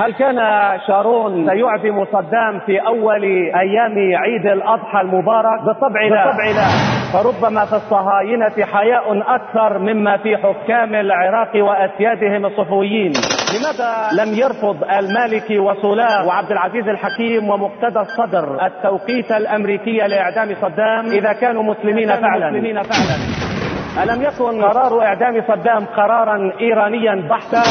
[0.00, 0.36] هل كان
[0.86, 3.24] شارون سيعدم صدام في أول
[3.54, 6.68] أيام عيد الأضحى المبارك؟ بالطبع لا, بالطبع لا.
[7.12, 13.12] فربما في الصهاينة حياء أكثر مما في حكام العراق وأسيادهم الصفويين.
[13.54, 21.32] لماذا لم يرفض المالكي وصلاح وعبد العزيز الحكيم ومقتدى الصدر التوقيت الأمريكي لإعدام صدام؟ إذا
[21.32, 23.16] كانوا مسلمين فعلا, مسلمين فعلا.
[24.02, 27.62] ألم يكن قرار إعدام صدام قرارا إيرانيا بحتا؟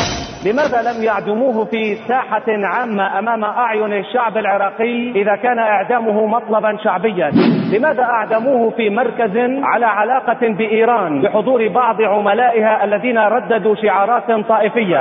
[0.45, 7.31] لماذا لم يعدموه في ساحة عامة أمام أعين الشعب العراقي إذا كان إعدامه مطلبا شعبيا؟
[7.73, 14.99] لماذا أعدموه في مركز على علاقة بإيران بحضور بعض عملائها الذين رددوا شعارات طائفية؟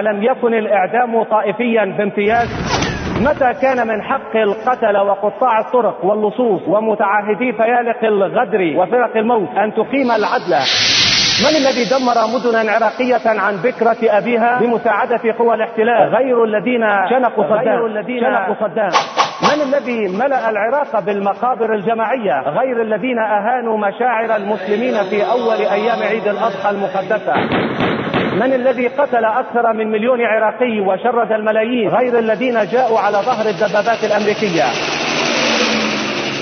[0.00, 2.78] ألم يكن الإعدام طائفيا بامتياز؟
[3.22, 10.10] متى كان من حق القتل وقطاع الطرق واللصوص ومتعاهدي فيالق الغدر وفرق الموت أن تقيم
[10.10, 10.54] العدل؟
[11.44, 16.14] من الذي دمر مدنا عراقية عن بكرة أبيها؟ بمساعدة قوى الاحتلال.
[16.16, 17.68] غير الذين شنقوا صدام.
[17.68, 18.90] غير الذين شنقوا صدام.
[19.42, 26.28] من الذي ملأ العراق بالمقابر الجماعية؟ غير الذين أهانوا مشاعر المسلمين في أول أيام عيد
[26.28, 27.34] الأضحى المقدسة.
[28.34, 34.04] من الذي قتل أكثر من مليون عراقي وشرد الملايين؟ غير الذين جاءوا على ظهر الدبابات
[34.04, 34.64] الأمريكية.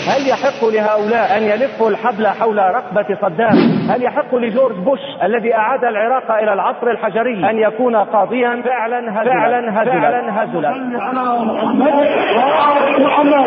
[0.09, 3.57] هل يحق لهؤلاء أن يلفوا الحبل حول رقبة صدام؟
[3.91, 9.33] هل يحق لجورج بوش الذي أعاد العراق إلى العصر الحجري أن يكون قاضيا؟ فعلا هزلا.
[9.33, 10.71] فعلا هزلا, فعلا هزلا.
[13.01, 13.47] محمد.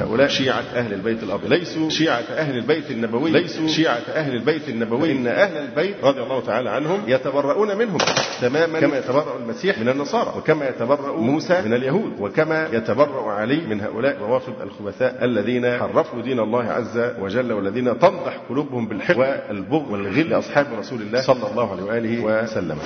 [0.00, 1.52] هؤلاء شيعة أهل البيت الأبيض.
[1.52, 3.30] ليسوا شيعة أهل البيت النبوي.
[3.30, 5.12] ليسوا شيعة أهل البيت النبوي.
[5.12, 7.98] إن أهل البيت رضي الله تعالى عنهم يتبرؤون منهم
[8.40, 8.80] تماما.
[8.80, 10.34] كما يتبرأ المسيح من النصارى.
[10.38, 12.12] وكما يتبرأ موسى من اليهود.
[12.18, 18.36] وكما يتبرأ علي من هؤلاء الروافض الخبثاء الذين حرفوا دين الله عز وجل والذين تنضح
[18.48, 22.78] قلوبهم بالحقد والبغض والغل لأصحاب رسول الله صلى الله عليه وآله وسلم.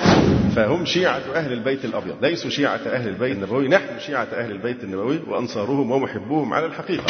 [0.55, 2.15] فهم شيعة أهل البيت الأبيض.
[2.21, 3.67] ليسوا شيعة أهل البيت النبوي.
[3.67, 7.04] نحن شيعة أهل البيت النبوي وأنصارهم ومحبوهم على الحقيقة.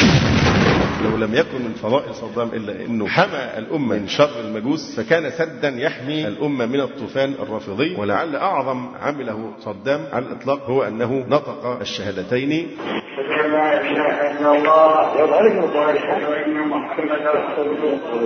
[1.03, 5.69] لو لم يكن من فضائل صدام إلا إنه حمى الأمة من شر المجوس فكان سدا
[5.69, 12.67] يحمي الأمة من الطوفان الرافضي ولعل أعظم عمله صدام على الإطلاق هو أنه نطق الشهادتين.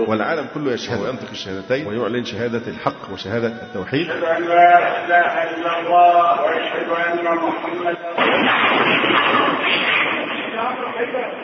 [0.08, 4.10] والعالم كله يشهد وينطق الشهادتين ويعلن شهادة الحق وشهادة التوحيد.
[4.10, 7.98] أشهد أن لا إله إلا الله وأشهد أن محمدا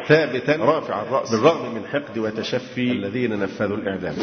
[0.08, 1.32] ثابتا رافع الرأس.
[1.32, 4.16] بالرغم من حقد وتشفي الذين نفذوا الإعدام.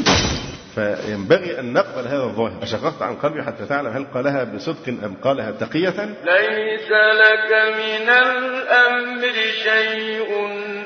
[0.75, 2.63] فينبغي أن نقبل هذا الظاهر.
[2.63, 6.91] أشققت عن قلبي حتى تعلم هل قالها بصدق أم قالها تقية؟ ليس
[7.23, 9.33] لك من الأمر
[9.63, 10.31] شيء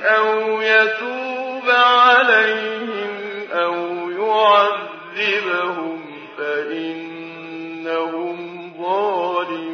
[0.04, 3.10] أو يتوب عليهم
[3.52, 3.74] أو
[4.10, 6.00] يعذبهم
[6.38, 8.36] فإنهم
[8.82, 9.65] ظالمون.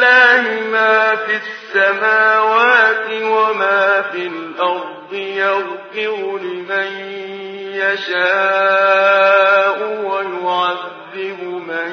[0.00, 6.92] ولله ما في السماوات وما في الأرض يغفر لمن
[7.74, 8.18] يشاء
[10.04, 11.92] ويعذب من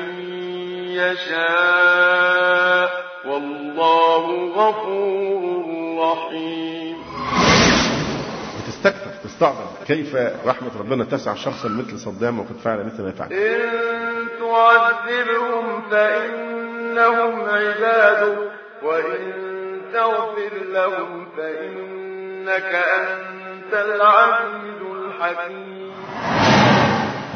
[0.89, 2.89] يشاء.
[3.25, 4.25] والله
[4.55, 5.63] غفور
[5.99, 6.97] رحيم.
[8.67, 10.15] بتستكثر تستعظم كيف
[10.45, 18.51] رحمة ربنا تسع شخصا مثل صدام وقد فعل مثل ما فعل؟ إن تعذبهم فإنهم عبادك
[18.83, 19.33] وإن
[19.93, 25.93] تغفر لهم فإنك أنت العزيز الحكيم.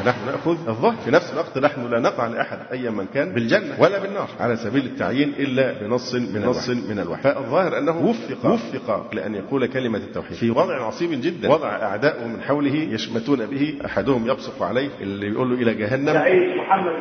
[0.06, 0.96] نحن نأخذ الظهر.
[1.04, 3.74] في نفس الوقت نحن لا نقع لأحد ايا من كان بالجنة.
[3.78, 4.28] ولا بالنار.
[4.40, 7.22] على سبيل التعيين إلا بنص من نص من الوحي.
[7.22, 8.50] فالظاهر أنه وفق.
[8.50, 10.36] وفق لأن يقول كلمة التوحيد.
[10.36, 11.50] في وضع عصيب جدا.
[11.50, 13.78] وضع اعداؤه من حوله يشمتون به.
[13.86, 14.88] أحدهم يبصق عليه.
[15.00, 16.14] اللي يقول له إلى جهنم.
[16.60, 16.92] محمد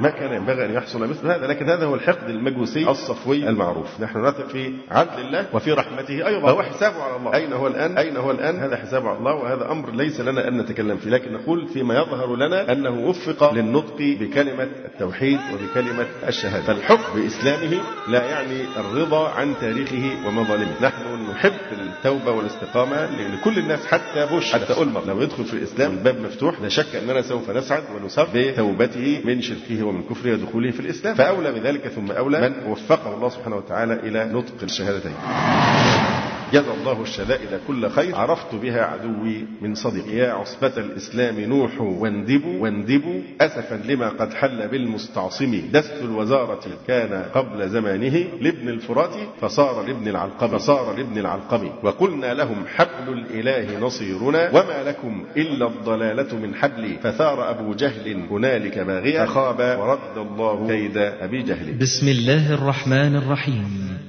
[0.00, 1.46] ما كان ينبغي أن يحصل مثل هذا.
[1.46, 4.00] لكن هذا هو الحقد المجوسي الصفوي المعروف.
[4.00, 6.26] نحن نثق في عدل الله وفي رحمته.
[6.26, 6.46] أيضا.
[6.46, 7.34] فهو حسابه على الله.
[7.34, 10.58] أين هو الآن؟ أين هو الآن؟ هذا حسابه على الله وهذا أمر ليس لنا أن
[10.58, 16.62] نتكلم فيه لكن نقول فيما يظهر لنا أنه وفق للنطق بكلمة التوحيد وبكلمة الشهادة.
[16.62, 20.72] فالحكم بإسلامه لا يعني الرضا عن تاريخه ومظالمه.
[20.82, 26.20] نحن نحب التوبة والاستقامة لكل الناس حتى بوش حتى ألمر لو يدخل في الإسلام الباب
[26.20, 31.14] مفتوح لا شك أننا سوف نسعد ونسر بتوبته من شركه ومن كفره ودخوله في الإسلام.
[31.14, 36.21] فأولى بذلك ثم أولى من وفقه الله سبحانه وتعالى إلى نطق الشهادتين.
[36.52, 38.16] جزى الله الشدائد كل خير.
[38.16, 40.06] عرفت بها عدوي من صديق.
[40.06, 45.62] يا عصبة الإسلام نوح واندبوا واندبوا أسفا لما قد حل بالمستعصم.
[45.72, 52.64] دست الوزارة كان قبل زمانه لابن الفرات فصار لابن العلقم فصار لابن العلقم وقلنا لهم
[52.66, 59.26] حبل الإله نصيرنا وما لكم إلا الضلالة من حبل فثار أبو جهل هنالك باغيا.
[59.26, 61.78] فخاب ورد الله كيد أبي جهل.
[61.78, 64.01] بسم الله الرحمن الرحيم.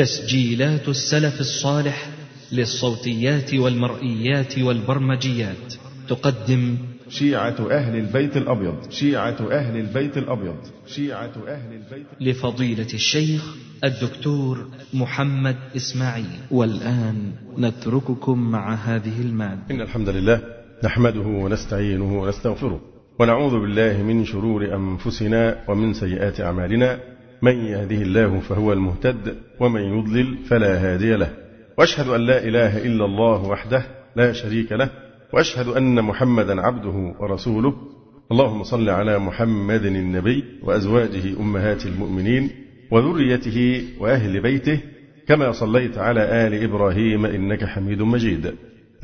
[0.00, 2.08] تسجيلات السلف الصالح
[2.52, 5.74] للصوتيات والمرئيات والبرمجيات.
[6.08, 6.76] تقدم
[7.08, 8.90] شيعة أهل البيت الأبيض.
[8.90, 10.56] شيعة أهل البيت الأبيض.
[10.86, 16.40] شيعة أهل البيت لفضيلة الشيخ الدكتور محمد إسماعيل.
[16.50, 19.62] والآن نترككم مع هذه المادة.
[19.70, 20.42] إن الحمد لله
[20.84, 22.80] نحمده ونستعينه ونستغفره
[23.18, 27.19] ونعوذ بالله من شرور أنفسنا ومن سيئات أعمالنا.
[27.42, 31.30] من يهده الله فهو المهتد ومن يضلل فلا هادي له.
[31.78, 33.82] وأشهد أن لا إله إلا الله وحده
[34.16, 34.90] لا شريك له.
[35.32, 37.74] وأشهد أن محمدا عبده ورسوله.
[38.32, 42.50] اللهم صل على محمد النبي وأزواجه أمهات المؤمنين
[42.90, 44.80] وذريته وأهل بيته
[45.28, 48.54] كما صليت على آل إبراهيم إنك حميد مجيد.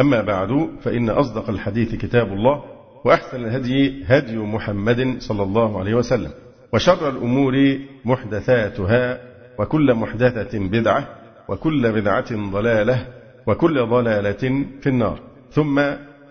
[0.01, 2.63] أما بعد فإن أصدق الحديث كتاب الله
[3.05, 6.31] وأحسن الهدي هدي محمد صلى الله عليه وسلم.
[6.73, 9.19] وشر الأمور محدثاتها
[9.59, 11.09] وكل محدثة بدعة
[11.49, 13.07] وكل بدعة ضلالة
[13.47, 15.19] وكل ضلالة في النار.
[15.51, 15.79] ثم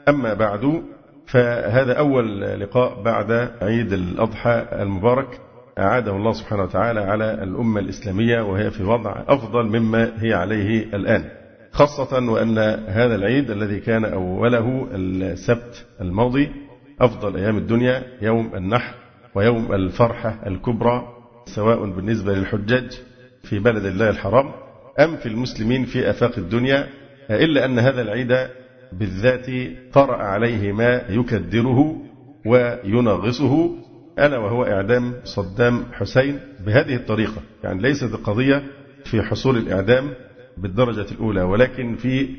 [0.10, 0.82] أما بعد
[1.28, 5.40] فهذا أول لقاء بعد عيد الأضحى المبارك
[5.80, 11.30] أعاده الله سبحانه وتعالى على الأمة الإسلامية وهي في وضع أفضل مما هي عليه الآن.
[11.72, 16.52] خاصة وأن هذا العيد الذي كان أوله السبت الماضي
[17.02, 19.05] أفضل أيام الدنيا يوم النحر.
[19.36, 21.08] ويوم الفرحة الكبرى
[21.46, 22.92] سواء بالنسبة للحجاج
[23.44, 24.52] في بلد الله الحرام
[25.00, 26.88] أم في المسلمين في آفاق الدنيا
[27.30, 28.48] إلا أن هذا العيد
[28.94, 29.46] بالذات
[29.94, 32.02] طرأ عليه ما يكدره
[32.46, 33.70] وينغصه.
[34.20, 37.42] ألا وهو إعدام صدام حسين بهذه الطريقة.
[37.64, 38.64] يعني ليست القضية
[39.06, 40.14] في حصول الإعدام
[40.58, 42.30] بالدرجة الأولى ولكن في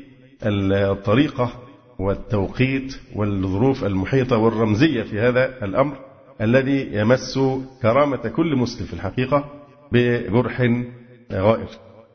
[0.43, 1.51] الطريقة
[1.99, 6.06] والتوقيت والظروف المحيطة والرمزية في هذا الأمر.
[6.41, 7.39] الذي يمس
[7.81, 9.45] كرامة كل مسلم في الحقيقة
[9.91, 10.61] بجرح
[11.33, 11.67] غائر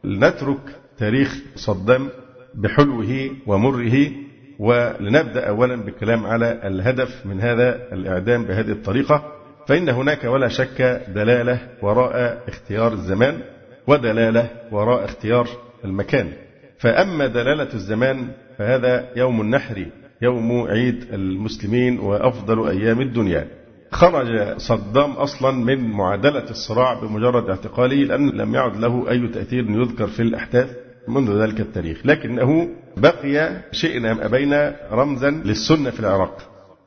[0.04, 0.60] لنترك
[0.98, 2.08] تاريخ صدام
[2.54, 4.10] بحلوه ومره
[4.58, 9.32] ولنبدأ أولا بالكلام على الهدف من هذا الإعدام بهذه الطريقة.
[9.68, 13.40] فإن هناك ولا شك دلالة وراء اختيار الزمان
[13.86, 15.48] ودلالة وراء اختيار
[15.84, 16.32] المكان.
[16.78, 18.28] فأما دلالة الزمان
[18.58, 19.86] فهذا يوم النحر
[20.22, 23.61] يوم عيد المسلمين وأفضل أيام الدنيا.
[23.92, 30.06] خرج صدام أصلا من معادلة الصراع بمجرد اعتقاله لأن لم يعد له أي تأثير يذكر
[30.06, 30.70] في الأحداث
[31.08, 32.06] منذ ذلك التاريخ.
[32.06, 36.38] لكنه بقي شئنا أم أبينا رمزا للسنة في العراق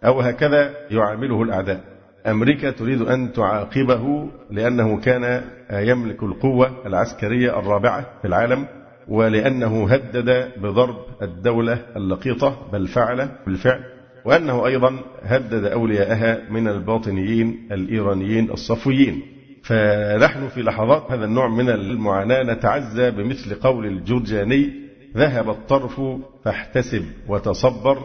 [0.06, 1.82] أو هكذا يعامله الأعداء.
[2.28, 5.42] أمريكا تريد أن تعاقبه لأنه كان
[5.72, 8.68] يملك القوة العسكرية الرابعة في العالم
[9.08, 13.95] ولأنه هدد بضرب الدولة اللقيطة بل فعل بالفعل.
[14.26, 19.22] وأنه أيضا هدد أولياءها من الباطنيين الإيرانيين الصفويين.
[19.64, 24.70] فنحن في لحظات هذا النوع من المعاناة نتعزى بمثل قول الجرجاني
[25.18, 26.02] ذهب الطرف
[26.46, 27.98] فاحتسب وتصبر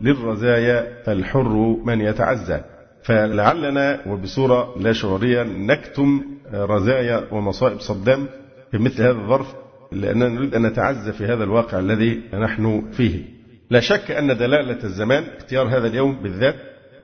[0.00, 2.60] للرزايا فالحر من يتعزى.
[3.02, 6.22] فلعلنا وبصورة لا شعورية نكتم
[6.54, 8.26] رزايا ومصائب صدام
[8.70, 9.54] في مثل هذا الظرف
[9.92, 13.33] لأننا نريد أن نتعزى في هذا الواقع الذي نحن فيه.
[13.70, 16.56] لا شك أن دلالة الزمان اختيار هذا اليوم بالذات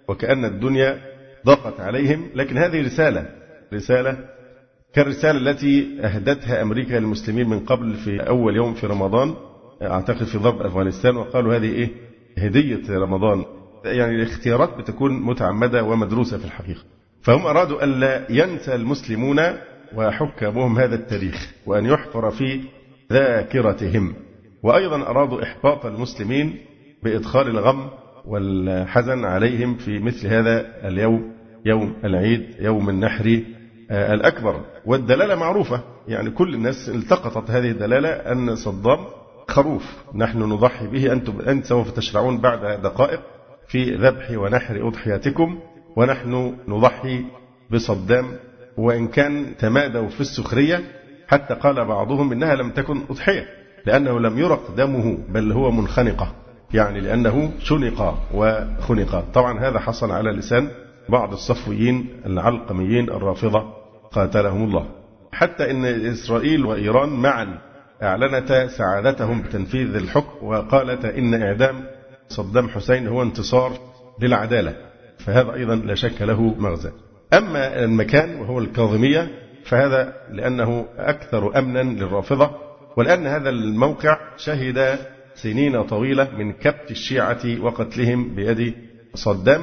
[0.08, 0.98] وكأن الدنيا
[1.46, 3.26] ضاقت عليهم لكن هذه رسالة
[3.74, 4.16] رسالة
[4.94, 9.34] كالرسالة التي أهدتها أمريكا للمسلمين من قبل في أول يوم في رمضان
[9.82, 11.88] أعتقد في ضرب أفغانستان وقالوا هذه إيه؟
[12.38, 13.44] هدية رمضان.
[13.84, 16.80] يعني الاختيارات بتكون متعمدة ومدروسة في الحقيقة.
[17.22, 19.40] فهم أرادوا ألا ينسى المسلمون
[19.94, 22.60] وحكامهم هذا التاريخ وأن يحفر في
[23.12, 24.14] ذاكرتهم.
[24.62, 26.56] وأيضا أرادوا إحباط المسلمين
[27.02, 27.90] بإدخال الغم
[28.26, 31.32] والحزن عليهم في مثل هذا اليوم
[31.64, 33.42] يوم العيد يوم النحر
[33.90, 34.60] آه، الأكبر.
[34.86, 38.98] والدلالة معروفة يعني كل الناس التقطت هذه الدلالة أن صدام
[39.48, 39.96] خروف.
[40.14, 43.20] نحن نضحي به أنتم أنت سوف تشرعون بعد دقائق
[43.68, 45.58] في ذبح ونحر أضحياتكم
[45.96, 47.24] ونحن نضحي
[47.70, 48.26] بصدام.
[48.76, 50.80] وإن كان تمادوا في السخرية
[51.28, 53.59] حتى قال بعضهم إنها لم تكن أضحية.
[53.86, 56.32] لأنه لم يرق دمه بل هو منخنقة.
[56.74, 59.24] يعني لأنه شنق وخنق.
[59.34, 60.68] طبعا هذا حصل على لسان
[61.08, 63.64] بعض الصفويين العلقميين الرافضة
[64.12, 64.86] قاتلهم الله.
[65.32, 67.58] حتى أن إسرائيل وإيران معا
[68.02, 71.84] أعلنتا سعادتهم بتنفيذ الحكم وقالتا إن إعدام
[72.28, 73.72] صدام حسين هو انتصار
[74.20, 74.76] للعدالة
[75.18, 76.90] فهذا أيضا لا شك له مغزى.
[77.32, 79.28] أما المكان وهو الكاظمية
[79.64, 82.50] فهذا لأنه أكثر أمنا للرافضة
[82.96, 84.98] ولأن هذا الموقع شهد
[85.34, 88.74] سنين طويلة من كبت الشيعة وقتلهم بيد
[89.14, 89.62] صدام.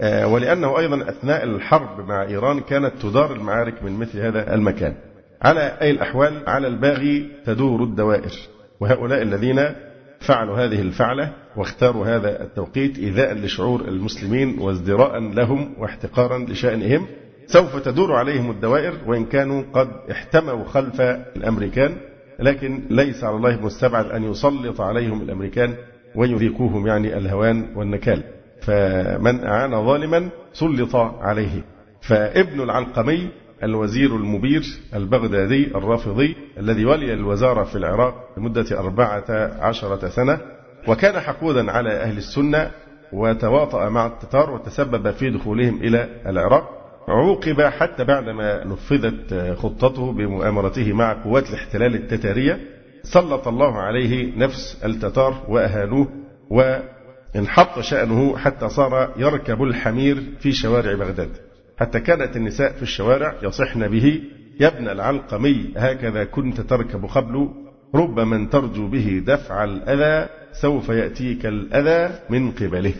[0.00, 4.94] آه، ولأنه أيضا أثناء الحرب مع إيران كانت تدار المعارك من مثل هذا المكان.
[5.42, 8.32] على أي الأحوال على الباغي تدور الدوائر.
[8.80, 9.66] وهؤلاء الذين
[10.20, 17.06] فعلوا هذه الفعلة واختاروا هذا التوقيت إيذاء لشعور المسلمين وازدراء لهم واحتقارا لشأنهم
[17.46, 21.00] سوف تدور عليهم الدوائر وإن كانوا قد احتموا خلف
[21.36, 21.96] الأمريكان.
[22.38, 25.74] لكن ليس على الله مستبعد أن يسلط عليهم الأمريكان
[26.14, 28.22] ويذيقوهم يعني الهوان والنكال.
[28.62, 31.64] فمن أعان ظالما سلط عليه.
[32.00, 33.28] فابن العلقمي
[33.62, 34.62] الوزير المبير
[34.94, 39.24] البغدادي الرافضي الذي ولي الوزارة في العراق لمدة أربعة
[39.60, 40.38] عشرة سنة
[40.88, 42.70] وكان حقودا على أهل السنة
[43.12, 46.83] وتواطأ مع التتار وتسبب في دخولهم إلى العراق.
[47.08, 52.60] عوقب حتى بعدما نفذت خطته بمؤامرته مع قوات الاحتلال التتارية.
[53.02, 56.08] سلط الله عليه نفس التتار وأهانوه
[56.50, 61.30] وانحط شأنه حتى صار يركب الحمير في شوارع بغداد.
[61.76, 64.22] حتى كانت النساء في الشوارع يصحن به
[64.60, 67.48] يا ابن العلقمي هكذا كنت تركب قبل
[67.94, 72.94] رب من ترجو به دفع الأذى سوف يأتيك الأذى من قبله.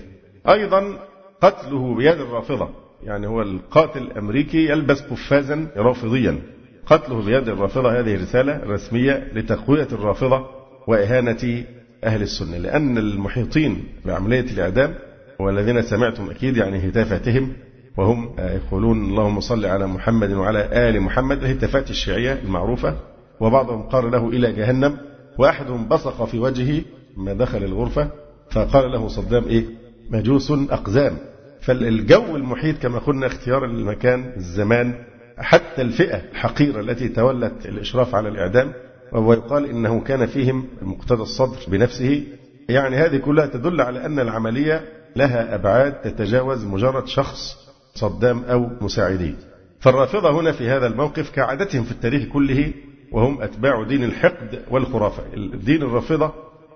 [0.49, 0.99] أيضا
[1.41, 2.84] قتله بيد الرافضة.
[3.05, 6.39] يعني هو القاتل الأمريكي يلبس قفازا رافضيا.
[6.87, 10.47] قتله بيد الرافضة هذه رسالة رسمية لتقوية الرافضة
[10.87, 11.65] وإهانة
[12.05, 12.59] أهل السنة.
[12.59, 14.95] لأن المحيطين بعملية الإعدام
[15.41, 17.53] والذين سمعتم أكيد يعني هتافاتهم
[17.99, 22.97] وهم يقولون اللهم صل على محمد وعلى آل محمد الهتافات الشيعية المعروفة.
[23.41, 24.97] وبعضهم قال له إلى جهنم.
[25.39, 26.83] وأحدهم بصق في وجهه
[27.17, 28.11] ما دخل الغرفة
[28.51, 29.65] فقال له صدام إيه؟
[30.11, 31.17] مجوس أقزام.
[31.65, 34.95] فالجو المحيط كما قلنا اختيار المكان الزمان
[35.39, 38.73] حتى الفئة الحقيرة التي تولت الإشراف على الإعدام
[39.13, 42.23] ويقال إنه كان فيهم مقتدى الصدر بنفسه.
[42.69, 44.85] يعني هذه كلها تدل على أن العملية
[45.17, 47.57] لها أبعاد تتجاوز مجرد شخص
[47.95, 49.35] صدام أو مساعديه
[49.81, 52.73] فالرافضة هنا في هذا الموقف كعادتهم في التاريخ كله
[53.13, 55.23] وهم أتباع دين الحقد والخرافة.
[55.35, 56.33] الدين الرافضة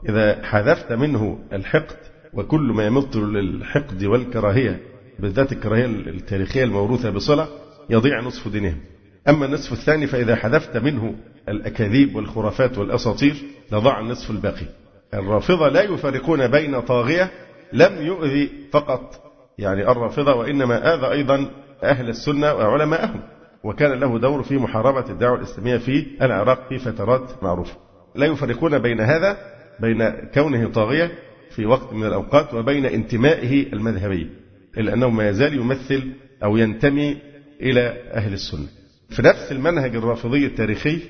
[0.09, 1.97] إذا حذفت منه الحقد
[2.33, 4.81] وكل ما يمط للحقد والكراهية
[5.19, 7.49] بالذات الكراهية التاريخية الموروثة بصلة
[7.91, 8.81] يضيع نصف دينهم.
[9.29, 11.15] أما النصف الثاني فإذا حذفت منه
[11.49, 13.35] الأكاذيب والخرافات والأساطير
[13.73, 14.67] لضاع النصف الباقي.
[15.15, 17.31] الرافضة لا يفرقون بين طاغية
[17.73, 19.23] لم يؤذي فقط.
[19.59, 21.51] يعني الرافضة وإنما آذى أيضا
[21.83, 23.21] أهل السنة وعلماءهم.
[23.65, 27.77] وكان له دور في محاربة الدعوة الإسلامية في العراق في فترات معروفة.
[28.15, 29.37] لا يفرقون بين هذا
[29.81, 31.11] بين كونه طاغية
[31.59, 34.31] في وقت من الأوقات وبين انتمائه المذهبي
[34.79, 36.13] إلا أنه ما يزال يمثل
[36.45, 37.17] أو ينتمي
[37.61, 37.81] إلى
[38.13, 38.67] أهل السنة.
[39.09, 41.01] في نفس المنهج الرافضي التاريخي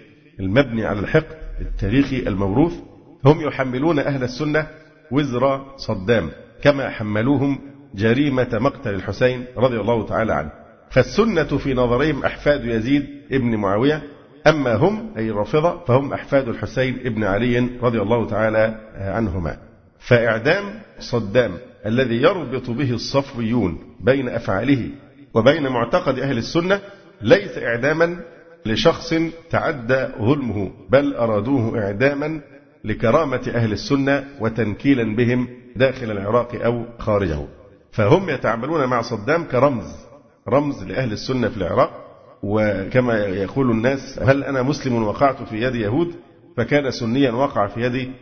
[0.40, 2.72] المبني على الحقد التاريخي الموروث
[3.24, 4.66] هم يحملون أهل السنة
[5.10, 6.30] وزر صدام
[6.62, 7.58] كما حملوهم
[7.94, 10.50] جريمة مقتل الحسين رضي الله تعالى عنه.
[10.90, 14.02] فالسنة في نظرهم أحفاد يزيد ابن معاوية
[14.46, 19.67] أما هم أي الرافضة فهم أحفاد الحسين ابن علي رضي الله تعالى عنهما.
[19.98, 24.90] فإعدام صدام الذي يربط به الصفويون بين أفعاله
[25.34, 26.80] وبين معتقد أهل السنة
[27.22, 28.20] ليس إعداما
[28.66, 29.14] لشخص
[29.50, 32.40] تعدى ظلمه بل أرادوه إعداما
[32.84, 37.46] لكرامة أهل السنة وتنكيلا بهم داخل العراق أو خارجه.
[37.92, 39.96] فهم يتعاملون مع صدام كرمز
[40.48, 42.04] رمز لأهل السنة في العراق.
[42.42, 46.14] وكما يقول الناس هل أنا مسلم وقعت في يد يهود؟
[46.56, 48.12] فكان سنيا وقع في يد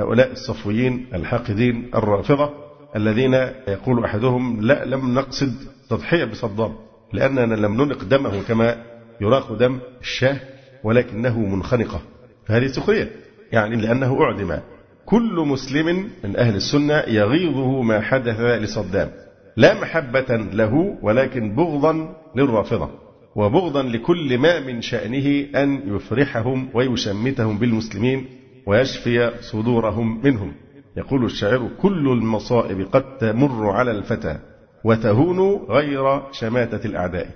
[0.00, 2.50] هؤلاء الصفويين الحاقدين الرافضة
[2.96, 3.34] الذين
[3.68, 5.52] يقول أحدهم لا لم نقصد
[5.90, 6.74] تضحية بصدام
[7.12, 8.76] لأننا لم ننق دمه كما
[9.20, 10.36] يراق دم الشاه
[10.84, 12.00] ولكنه منخنقة
[12.46, 13.10] فهذه سخرية
[13.52, 14.58] يعني لأنه أعدم
[15.06, 19.10] كل مسلم من أهل السنة يغيظه ما حدث لصدام
[19.56, 22.90] لا محبة له ولكن بغضا للرافضة
[23.36, 30.52] وبغضا لكل ما من شأنه أن يفرحهم ويشمتهم بالمسلمين ويشفي صدورهم منهم.
[30.96, 34.38] يقول الشاعر كل المصائب قد تمر على الفتى
[34.84, 37.26] وتهون غير شماتة الأعداء.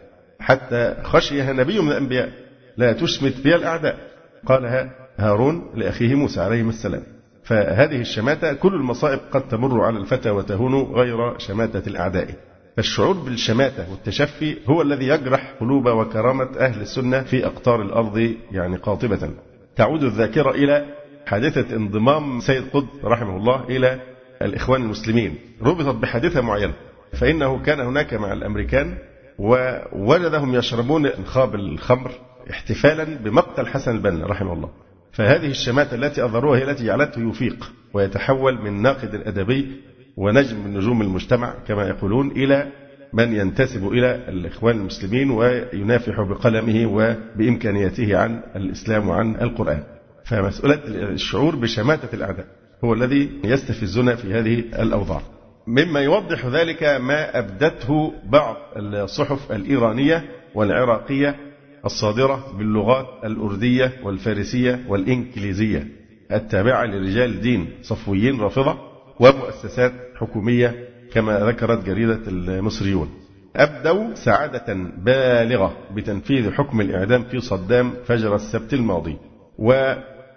[0.41, 2.31] حتى خشيها نبي من الأنبياء
[2.77, 3.99] لا تشمت بها الأعداء.
[4.47, 7.03] قالها هارون لأخيه موسى عليه السلام.
[7.45, 12.29] فهذه الشماتة كل المصائب قد تمر على الفتى وتهون غير شماتة الأعداء.
[12.77, 19.31] فالشعور بالشماتة والتشفي هو الذي يجرح قلوب وكرامة أهل السنة في أقطار الأرض يعني قاطبة.
[19.77, 20.85] تعود الذاكرة إلى
[21.27, 24.01] حادثة انضمام سيد قطب رحمه الله إلى
[24.43, 25.35] الإخوان المسلمين.
[25.63, 26.75] ربطت بحادثة معينة.
[27.13, 28.99] فإنه كان هناك مع الأمريكان
[29.39, 32.11] ووجدهم يشربون انخاب الخمر
[32.51, 34.71] احتفالا بمقتل حسن البنا رحمه الله.
[35.13, 39.73] فهذه الشماتة التي أظهروها هي التي جعلته يفيق ويتحول من ناقد أدبي
[40.17, 42.67] ونجم من نجوم المجتمع كما يقولون إلى
[43.13, 49.83] من ينتسب إلى الإخوان المسلمين وينافح بقلمه وبإمكانياته عن الإسلام وعن القرآن.
[50.25, 52.47] فمسألة الشعور بشماتة الأعداء
[52.85, 55.21] هو الذي يستفزنا في هذه الأوضاع.
[55.67, 61.37] مما يوضح ذلك ما أبدته بعض الصحف الإيرانية والعراقية
[61.85, 65.89] الصادرة باللغات الأردية والفارسية والإنكليزية
[66.33, 68.79] التابعة لرجال دين صفويين رافضة
[69.21, 73.11] ومؤسسات حكومية كما ذكرت جريدة المصريون.
[73.57, 79.17] أبدوا سعادة بالغة بتنفيذ حكم الإعدام في صدام فجر السبت الماضي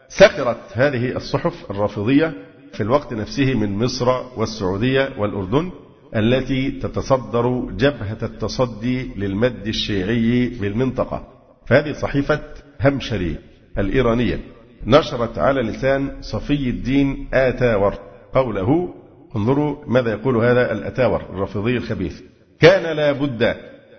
[0.09, 2.33] وسخرت هذه الصحف الرافضية
[2.73, 5.71] في الوقت نفسه من مصر والسعودية والأردن
[6.15, 11.27] التي تتصدر جبهة التصدي للمد الشيعي بالمنطقة.
[11.65, 12.39] فهذه صحيفة
[12.81, 13.35] همشري
[13.77, 14.39] الإيرانية.
[14.85, 17.93] نشرت على لسان صفي الدين آتاور.
[18.33, 18.93] قوله
[19.35, 22.21] انظروا ماذا يقول هذا الأتاور الرافضي الخبيث.
[22.59, 23.55] كان لا بد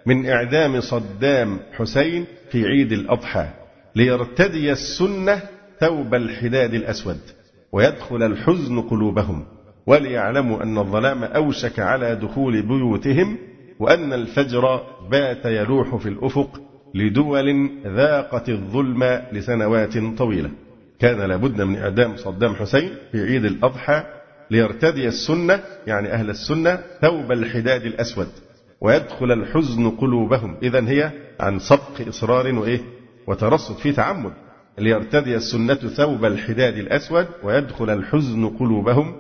[0.07, 3.49] من إعدام صدام حسين في عيد الأضحى
[3.97, 5.43] ليرتدي السنة
[5.81, 7.21] ثوب الحداد الأسود
[7.73, 9.45] ويدخل الحزن قلوبهم
[9.87, 13.39] وليعلموا أن الظلام أوشك على دخول بيوتهم
[13.79, 16.61] وأن الفجر بات يلوح في الأفق
[16.95, 20.51] لدول ذاقت الظلم لسنوات طويلة.
[20.99, 24.05] كان لابد من إعدام صدام حسين في عيد الأضحى
[24.51, 28.29] ليرتدي السنة يعني أهل السنة ثوب الحداد الأسود
[28.81, 30.57] ويدخل الحزن قلوبهم.
[30.63, 32.81] إذا هي عن سبق إصرار وإيه؟
[33.27, 34.33] وترصد في تعمد.
[34.79, 39.17] ليرتدي السنة ثوب الحداد الأسود ويدخل الحزن قلوبهم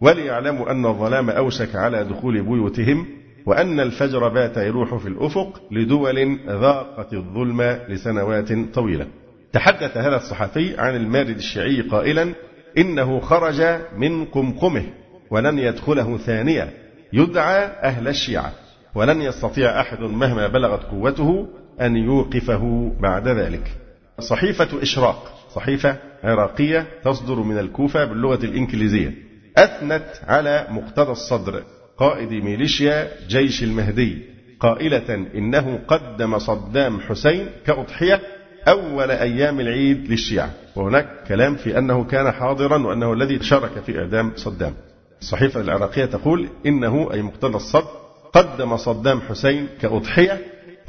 [0.00, 3.06] وليعلموا أن الظلام أوشك على دخول بيوتهم
[3.46, 9.06] وأن الفجر بات يروح في الأفق لدول ذاقت الظلم لسنوات طويلة.
[9.52, 12.34] تحدث هذا الصحفي عن المارد الشيعي قائلا
[12.78, 13.62] إنه خرج
[13.96, 14.84] من قمقمه
[15.30, 16.70] ولن يدخله ثانية
[17.12, 18.52] يدعى أهل الشيعة
[18.94, 21.48] ولن يستطيع أحد مهما بلغت قوته
[21.80, 23.81] أن يوقفه بعد ذلك.
[24.22, 29.14] صحيفة إشراق صحيفة عراقية تصدر من الكوفة باللغة الإنكليزية.
[29.56, 31.62] أثنت على مقتدى الصدر
[31.98, 34.18] قائد ميليشيا جيش المهدي
[34.60, 38.20] قائلة إنه قدم صدام حسين كأضحية
[38.68, 40.50] أول أيام العيد للشيعة.
[40.76, 44.74] وهناك كلام في أنه كان حاضرا وأنه الذي شارك في إعدام صدام.
[45.20, 50.40] الصحيفة العراقية تقول إنه أي مقتدى الصدر قدم صدام حسين كأضحية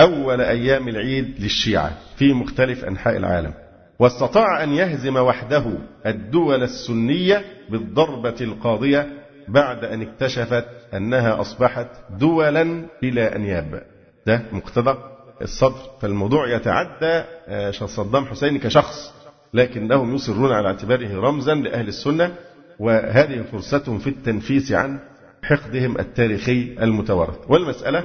[0.04, 3.54] أول أيام العيد للشيعة في مختلف أنحاء العالم
[4.00, 5.66] واستطاع أن يهزم وحده
[6.06, 9.08] الدول السنية بالضربة القاضية
[9.48, 11.88] بعد أن اكتشفت أنها أصبحت
[12.20, 13.84] دولا بلا أنياب.
[14.28, 14.98] ده مقتضى
[15.42, 15.80] الصدر.
[16.02, 19.14] فالموضوع يتعدى آه، صدام حسين كشخص
[19.54, 22.32] لكنهم يصرون على اعتباره رمزا لأهل السنة
[22.80, 25.00] وهذه فرصتهم في التنفيس عن
[25.44, 28.04] حقدهم التاريخي المتوارث والمسألة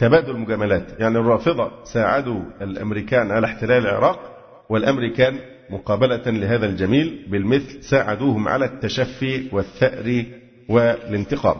[0.00, 4.20] تبادل مجاملات يعني الرافضة ساعدوا الأمريكان على احتلال العراق
[4.68, 5.38] والأمريكان
[5.70, 10.24] مقابلة لهذا الجميل بالمثل ساعدوهم على التشفي والثأر
[10.68, 11.56] والانتقام.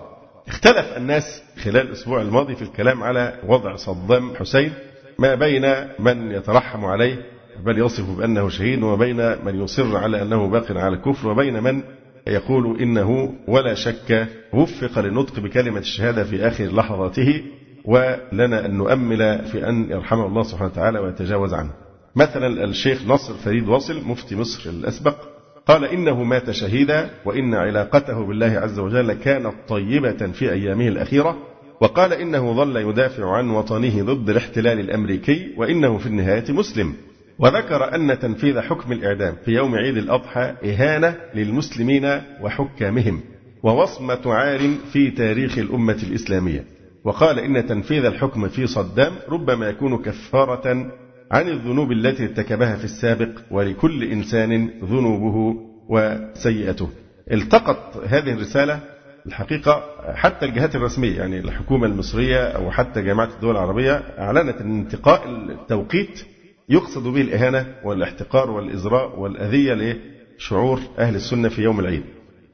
[0.49, 4.73] اختلف الناس خلال الأسبوع الماضي في الكلام على وضع صدام حسين
[5.19, 7.27] ما بين من يترحم عليه
[7.65, 11.83] بل يصف بأنه شهيد وما بين من يصر على أنه باق على الكفر وبين من
[12.27, 17.43] يقول إنه ولا شك وفق للنطق بكلمة الشهادة في آخر لحظاته.
[17.85, 21.71] ولنا أن نؤمل في أن يرحمه الله سبحانه وتعالى ويتجاوز عنه.
[22.17, 25.15] مثلا الشيخ نصر فريد واصل مفتي مصر الأسبق
[25.67, 31.37] قال إنه مات شهيدا وإن علاقته بالله عز وجل كانت طيبة في أيامه الأخيرة
[31.81, 36.95] وقال إنه ظل يدافع عن وطنه ضد الاحتلال الأمريكي وإنه في النهاية مسلم.
[37.39, 43.21] وذكر أن تنفيذ حكم الإعدام في يوم عيد الأضحى إهانة للمسلمين وحكامهم
[43.63, 44.61] ووصمة عار
[44.93, 46.65] في تاريخ الأمة الإسلامية.
[47.05, 50.93] وقال إن تنفيذ الحكم في صدام ربما يكون كفارة
[51.31, 55.57] عن الذنوب التي ارتكبها في السابق ولكل إنسان ذنوبه
[55.89, 56.89] وسيئته.
[57.33, 58.81] التقط هذه الرسالة
[59.27, 59.85] الحقيقة
[60.15, 66.25] حتى الجهات الرسمية يعني الحكومة المصرية أو حتى جامعة الدول العربية أعلنت أن انتقاء التوقيت
[66.69, 69.99] يقصد به الإهانة والاحتقار والإزراء والأذية
[70.39, 72.03] لشعور أهل السنة في يوم العيد.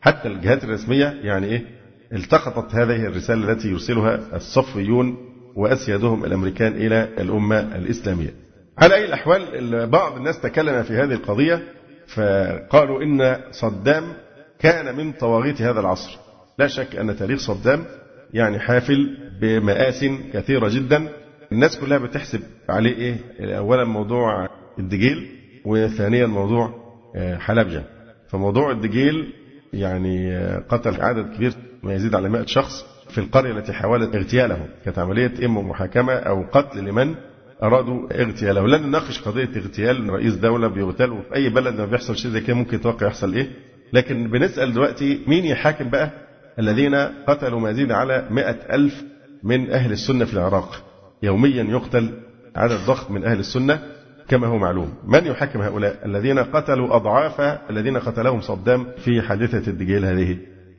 [0.00, 1.75] حتى الجهات الرسمية يعني إيه؟
[2.12, 5.16] التقطت هذه الرسالة التي يرسلها الصفويون
[5.56, 8.34] وأسيادهم الأمريكان إلى الأمة الإسلامية.
[8.78, 11.62] على أي الأحوال بعض الناس تكلم في هذه القضية
[12.06, 14.12] فقالوا إن صدام
[14.58, 16.18] كان من طواغيت هذا العصر.
[16.58, 17.84] لا شك أن تاريخ صدام
[18.32, 21.08] يعني حافل بمآس كثيرة جدا.
[21.52, 23.16] الناس كلها بتحسب عليه إيه؟
[23.58, 25.28] أولا موضوع الدجيل
[25.64, 27.82] وثانيا موضوع آه، حلبجة.
[28.28, 29.32] فموضوع الدجيل
[29.72, 31.52] يعني آه، قتل عدد كبير
[31.86, 34.66] ما يزيد على 100 شخص في القرية التي حاولت اغتياله.
[34.84, 37.14] كانت عملية إما محاكمة أو قتل لمن
[37.62, 38.66] أرادوا اغتياله.
[38.66, 42.56] لن نناقش قضية اغتيال رئيس دولة بيغتال وفي أي بلد ما بيحصل شيء زي كده
[42.56, 43.50] ممكن يتوقع يحصل إيه.
[43.92, 46.10] لكن بنسأل دلوقتي مين يحاكم بقى
[46.58, 46.94] الذين
[47.28, 49.04] قتلوا ما يزيد على مئة ألف
[49.42, 50.82] من أهل السنة في العراق.
[51.22, 52.10] يوميا يقتل
[52.56, 53.80] عدد ضخم من أهل السنة
[54.28, 54.94] كما هو معلوم.
[55.04, 60.36] من يحكم هؤلاء الذين قتلوا أضعاف الذين قتلهم صدام في حادثة الدجيل هذه؟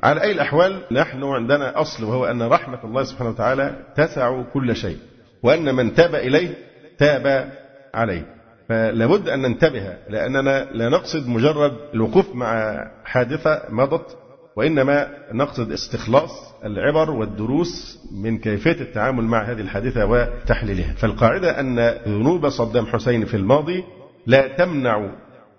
[0.08, 4.98] على أي الأحوال نحن عندنا أصل وهو أن رحمة الله سبحانه وتعالى تسع كل شيء
[5.44, 6.54] وأن من تاب إليه
[6.98, 7.52] تاب
[7.94, 8.26] عليه.
[8.70, 14.18] فلابد أن ننتبه لأننا لا نقصد مجرد الوقوف مع حادثة مضت
[14.56, 16.32] وإنما نقصد استخلاص
[16.66, 20.94] العبر والدروس من كيفية التعامل مع هذه الحادثة وتحليلها.
[20.94, 23.84] فالقاعدة أن ذنوب صدام حسين في الماضي
[24.26, 25.10] لا تمنع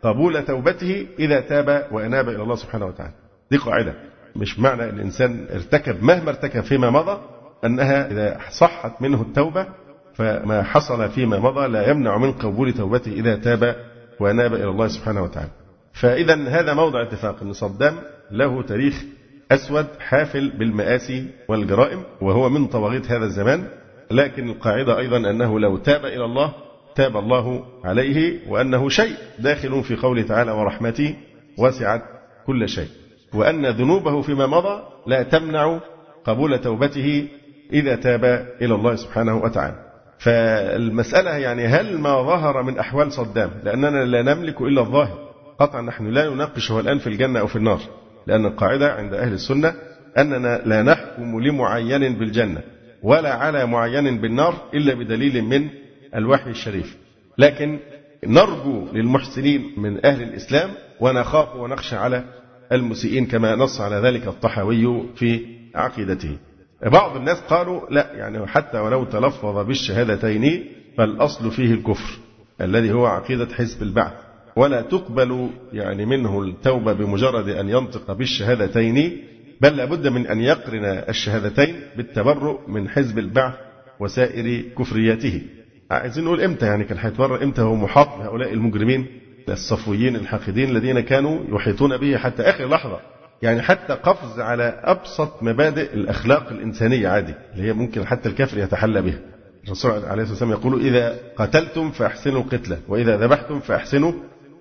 [0.02, 3.12] قبول توبته إذا تاب وأناب إلى الله سبحانه وتعالى.
[3.50, 3.94] دي قاعدة.
[4.36, 7.20] مش معنى الإنسان ارتكب مهما ارتكب فيما مضى
[7.64, 9.66] أنها إذا صحت منه التوبة
[10.14, 13.76] فما حصل فيما مضى لا يمنع من قبول توبته إذا تاب
[14.20, 15.50] وأناب إلى الله سبحانه وتعالى.
[15.92, 17.94] فإذا هذا موضع اتفاق أن صدام
[18.30, 19.04] له تاريخ
[19.52, 23.64] أسود حافل بالمآسي والجرائم وهو من طواغيت هذا الزمان
[24.10, 26.52] لكن القاعدة أيضا أنه لو تاب إلى الله
[26.94, 31.16] تاب الله عليه وأنه شيء داخل في قوله تعالى ورحمتي
[31.58, 32.02] وسعت
[32.46, 32.88] كل شيء
[33.34, 35.80] وأن ذنوبه فيما مضى لا تمنع
[36.24, 37.28] قبول توبته
[37.72, 38.24] إذا تاب
[38.62, 39.84] إلى الله سبحانه وتعالى.
[40.18, 45.28] فالمسألة يعني هل ما ظهر من أحوال صدام؟ لأننا لا نملك إلا الظاهر.
[45.60, 47.80] قطعا نحن لا نناقش هو الآن في الجنة أو في النار.
[48.26, 49.74] لأن القاعدة عند أهل السنة
[50.18, 52.60] أننا لا نحكم لمعين بالجنة
[53.02, 55.68] ولا على معين بالنار إلا بدليل من
[56.14, 56.96] الوحي الشريف.
[57.38, 57.78] لكن
[58.26, 62.24] نرجو للمحسنين من أهل الإسلام ونخاف ونخشى على
[62.72, 65.40] المسيئين كما نص على ذلك الطحاوي في
[65.74, 66.36] عقيدته.
[66.82, 70.64] بعض الناس قالوا لا يعني حتى ولو تلفظ بالشهادتين
[70.98, 72.18] فالأصل فيه الكفر
[72.60, 74.12] الذي هو عقيدة حزب البعث.
[74.56, 79.24] ولا تقبل يعني منه التوبة بمجرد أن ينطق بالشهادتين
[79.60, 83.54] بل لابد من أن يقرن الشهادتين بالتبرؤ من حزب البعث
[84.00, 85.42] وسائر كفرياته.
[85.90, 89.06] عايزين نقول إمتى يعني كان هيتبرأ إمتى هو محاط بهؤلاء المجرمين؟
[89.52, 93.00] الصفويين الحاقدين الذين كانوا يحيطون به حتى آخر لحظة.
[93.42, 99.02] يعني حتى قفز على أبسط مبادئ الأخلاق الإنسانية عادي اللي هي ممكن حتى الكافر يتحلى
[99.02, 99.18] بها.
[99.64, 104.12] الرسول عليه الصلاة والسلام يقول إذا قتلتم فأحسنوا القتلة وإذا ذبحتم فأحسنوا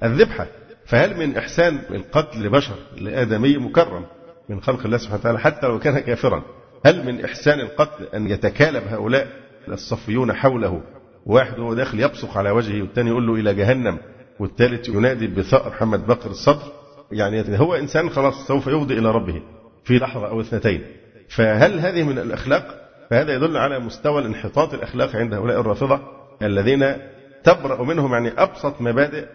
[0.03, 0.47] الذبحة.
[0.85, 4.05] فهل من إحسان القتل لبشر لآدمي مكرم
[4.49, 6.43] من خلق الله سبحانه وتعالى حتى لو كان كافرا؟
[6.85, 9.27] هل من إحسان القتل أن يتكالب هؤلاء
[9.67, 10.81] الصفيون حوله؟
[11.25, 13.97] واحد وهو داخل يبصق على وجهه والثاني يقول له إلى جهنم.
[14.39, 16.71] والثالث ينادي بثأر محمد بكر الصدر.
[17.11, 19.41] يعني هو إنسان خلاص سوف يفضي إلى ربه
[19.83, 20.81] في لحظة أو اثنتين.
[21.29, 25.99] فهل هذه من الأخلاق؟ فهذا يدل على مستوى الانحطاط الأخلاقي عند هؤلاء الرافضة
[26.41, 26.95] الذين
[27.43, 29.25] تبرأ منهم يعني أبسط مبادئ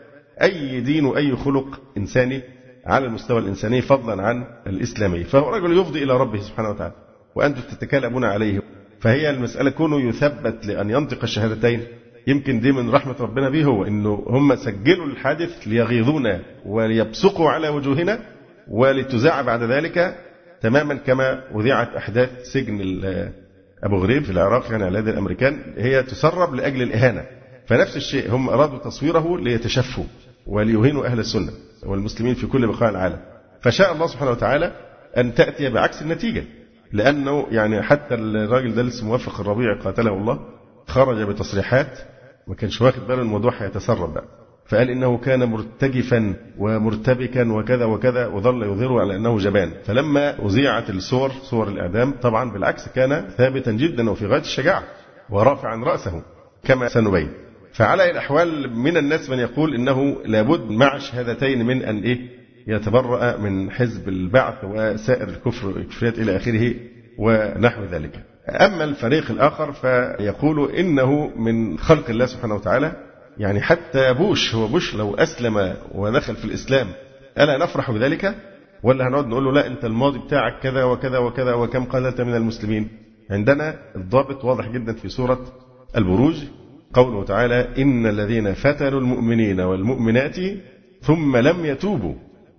[0.43, 2.43] أي دين وأي خلق إنساني
[2.87, 5.25] على المستوى الإنساني فضلا عن الإسلامي.
[5.25, 6.95] فهو رجل يفضي إلى ربه سبحانه وتعالى
[7.35, 8.63] وأنتم تتكالبون عليه.
[9.01, 11.87] فهي المسألة كونه يثبت لأن ينطق الشهادتين
[12.27, 18.19] يمكن دي من رحمة ربنا به هو أنه هم سجلوا الحادث ليغيظونا وليبصقوا على وجوهنا
[18.69, 20.17] ولتذاع بعد ذلك
[20.61, 22.81] تماما كما أذيعت أحداث سجن
[23.85, 27.25] أبو غريب في العراق يعني على يد الأمريكان هي تسرب لأجل الإهانة.
[27.67, 30.05] فنفس الشيء هم أرادوا تصويره ليتشفوا
[30.47, 31.53] وليهينوا أهل السنة
[31.87, 33.19] والمسلمين في كل بقاع العالم.
[33.63, 34.73] فشاء الله سبحانه وتعالى
[35.17, 36.45] أن تأتي بعكس النتيجة
[36.93, 40.41] لأنه يعني حتى الراجل ده لسه موفق الربيع قاتله الله
[40.87, 41.99] خرج بتصريحات
[42.47, 44.25] ما كانش واخد باله الموضوع هيتسرب بقى.
[44.67, 49.71] فقال إنه كان مرتجفا ومرتبكا وكذا وكذا وظل يظهر على أنه جبان.
[49.85, 54.83] فلما أذيعت الصور صور الإعدام طبعا بالعكس كان ثابتا جدا وفي غاية الشجاعة
[55.31, 56.23] ورافعا رأسه
[56.65, 57.29] كما سنبين.
[57.73, 63.71] فعلى الأحوال من الناس من يقول إنه لابد مع الشهادتين من أن إيه؟ يتبرأ من
[63.71, 66.75] حزب البعث وسائر الكفر الكفريات إلى آخره
[67.19, 68.25] ونحو ذلك.
[68.49, 72.93] أما الفريق الآخر فيقول إنه من خلق الله سبحانه وتعالى
[73.39, 76.87] يعني حتى بوش هو بوش لو أسلم ودخل في الإسلام
[77.39, 78.35] ألا نفرح بذلك؟
[78.83, 82.89] ولا هنقعد نقول له لا أنت الماضي بتاعك كذا وكذا وكذا وكم قتلت من المسلمين؟
[83.31, 85.41] عندنا الضابط واضح جدا في سورة
[85.97, 86.37] البروج
[86.95, 90.37] قوله تعالى إن الذين فتنوا المؤمنين والمؤمنات
[91.03, 92.15] ثم لم يتوبوا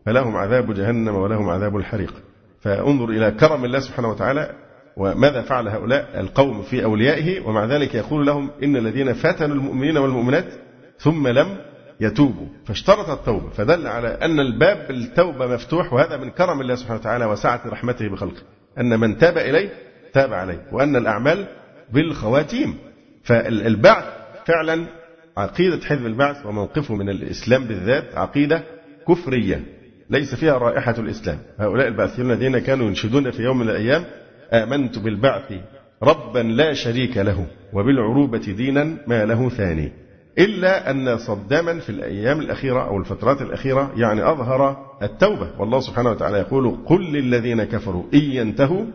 [0.05, 2.13] فلهم عذاب جهنم ولهم عذاب الحريق.
[2.61, 4.49] فانظر إلى كرم الله سبحانه وتعالى
[4.97, 10.45] وماذا فعل هؤلاء القوم في أوليائه؟ ومع ذلك يقول لهم إن الذين فتنوا المؤمنين والمؤمنات
[10.99, 11.57] ثم لم
[11.99, 12.47] يتوبوا.
[12.65, 17.61] فاشترط التوبة فدل على أن الباب التوبة مفتوح وهذا من كرم الله سبحانه وتعالى وسعة
[17.65, 18.41] رحمته بخلقه.
[18.79, 19.69] أن من تاب إليه
[20.13, 21.47] تاب عليه وأن الأعمال
[21.93, 22.77] بالخواتيم.
[23.23, 24.03] فالبعث
[24.45, 24.85] فعلا
[25.37, 28.63] عقيدة حزب البعث وموقفه من الإسلام بالذات عقيدة
[29.07, 29.63] كفرية
[30.09, 31.37] ليس فيها رائحة الإسلام.
[31.59, 34.05] هؤلاء البعثيون الذين كانوا ينشدون في يوم من الأيام
[34.51, 35.53] آمنت بالبعث
[36.03, 39.91] ربا لا شريك له وبالعروبة دينا ما له ثاني.
[40.39, 45.51] إلا أن صداما في الأيام الأخيرة أو الفترات الأخيرة يعني أظهر التوبة.
[45.59, 48.85] والله سبحانه وتعالى يقول قل للذين كفروا إن ينتهوا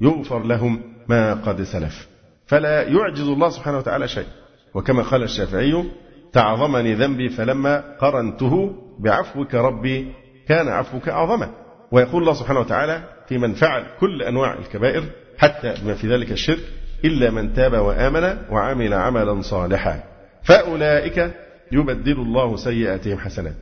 [0.00, 2.08] يغفر لهم ما قد سلف.
[2.46, 4.26] فلا يعجز الله سبحانه وتعالى شيء.
[4.74, 5.84] وكما قال الشافعي
[6.32, 10.12] تعظمني ذنبي فلما قرنته بعفوك ربي
[10.48, 11.50] كان عفوك أعظما.
[11.92, 15.04] ويقول الله سبحانه وتعالى في من فعل كل أنواع الكبائر
[15.38, 16.60] حتى بما في ذلك الشرك
[17.04, 20.04] إلا من تاب وآمن وعمل عملا صالحا.
[20.42, 21.30] فأولئك
[21.72, 23.54] يبدل الله سيئاتهم حسنات.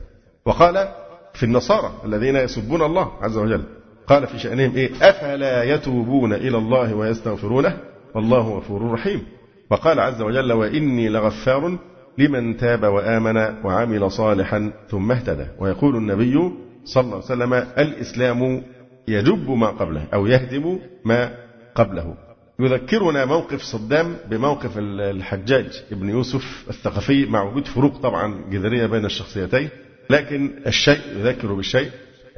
[0.45, 0.87] وقال
[1.33, 3.63] في النصارى الذين يسبون الله عز وجل
[4.07, 7.77] قال في شأنهم إيه؟ أفلا يتوبون إلى الله ويستغفرونه؟
[8.15, 9.23] والله غفور رحيم.
[9.71, 11.77] وقال عز وجل وإني لغفار
[12.17, 15.45] لمن تاب وآمن وعمل صالحا ثم اهتدى.
[15.59, 16.51] ويقول النبي
[16.85, 18.63] صلى الله عليه وسلم الإسلام
[19.07, 21.31] يجب ما قبله أو يهدم ما
[21.75, 22.15] قبله.
[22.59, 29.69] يذكرنا موقف صدام بموقف الحجاج ابن يوسف الثقفي مع وجود فروق طبعا جذرية بين الشخصيتين
[30.09, 31.89] لكن الشيء يذكر بالشيء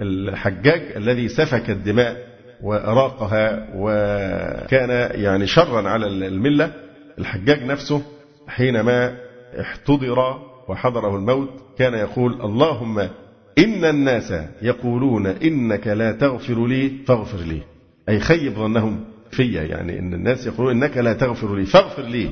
[0.02, 2.28] الحجاج الذي سفك الدماء
[2.62, 6.72] وأراقها وكان يعني شرا على الملة
[7.20, 8.02] الحجاج نفسه
[8.48, 9.18] حينما
[9.62, 13.10] احتضر وحضره الموت كان يقول اللهم
[13.60, 17.62] إن الناس يقولون إنك لا تغفر لي فاغفر لي.
[18.10, 19.00] أي خيب ظنهم
[19.32, 22.30] فيا يعني إن الناس يقولون إنك لا تغفر لي فاغفر لي.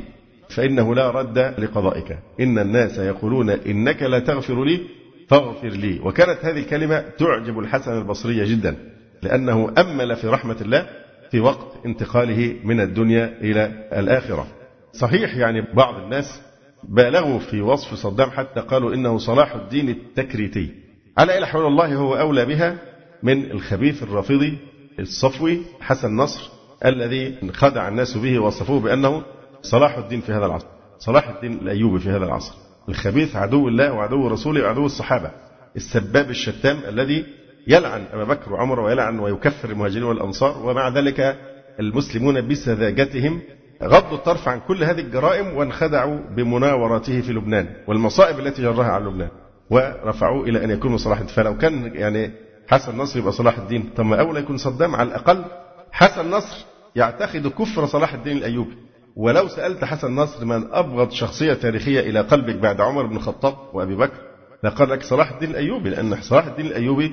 [0.50, 2.18] فإنه لا رد لقضائك.
[2.40, 4.80] إن الناس يقولون إنك لا تغفر لي
[5.28, 6.00] فاغفر لي.
[6.00, 8.76] وكانت هذه الكلمة تعجب الحسن البصري جدا
[9.24, 10.88] لأنه أمل في رحمة الله
[11.32, 14.48] في وقت انتقاله من الدنيا إلى الآخرة.
[14.94, 16.42] صحيح يعني بعض الناس
[16.84, 20.87] بالغوا في وصف صدام حتى قالوا إنه صلاح الدين التكريتي.
[21.18, 22.78] على إلى حول الله هو أولى بها
[23.24, 24.58] من الخبيث الرافضي
[25.00, 26.50] الصفوي حسن نصر
[26.86, 29.24] الذي خدع الناس به ووصفوه بأنه
[29.62, 30.68] صلاح الدين في هذا العصر.
[31.00, 32.56] صلاح الدين الأيوبي في هذا العصر.
[32.90, 35.32] الخبيث عدو الله وعدو رسوله وعدو الصحابة.
[35.76, 37.26] السباب الشتام الذي
[37.68, 41.38] يلعن أبا بكر وعمر ويلعن ويكفر المهاجرين والأنصار ومع ذلك
[41.80, 43.42] المسلمون بسذاجتهم
[43.84, 49.30] غضوا الطرف عن كل هذه الجرائم وانخدعوا بمناورته في لبنان والمصائب التي جرها على لبنان.
[49.70, 51.36] ورفعوه إلى أن يكون صلاح الدين.
[51.36, 52.32] فلو كان يعني
[52.68, 53.90] حسن نصر يبقى صلاح الدين.
[53.96, 55.46] طب ما أولى يكون صدام على الأقل
[55.92, 58.78] حسن نصر يعتقد كفر صلاح الدين الأيوبي.
[59.16, 63.96] ولو سألت حسن نصر من أبغض شخصية تاريخية إلى قلبك بعد عمر بن الخطاب وأبي
[63.96, 64.22] بكر
[64.64, 67.12] لقال لك صلاح الدين الأيوبي لأن صلاح الدين الأيوبي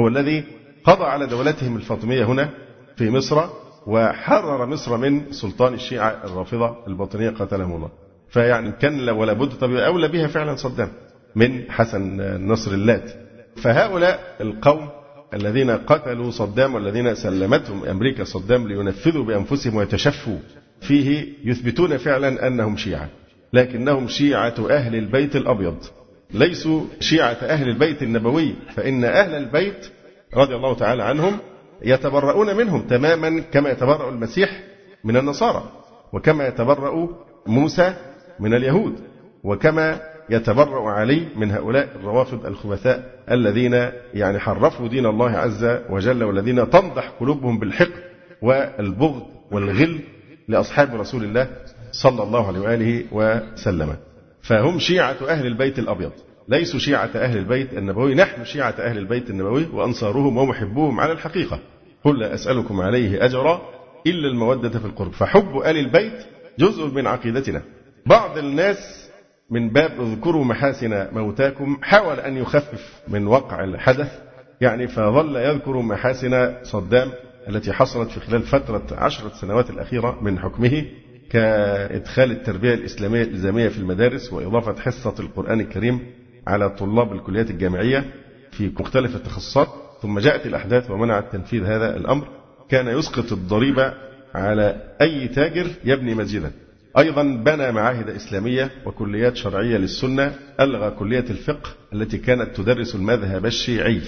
[0.00, 0.44] هو الذي
[0.84, 2.50] قضى على دولتهم الفاطمية هنا
[2.96, 3.44] في مصر
[3.86, 7.90] وحرر مصر من سلطان الشيعة الرافضة الباطنية قتلهم الله.
[8.28, 10.88] فيعني كان ولا بد طب أولى بها فعلا صدام.
[11.36, 13.10] من حسن نصر اللات
[13.56, 14.88] فهؤلاء القوم
[15.34, 20.38] الذين قتلوا صدام والذين سلمتهم أمريكا صدام لينفذوا بأنفسهم ويتشفوا
[20.80, 23.08] فيه يثبتون فعلا أنهم شيعة.
[23.52, 25.76] لكنهم شيعة أهل البيت الأبيض.
[26.34, 28.54] ليسوا شيعة أهل البيت النبوي.
[28.74, 29.86] فإن أهل البيت
[30.34, 31.38] رضي الله تعالى عنهم
[31.82, 34.60] يتبرؤون منهم تماما كما يتبرأ المسيح
[35.04, 35.72] من النصارى
[36.12, 37.08] وكما يتبرأ
[37.46, 37.94] موسى
[38.40, 38.94] من اليهود
[39.44, 46.70] وكما يتبرأ علي من هؤلاء الروافض الخبثاء الذين يعني حرفوا دين الله عز وجل والذين
[46.70, 48.02] تنضح قلوبهم بالحقد
[48.42, 50.00] والبغض والغل
[50.48, 51.48] لأصحاب رسول الله
[51.92, 53.96] صلى الله عليه وآله وسلم.
[54.42, 56.12] فهم شيعة أهل البيت الأبيض
[56.48, 61.58] ليسوا شيعة أهل البيت النبوي نحن شيعة أهل البيت النبوي وأنصارهم ومحبوهم على الحقيقة.
[62.04, 63.62] قل لا أسألكم عليه أجرا
[64.06, 65.12] إلا المودة في القرب.
[65.12, 66.26] فحب آل البيت
[66.58, 67.62] جزء من عقيدتنا.
[68.06, 69.05] بعض الناس
[69.50, 74.18] من باب اذكروا محاسن موتاكم حاول أن يخفف من وقع الحدث.
[74.60, 77.10] يعني فظل يذكر محاسن صدام
[77.48, 80.84] التي حصلت في خلال فترة عشرة سنوات الأخيرة من حكمه
[81.30, 86.00] كإدخال التربية الإسلامية الإلزامية في المدارس وإضافة حصة القرآن الكريم
[86.46, 88.04] على طلاب الكليات الجامعية
[88.50, 89.68] في مختلف التخصصات.
[90.02, 92.28] ثم جاءت الأحداث ومنعت تنفيذ هذا الأمر.
[92.68, 93.94] كان يسقط الضريبة
[94.34, 96.52] على أي تاجر يبني مسجدا.
[96.98, 104.00] أيضا بنى معاهد إسلامية وكليات شرعية للسنة ألغى كلية الفقه التي كانت تدرس المذهب الشيعي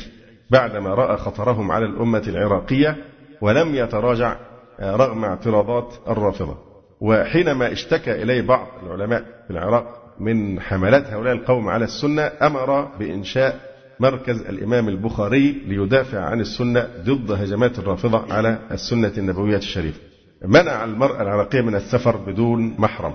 [0.50, 2.96] بعدما رأى خطرهم على الأمة العراقية
[3.40, 4.36] ولم يتراجع
[4.80, 6.58] رغم اعتراضات الرافضة.
[7.00, 13.60] وحينما اشتكى إليه بعض العلماء في العراق من حملات هؤلاء القوم على السنة أمر بإنشاء
[14.00, 20.07] مركز الإمام البخاري ليدافع عن السنة ضد هجمات الرافضة على السنة النبوية الشريفة.
[20.44, 23.14] منع المرأة العراقية من السفر بدون محرم.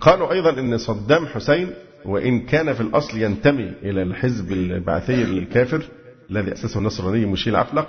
[0.00, 1.70] قالوا أيضا أن صدام حسين
[2.04, 5.82] وإن كان في الأصل ينتمي إلى الحزب البعثي الكافر
[6.30, 7.88] الذي أسسه النصراني مشيل عفلق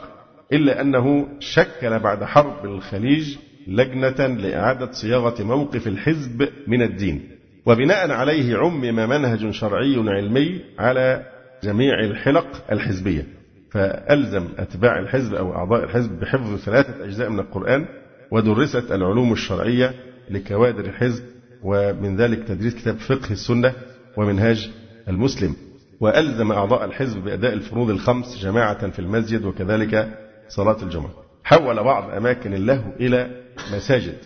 [0.53, 7.29] إلا أنه شكل بعد حرب الخليج لجنة لإعادة صياغة موقف الحزب من الدين.
[7.65, 11.25] وبناء عليه عمم منهج شرعي علمي على
[11.63, 13.27] جميع الحلق الحزبية.
[13.71, 17.85] فألزم أتباع الحزب أو أعضاء الحزب بحفظ ثلاثة أجزاء من القرآن
[18.31, 19.93] ودرست العلوم الشرعية
[20.29, 21.23] لكوادر الحزب
[21.63, 23.73] ومن ذلك تدريس كتاب فقه السنة
[24.17, 24.71] ومنهاج
[25.07, 25.55] المسلم.
[25.99, 30.17] وألزم أعضاء الحزب بأداء الفروض الخمس جماعة في المسجد وكذلك
[30.49, 31.13] صلاة الجمعة.
[31.43, 33.41] حول بعض أماكن اللهو إلى
[33.73, 34.17] مساجد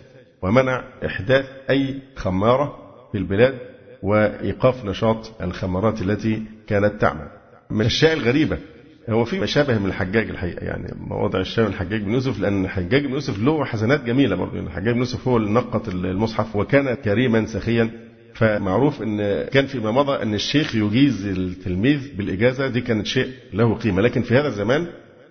[0.42, 2.76] ومنع إحداث أي خمارة
[3.12, 3.58] في البلاد
[4.02, 7.28] وإيقاف نشاط الخمارات التي كانت تعمل.
[7.70, 8.58] من الأشياء الغريبة
[9.10, 13.06] هو في مشابه من الحجاج الحقيقة يعني مواضع الشبه من الحجاج بن يوسف لأن الحجاج
[13.06, 16.94] بن يوسف له حسنات جميلة برضه يعني الحجاج بن يوسف هو اللي نقط المصحف وكان
[16.94, 17.90] كريما سخيا.
[18.34, 24.02] فمعروف إن كان فيما مضى إن الشيخ يجيز التلميذ بالإجازة دي كانت شيء له قيمة.
[24.02, 24.86] لكن في هذا الزمان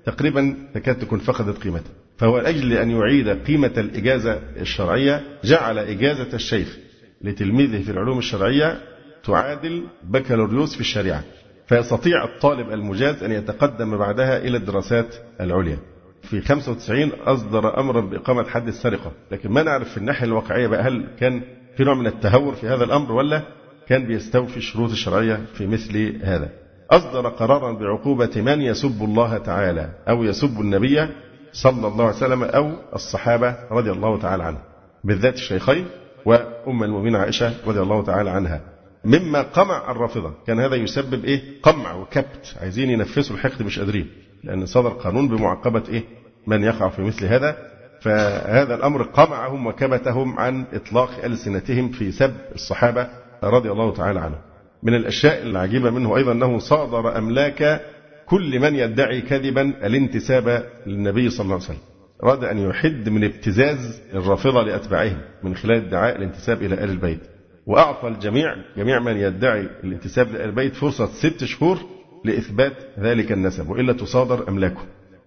[0.06, 6.78] تقريبا تكاد تكون فقدت قيمتها فهو لأجل أن يعيد قيمة الإجازة الشرعية جعل إجازة الشيخ
[7.22, 8.80] لتلميذه في العلوم الشرعية
[9.24, 11.24] تعادل بكالوريوس في الشريعة.
[11.70, 15.78] فيستطيع الطالب المجاز أن يتقدم بعدها إلى الدراسات العليا.
[16.24, 19.12] في 95 أصدر أمرا بإقامة حد السرقة.
[19.32, 21.42] لكن ما نعرف في الناحية الواقعية بقى هل كان
[21.78, 23.42] في نوع من التهور في هذا الأمر ولا
[23.88, 26.50] كان بيستوفي الشروط الشرعية في مثل هذا.
[26.92, 31.08] أصدر قرارا بعقوبة من يسب الله تعالى أو يسب النبي
[31.54, 34.62] صلى الله عليه وسلم أو الصحابة رضي الله تعالى عنهم
[35.04, 35.86] بالذات الشيخين
[36.26, 38.62] وأم المؤمنين عائشة رضي الله تعالى عنها.
[39.06, 40.34] مما قمع الرافضة.
[40.48, 42.56] كان هذا يسبب إيه؟ قمع وكبت.
[42.62, 44.08] عايزين ينفسوا الحقد مش قادرين
[44.44, 46.04] لأن صدر قانون بمعاقبة إيه؟
[46.48, 47.58] من يقع في مثل هذا.
[48.02, 53.10] فهذا الأمر قمعهم وكبتهم عن إطلاق ألسنتهم في سب الصحابة
[53.44, 54.42] رضي الله تعالى عنهم.
[54.84, 57.82] من الأشياء العجيبة منه أيضا أنه صادر أملاك
[58.26, 61.78] كل من يدعي كذبا الانتساب للنبي صلى الله عليه وسلم.
[62.24, 67.38] أراد أن يحد من ابتزاز الرافضة لأتباعهم من خلال ادعاء الانتساب إلى آل البيت.
[67.70, 71.80] وأعطى الجميع جميع من يدعي الانتساب لآل البيت فرصة ست شهور
[72.26, 74.82] لإثبات ذلك النسب وإلا تصادر أملاكه.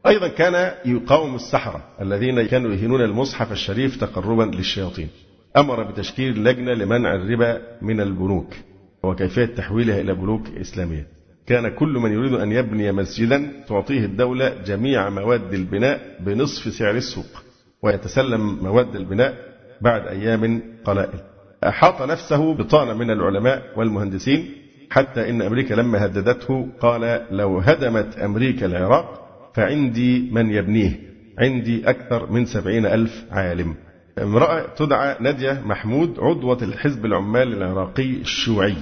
[0.07, 5.09] أيضا كان يقاوم السحرة الذين كانوا يهينون المصحف الشريف تقربا للشياطين.
[5.57, 8.55] أمر بتشكيل لجنة لمنع الربا من البنوك
[9.03, 11.07] وكيفية تحويلها إلى بنوك إسلامية.
[11.47, 17.43] كان كل من يريد أن يبني مسجدا تعطيه الدولة جميع مواد البناء بنصف سعر السوق
[17.83, 19.35] ويتسلم مواد البناء
[19.81, 21.32] بعد أيام قلائل.
[21.65, 24.51] أحاط نفسه بطانة من العلماء والمهندسين
[24.91, 31.01] حتى إن أمريكا لما هددته قال لو هدمت أمريكا العراق فعندي من يبنيه
[31.39, 33.75] عندي أكثر من سبعين ألف عالم.
[34.23, 38.75] امرأة تدعى نادية محمود عضوة الحزب العمال العراقي الشيوعي.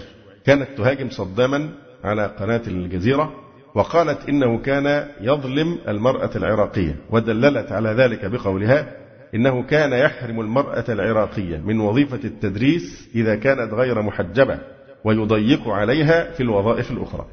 [0.47, 1.69] كانت تهاجم صداما
[2.05, 3.33] على قناة الجزيرة
[3.75, 9.00] وقالت إنه كان يظلم المرأة العراقية ودللت على ذلك بقولها
[9.35, 14.59] إنه كان يحرم المرأة العراقية من وظيفة التدريس إذا كانت غير محجبة
[15.05, 17.27] ويضيق عليها في الوظائف الأخرى.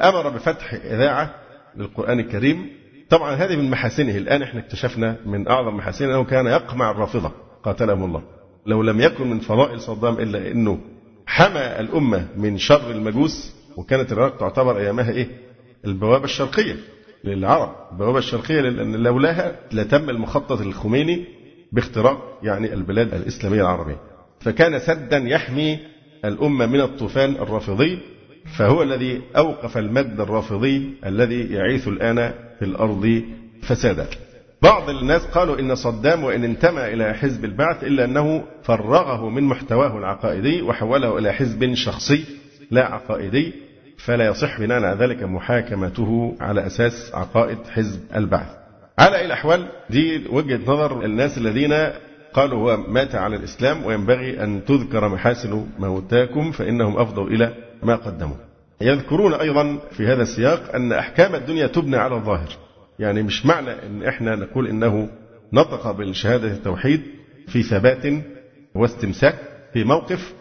[0.00, 1.34] أمر بفتح إذاعة
[1.76, 2.66] للقرآن الكريم.
[3.10, 4.16] طبعا هذه من محاسنه.
[4.16, 7.32] الآن إحنا اكتشفنا من أعظم محاسنه أنه كان يقمع الرافضة.
[7.62, 8.22] قاتلهم الله.
[8.66, 10.78] لو لم يكن من فضائل صدام إلا أنه
[11.26, 15.28] حمى الأمة من شر المجوس وكانت العراق تعتبر أيامها إيه؟
[15.84, 16.76] البوابة الشرقية
[17.24, 17.74] للعرب.
[17.92, 21.24] البوابة الشرقية لأن لولاها لتم المخطط الخميني
[21.72, 24.00] باختراق يعني البلاد الإسلامية العربية.
[24.40, 25.78] فكان سدا يحمي
[26.24, 27.98] الأمة من الطوفان الرافضي
[28.58, 33.22] فهو الذي أوقف المد الرافضي الذي يعيث الآن في الأرض
[33.62, 34.06] فسادا.
[34.62, 39.98] بعض الناس قالوا إن صدام وإن انتمى إلى حزب البعث إلا أنه فرغه من محتواه
[39.98, 42.24] العقائدي وحوله إلى حزب شخصي
[42.70, 43.52] لا عقائدي
[43.98, 48.63] فلا يصح بناء على ذلك محاكمته على أساس عقائد حزب البعث.
[48.98, 51.74] على أي الأحوال دي وجهة نظر الناس الذين
[52.34, 58.36] قالوا هو مات على الإسلام وينبغي أن تذكر محاسن موتاكم فإنهم أفضوا إلى ما قدموا.
[58.80, 62.48] يذكرون أيضا في هذا السياق أن أحكام الدنيا تبنى على الظاهر.
[62.98, 65.08] يعني مش معنى أن إحنا نقول إنه
[65.52, 67.02] نطق بالشهادة التوحيد
[67.48, 68.06] في ثبات
[68.74, 69.38] واستمساك
[69.72, 70.34] في موقف.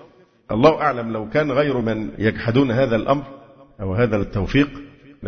[0.52, 3.24] الله أعلم لو كان غير من يجحدون هذا الأمر
[3.82, 4.70] أو هذا التوفيق.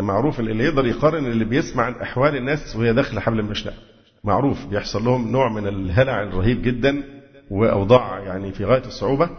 [0.01, 3.77] معروف اللي يقدر يقارن اللي بيسمع عن أحوال الناس وهي داخلة حبل المشنقة
[4.25, 7.03] معروف بيحصل لهم نوع من الهلع الرهيب جدا
[7.51, 9.29] وأوضاع يعني في غاية الصعوبة.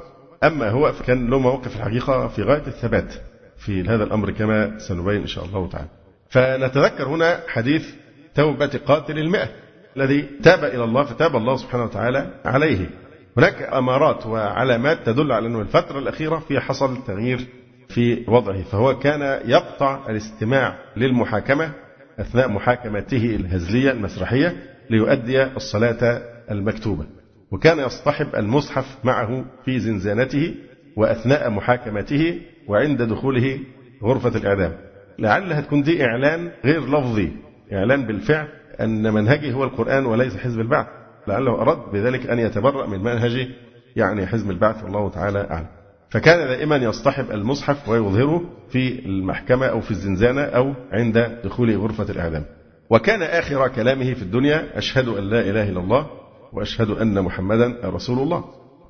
[0.45, 3.15] أما هو فكان له مواقف الحقيقة في غاية الثبات
[3.57, 5.89] في هذا الأمر كما سنبين إن شاء الله تعالى.
[6.29, 7.95] فنتذكر هنا حديث
[8.35, 9.49] توبة قاتل المئة
[9.97, 12.91] الذي تاب إلى الله فتاب الله سبحانه وتعالى عليه.
[13.37, 17.47] هناك أمارات وعلامات تدل على أنه الفترة الأخيرة في حصل تغيير
[17.89, 21.73] في وضعه فهو كان يقطع الاستماع للمحاكمة
[22.21, 24.57] أثناء محاكمته الهزلية المسرحية
[24.91, 27.07] ليؤدي الصلاة المكتوبة.
[27.51, 30.55] وكان يصطحب المصحف معه في زنزانته
[30.97, 33.61] وأثناء محاكمته وعند دخوله
[34.03, 34.73] غرفة الإعدام.
[35.19, 37.33] لعلها تكون دي إعلان غير لفظي
[37.73, 38.49] إعلان بالفعل
[38.81, 40.87] أن منهجه هو القرآن وليس حزب البعث.
[41.29, 43.49] لعله أراد بذلك أن يتبرأ من منهج
[43.97, 45.76] يعني حزب البعث والله تعالى أعلم.
[46.17, 52.45] فكان دائما يصطحب المصحف ويظهره في المحكمة أو في الزنزانة أو عند دخول غرفة الإعدام.
[52.91, 56.07] وكان آخر كلامه في الدنيا أشهد أن لا إله إلا الله
[56.53, 58.45] وأشهد أن محمدا رسول الله.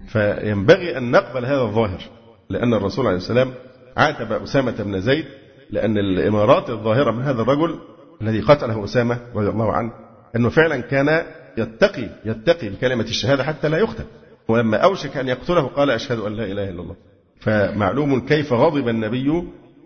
[0.08, 2.02] فينبغي أن نقبل هذا الظاهر
[2.50, 3.52] لأن الرسول عليه السلام
[3.96, 5.24] عاتب أسامة بن زيد
[5.70, 7.78] لأن الإمارات الظاهرة من هذا الرجل
[8.22, 9.92] الذي قتله أسامة رضي الله عنه
[10.36, 11.22] أنه فعلا كان
[11.58, 14.04] يتقي يتقي بكلمة الشهادة حتى لا يقتل
[14.48, 16.96] ولما أوشك أن يقتله قال أشهد أن لا إله إلا الله.
[17.40, 19.42] فمعلوم كيف غضب النبي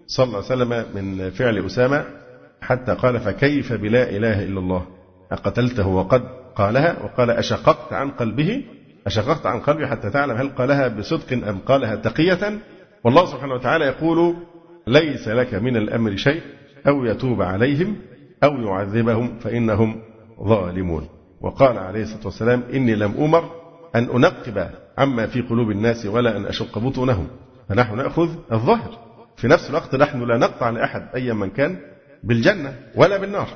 [0.07, 2.05] صلى الله عليه وسلم من فعل أسامة
[2.61, 4.87] حتى قال فكيف بلا إله إلا الله؟
[5.33, 6.23] أقتلته وقد
[6.57, 8.65] قالها؟ وقال أشققت عن قلبه؟
[9.07, 12.59] أشققت عن قلبه حتى تعلم هل قالها بصدق أم قالها تقية؟
[13.05, 14.37] والله سبحانه وتعالى يقول
[14.87, 16.43] ليس لك من الأمر شيء
[16.89, 17.97] أو يتوب عليهم
[18.45, 20.03] أو يعذبهم فإنهم
[20.45, 21.09] ظالمون.
[21.41, 23.51] وقال عليه الصلاة والسلام إني لم أمر
[23.95, 24.71] أن أنقب
[25.01, 27.27] عما في قلوب الناس ولا أن أشق بطونهم.
[27.69, 28.99] فنحن نأخذ الظاهر.
[29.37, 31.77] في نفس الوقت نحن لا نقطع لأحد أيا من كان
[32.25, 33.49] بالجنة ولا بالنار.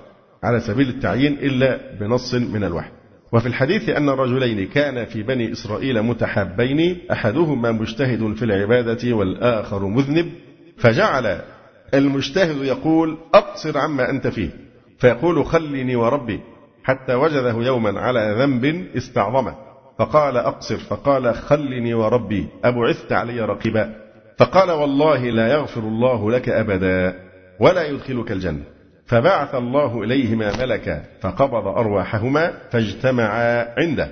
[0.43, 2.91] على سبيل التعيين إلا بنص من الوحي.
[3.33, 10.33] وفي الحديث أن رجلين كان في بني إسرائيل متحابين أحدهما مجتهد في العبادة والآخر مذنب
[10.79, 11.41] فجعل
[11.95, 14.51] المجتهد يقول أقصر عما أنت فيه.
[14.99, 16.41] فيقول خلني وربي.
[16.85, 19.64] حتى وجده يوما على ذنب استعظمه.
[19.99, 23.95] فقال أقصر فقال خلني وربي أبعثت علي رقيبا؟
[24.39, 27.15] فقال والله لا يغفر الله لك أبدا
[27.61, 28.63] ولا يدخلك الجنة.
[29.07, 34.09] فبعث الله إليهما ملكا فقبض أرواحهما فاجتمعا عنده.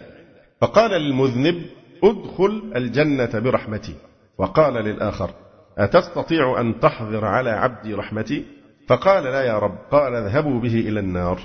[0.61, 1.63] فقال للمذنب
[2.05, 3.95] ادخل الجنة برحمتي.
[4.39, 5.31] وقال للآخر
[5.79, 8.45] أتستطيع أن تحضر على عبدي رحمتي؟
[8.89, 11.39] فقال لا يا رب قال اذهبوا به إلى النار.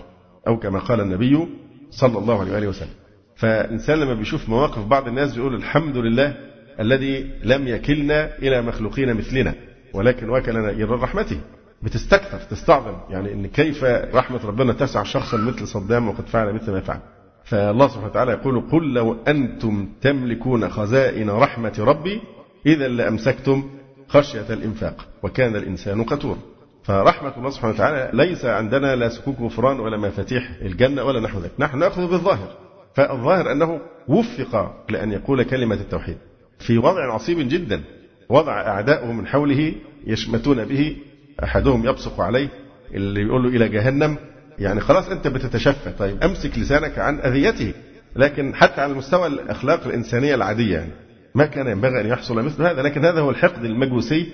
[0.48, 1.48] أو كما قال النبي
[1.90, 3.07] صلى الله عليه وسلم.
[3.38, 6.38] فإنسان لما بيشوف مواقف بعض الناس بيقول الحمد لله
[6.80, 9.54] الذي لم يكلنا إلى مخلوقين مثلنا
[9.94, 11.40] ولكن وكلنا إلى رحمته.
[11.82, 12.96] بتستكثر تستعظم.
[13.10, 13.84] يعني إن كيف
[14.14, 17.00] رحمة ربنا تسع شخصا مثل صدام وقد فعل مثل ما فعل.
[17.44, 22.22] فالله سبحانه وتعالى يقول قل لو أنتم تملكون خزائن رحمة ربي
[22.66, 23.70] اذا لأمسكتم
[24.08, 26.38] خشية الإنفاق وكان الإنسان قتورا.
[26.84, 31.52] فرحمة الله سبحانه وتعالى ليس عندنا لا سكوك غفران ولا مفاتيح الجنة ولا نحو ذلك.
[31.60, 32.67] نحن نأخذ بالظاهر.
[32.98, 36.18] فالظاهر أنه وفق لأن يقول كلمة التوحيد
[36.60, 37.82] في وضع عصيب جدا
[38.30, 39.74] وضع أعداؤه من حوله
[40.06, 40.98] يشمتون به
[41.44, 42.50] أحدهم يبصق عليه
[42.94, 44.18] اللي يقول له إلى جهنم
[44.60, 47.74] يعني خلاص أنت بتتشفى طيب أمسك لسانك عن أذيته.
[48.16, 50.92] لكن حتى على مستوى الأخلاق الإنسانية العادية يعني
[51.36, 54.28] ما كان ينبغي أن يحصل مثل هذا لكن هذا هو الحقد المجوسي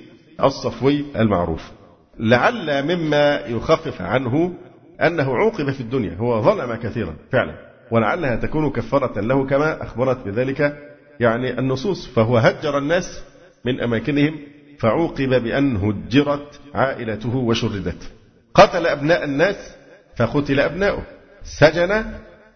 [0.44, 1.72] الصفوي المعروف.
[2.20, 4.54] لعل مما يخفف عنه
[5.02, 7.73] أنه عوقب في الدنيا هو ظلم كثيرا فعلا.
[7.94, 10.78] ولعلها تكون كفارة له كما أخبرت بذلك.
[11.20, 13.24] يعني النصوص فهو هجر الناس
[13.66, 14.40] من أماكنهم
[14.80, 18.12] فعوقب بأن هجرت عائلته وشردت.
[18.54, 19.76] قتل أبناء الناس
[20.16, 21.04] فقتل أبناؤه.
[21.44, 22.04] سجن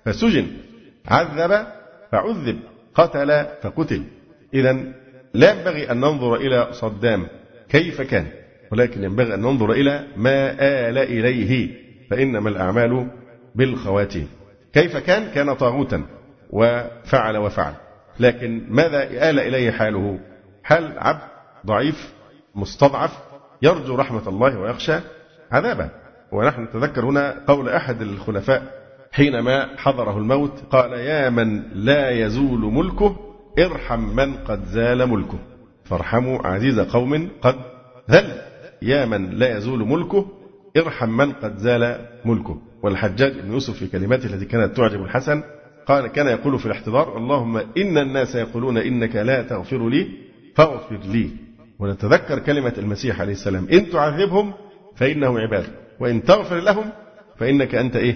[0.05, 0.47] فسجن.
[1.07, 1.67] عذب
[2.11, 2.59] فعذب.
[2.95, 4.03] قتل فقتل.
[4.53, 4.77] إذا
[5.33, 7.27] لا ينبغي أن ننظر إلى صدام
[7.69, 8.27] كيف كان
[8.71, 11.69] ولكن ينبغي أن ننظر إلى ما آل إليه
[12.09, 13.07] فإنما الأعمال
[13.55, 14.27] بالخواتيم.
[14.73, 16.05] كيف كان؟ كان طاغوتا
[16.49, 17.73] وفعل وفعل.
[18.19, 20.19] لكن ماذا آل إليه حاله؟
[20.63, 21.21] حال عبد
[21.65, 22.13] ضعيف
[22.55, 23.11] مستضعف
[23.61, 24.99] يرجو رحمة الله ويخشى؟
[25.51, 25.89] عذابه
[26.31, 28.63] ونحن نتذكر هنا قول أحد الخلفاء
[29.11, 33.15] حينما حضره الموت قال يا من لا يزول ملكه
[33.59, 35.39] ارحم من قد زال ملكه.
[35.85, 37.55] فارحموا عزيز قوم قد
[38.11, 38.41] ذل
[38.81, 40.25] يا من لا يزول ملكه
[40.77, 42.57] ارحم من قد زال ملكه.
[42.83, 45.43] والحجاج بن يوسف في كلماته التي كانت تعجب الحسن
[45.87, 50.07] قال كان يقول في الاحتضار اللهم إن الناس يقولون إنك لا تغفر لي
[50.55, 51.29] فاغفر لي.
[51.79, 54.53] ونتذكر كلمة المسيح عليه السلام إن تعذبهم
[54.95, 55.65] فإنهم عباد
[55.99, 56.89] وإن تغفر لهم
[57.37, 58.15] فإنك أنت إيه؟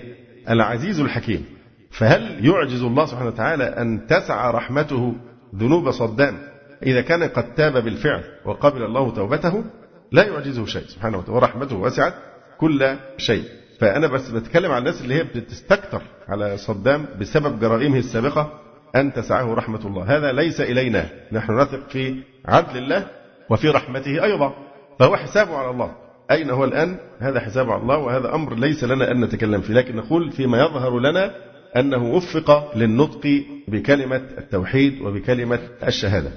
[0.49, 1.45] العزيز الحكيم.
[1.91, 5.15] فهل يعجز الله سبحانه وتعالى أن تسعى رحمته
[5.55, 6.37] ذنوب صدام؟
[6.83, 9.63] إذا كان قد تاب بالفعل وقبل الله توبته
[10.11, 12.13] لا يعجزه شيء سبحانه وتعالى ورحمته وسعت
[12.57, 13.60] كل شيء.
[13.81, 18.59] فأنا بس بتكلم عن الناس اللي هي بتستكتر على صدام بسبب جرائمه السابقة
[18.95, 20.17] أن تسعه رحمة الله.
[20.17, 21.05] هذا ليس إلينا.
[21.31, 22.15] نحن نثق في
[22.45, 23.07] عدل الله
[23.49, 24.53] وفي رحمته أيضا.
[24.99, 25.91] فهو حسابه على الله.
[26.31, 29.73] أين هو الآن؟ هذا حسابه على الله وهذا أمر ليس لنا أن نتكلم فيه.
[29.73, 31.31] لكن نقول فيما يظهر لنا
[31.77, 36.31] أنه وفق للنطق بكلمة التوحيد وبكلمة الشهادة.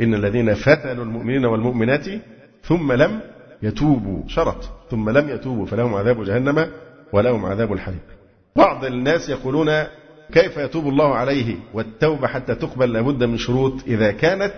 [0.00, 2.06] إن الذين فتنوا المؤمنين والمؤمنات
[2.62, 3.20] ثم لم
[3.62, 4.28] يتوبوا.
[4.28, 4.70] شرط.
[4.90, 6.66] ثم لم يتوبوا فلهم عذاب جهنم.
[7.12, 8.02] ولهم عذاب الحريق.
[8.56, 9.70] بعض الناس يقولون
[10.32, 14.52] كيف يتوب الله عليه والتوبة حتى تقبل لابد من شروط إذا كانت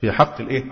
[0.00, 0.64] في حق الإيه؟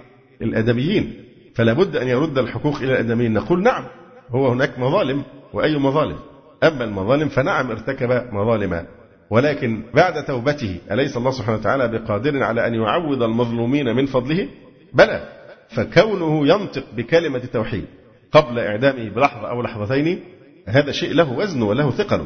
[0.43, 1.25] الأدميين
[1.55, 3.85] فلا بد أن يرد الحقوق إلى الأدميين نقول نعم
[4.31, 5.23] هو هناك مظالم
[5.53, 6.17] وأي مظالم؟
[6.65, 8.87] أما المظالم فنعم ارتكب مظالما.
[9.31, 14.49] ولكن بعد توبته أليس الله سبحانه وتعالى بقادر على أن يعوض المظلومين من فضله؟
[14.95, 15.29] بلى.
[15.69, 17.85] فكونه ينطق بكلمة التوحيد
[18.33, 20.21] قبل إعدامه بلحظة أو لحظتين
[20.69, 22.25] هذا شيء له وزن وله ثقل.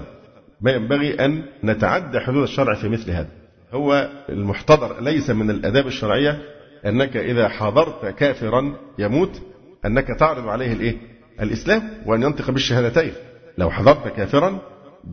[0.60, 3.28] ما ينبغي أن نتعدى حدود الشرع في مثل هذا.
[3.72, 6.38] هو المحتضر ليس من الآداب الشرعية
[6.86, 9.42] أنك إذا حضرت كافرا يموت
[9.86, 10.96] أنك تعرض عليه الإيه؟
[11.40, 13.12] الإسلام وأن ينطق بالشهادتين.
[13.58, 14.58] لو حضرت كافرا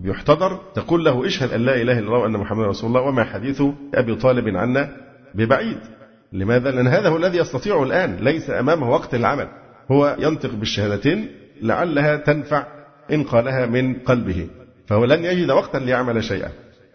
[0.03, 3.63] يحتضر تقول له اشهد أن لا إله إلا الله وأن محمدا رسول الله وما حديث
[3.93, 4.89] أبي طالب عنا
[5.35, 5.77] ببعيد.
[6.33, 9.47] لماذا؟ لأن هذا هو الذي يستطيع الآن ليس أمامه وقت العمل.
[9.91, 11.27] هو ينطق بالشهادتين
[11.61, 12.78] لعلها تنفع
[13.11, 14.47] إن قالها من قلبه
[14.87, 16.49] فهو لن يجد وقتا ليعمل شيئا.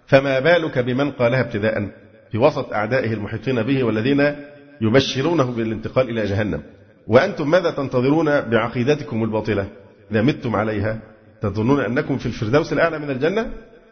[0.07, 1.89] فما بالك بمن قالها ابتداء
[2.33, 4.35] في وسط أعدائه المحيطين به والذين
[4.81, 6.63] يبشرونه بالانتقال إلى جهنم.
[7.07, 9.69] وأنتم ماذا تنتظرون بعقيدتكم الباطلة؟
[10.11, 10.99] إذا متم عليها
[11.43, 13.51] تظنون أنكم في الفردوس الأعلى من الجنة؟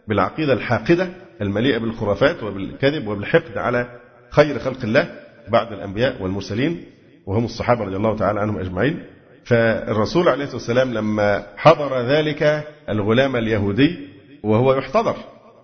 [0.08, 1.08] بالعقيدة الحاقدة
[1.40, 3.86] المليئة بالخرافات وبالكذب وبالحقد على
[4.30, 5.10] خير خلق الله
[5.48, 6.84] بعد الأنبياء والمرسلين
[7.26, 9.02] وهم الصحابة رضي الله تعالى عنهم أجمعين.
[9.45, 14.09] فالرسول عليه الصلاة والسلام لما حضر ذلك الغلام اليهودي
[14.43, 15.16] وهو يحتضر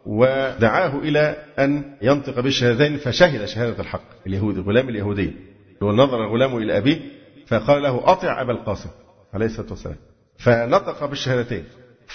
[0.06, 5.32] ودعاه إلى أن ينطق بالشهادتين فشهد شهادة الحق اليهودي الغلام اليهودي.
[5.80, 7.00] ونظر الغلام إلى أبيه
[7.46, 8.90] فقال له أطع أبا القاسم
[9.34, 9.96] عليه الصلاة والسلام.
[10.38, 11.64] فنطق بالشهادتين.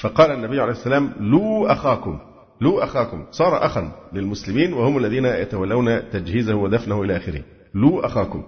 [0.02, 2.20] فقال النبي عليه السلام لو أخاكم
[2.62, 7.42] لو أخاكم صار أخا للمسلمين وهم الذين يتولون تجهيزه ودفنه إلى آخره.
[7.74, 8.44] لو أخاكم.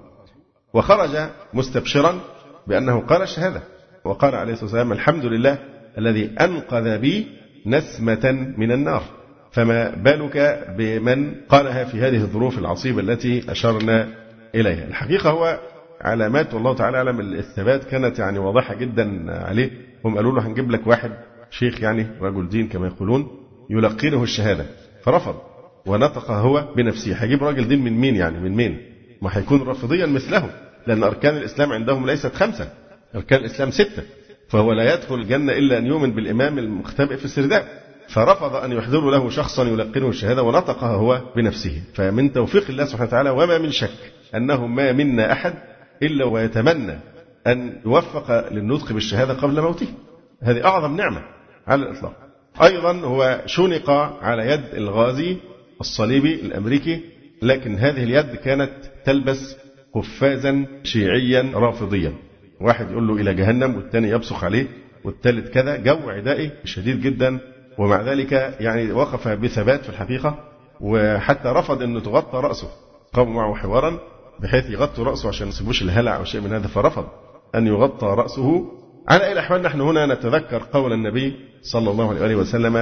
[0.74, 2.20] وخرج مستبشرا
[2.68, 3.62] بأنه قال الشهادة
[4.04, 5.58] وقال عليه الصلاة والسلام الحمد لله
[5.98, 7.28] الذي أنقذ بي
[7.66, 9.04] نسمة من النار.
[9.52, 14.08] فما بالك بمن قالها في هذه الظروف العصيبة التي أشرنا
[14.56, 15.60] إليها؟ الحقيقة هو
[16.02, 19.72] علامات والله تعالى أعلم الثبات كانت يعني واضحة جدا عليه.
[20.06, 21.12] هم قالوا له هنجيب لك واحد
[21.52, 23.28] شيخ يعني رجل دين كما يقولون
[23.70, 24.66] يلقنه الشهادة.
[25.04, 25.36] فرفض
[25.86, 27.14] ونطق هو بنفسه.
[27.14, 28.82] هيجيب راجل دين من مين يعني؟ من مين؟
[29.22, 30.50] ما هيكون رافضيا مثلهم
[30.88, 32.70] لأن أركان الإسلام عندهم ليست خمسة
[33.16, 34.04] أركان الإسلام ستة
[34.50, 37.64] فهو لا يدخل الجنة إلا أن يؤمن بالإمام المختبئ في السرداب.
[38.08, 41.82] فرفض أن يحضروا له شخصا يلقنه الشهادة ونطقها هو بنفسه.
[41.94, 45.54] فمن توفيق الله سبحانه وتعالى وما من شك أنه ما منا أحد
[46.04, 47.00] إلا ويتمنى
[47.48, 49.88] أن يوفق للنطق بالشهادة قبل موته.
[50.42, 51.22] هذه أعظم نعمة
[51.68, 52.14] على الإطلاق.
[52.64, 53.90] أيضا هو شنق
[54.22, 55.38] على يد الغازي
[55.82, 57.02] الصليبي الأمريكي
[57.42, 58.72] لكن هذه اليد كانت
[59.06, 59.56] تلبس
[59.96, 62.14] قفازا شيعيا رافضيا.
[62.62, 64.68] واحد يقول له إلى جهنم والثاني يبصق عليه
[65.04, 65.78] والثالث كذا.
[65.78, 67.40] جو عدائي شديد جدا
[67.78, 70.40] ومع ذلك يعني وقف بثبات في الحقيقة
[70.82, 72.68] وحتى رفض أن تغطى رأسه
[73.14, 74.00] قاموا معه حوارا
[74.40, 77.06] بحيث يغطوا رأسه عشان ما يسيبوش الهلع أو شيء من هذا فرفض
[77.56, 78.72] أن يغطى رأسه.
[79.08, 82.74] على أي الأحوال نحن هنا نتذكر قول النبي صلى الله عليه وسلم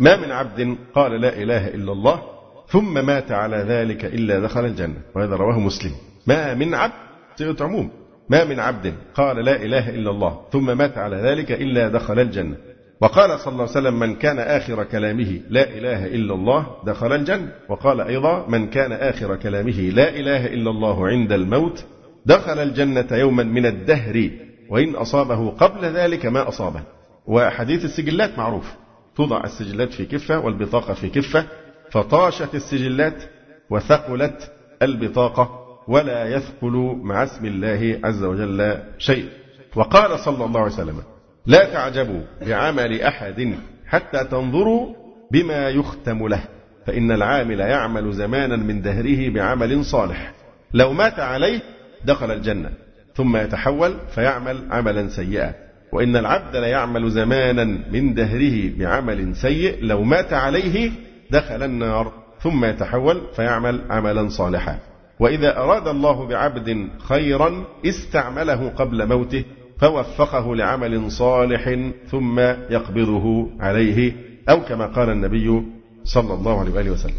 [0.00, 2.22] ما من عبد قال لا إله إلا الله
[2.68, 4.96] ثم مات على ذلك إلا دخل الجنة.
[5.14, 5.92] وهذا رواه مسلم.
[6.26, 6.92] ما من عبد
[7.36, 7.90] صيغة عموم.
[8.28, 12.56] ما من عبد قال لا إله إلا الله ثم مات على ذلك إلا دخل الجنة.
[13.00, 17.52] وقال صلى الله عليه وسلم من كان آخر كلامه لا إله إلا الله دخل الجنة.
[17.68, 21.84] وقال أيضا من كان آخر كلامه لا إله إلا الله عند الموت
[22.26, 24.30] دخل الجنة يوما من الدهر
[24.70, 26.82] وإن أصابه قبل ذلك ما أصابه.
[27.26, 28.72] وحديث السجلات معروف.
[29.16, 31.46] توضع السجلات في كفة والبطاقة في كفة
[31.90, 33.22] فطاشت السجلات
[33.70, 34.52] وثقلت
[34.82, 35.61] البطاقة.
[35.88, 39.28] ولا يثقل مع اسم الله عز وجل شيء.
[39.76, 41.02] وقال صلى الله عليه وسلم
[41.46, 43.54] لا تعجبوا بعمل أحد
[43.86, 44.94] حتى تنظروا
[45.32, 46.44] بما يختم له.
[46.86, 50.32] فإن العامل يعمل زمانا من دهره بعمل صالح.
[50.74, 51.60] لو مات عليه
[52.04, 52.70] دخل الجنة.
[53.14, 55.52] ثم يتحول فيعمل عملا سيئا.
[55.92, 60.90] وإن العبد ليعمل زمانا من دهره بعمل سيء لو مات عليه
[61.30, 62.12] دخل النار.
[62.40, 64.78] ثم يتحول فيعمل عملا صالحا.
[65.22, 69.44] وإذا أراد الله بعبد خيرا استعمله قبل موته
[69.78, 74.12] فوفقه لعمل صالح ثم يقبضه عليه
[74.48, 75.62] أو كما قال النبي
[76.04, 77.14] صلى الله عليه وآله وسلم.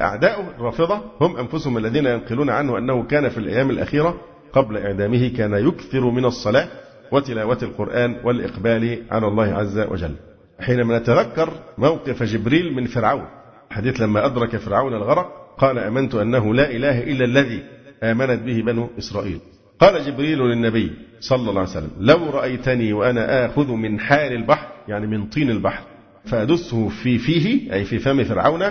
[0.00, 4.20] أعداء الرافضة هم أنفسهم الذين ينقلون عنه أنه كان في الأيام الأخيرة
[4.52, 6.68] قبل إعدامه كان يكثر من الصلاة
[7.12, 10.14] وتلاوة القرآن والإقبال على الله عز وجل.
[10.60, 13.26] حينما نتذكر موقف جبريل من فرعون
[13.70, 17.62] حديث لما أدرك فرعون الغرق قال آمنت أنه لا إله إلا الذي
[18.02, 19.40] آمنت به بنو إسرائيل.
[19.80, 25.06] قال جبريل للنبي صلى الله عليه وسلم لو رأيتني وأنا آخذ من حال البحر يعني
[25.06, 25.82] من طين البحر
[26.24, 28.62] فأدسه في فيه أي في فم فرعون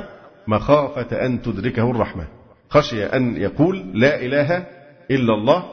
[0.48, 2.28] مخافة أن تدركه الرحمة.
[2.70, 4.66] خشي أن يقول لا إله
[5.12, 5.64] إلا الله.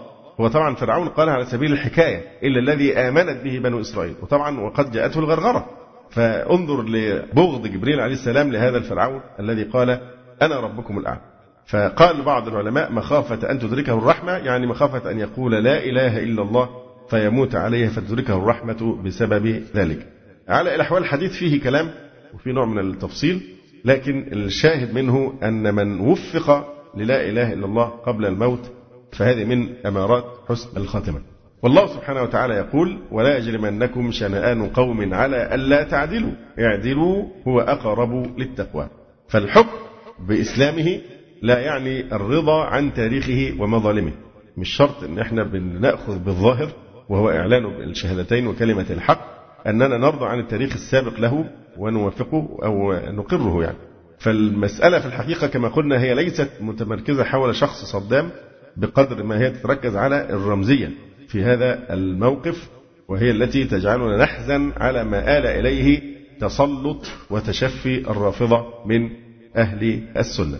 [0.40, 4.14] هو طبعا فرعون قال على سبيل الحكاية إلا الذي آمنت به بنو إسرائيل.
[4.22, 5.66] وطبعا وقد جاءته الغرغرة.
[6.10, 10.00] فانظر لبغض جبريل عليه السلام لهذا الفرعون الذي قال
[10.42, 11.20] أنا ربكم الأعلى.
[11.66, 16.68] فقال بعض العلماء مخافة أن تدركه الرحمة يعني مخافة أن يقول لا إله إلا الله
[17.10, 20.06] فيموت عليه فتدركه الرحمة بسبب ذلك.
[20.48, 21.90] على الأحوال الحديث فيه كلام
[22.34, 23.40] وفي نوع من التفصيل
[23.84, 28.70] لكن الشاهد منه أن من وفق للا إله إلا الله قبل الموت
[29.12, 31.20] فهذه من أمارات حسن الخاتمة.
[31.62, 38.88] والله سبحانه وتعالى يقول ولا يجرمنكم شنآن قوم على ألا تعدلوا اعدلوا هو أقرب للتقوى.
[39.28, 39.87] فالحكم
[40.20, 41.00] بإسلامه
[41.42, 44.12] لا يعني الرضا عن تاريخه ومظالمه
[44.56, 46.68] مش شرط إن إحنا بنأخذ بالظاهر
[47.08, 51.44] وهو إعلان الشهادتين وكلمة الحق أننا نرضى عن التاريخ السابق له
[51.76, 53.76] ونوافقه أو نقره يعني.
[54.18, 58.30] فالمسألة في الحقيقة كما قلنا هي ليست متمركزة حول شخص صدام
[58.76, 60.90] بقدر ما هي تتركز على الرمزية
[61.28, 62.68] في هذا الموقف
[63.08, 66.02] وهي التي تجعلنا نحزن على ما آل إليه
[66.40, 69.10] تسلط وتشفي الرافضة من
[69.56, 70.58] أهل السنة.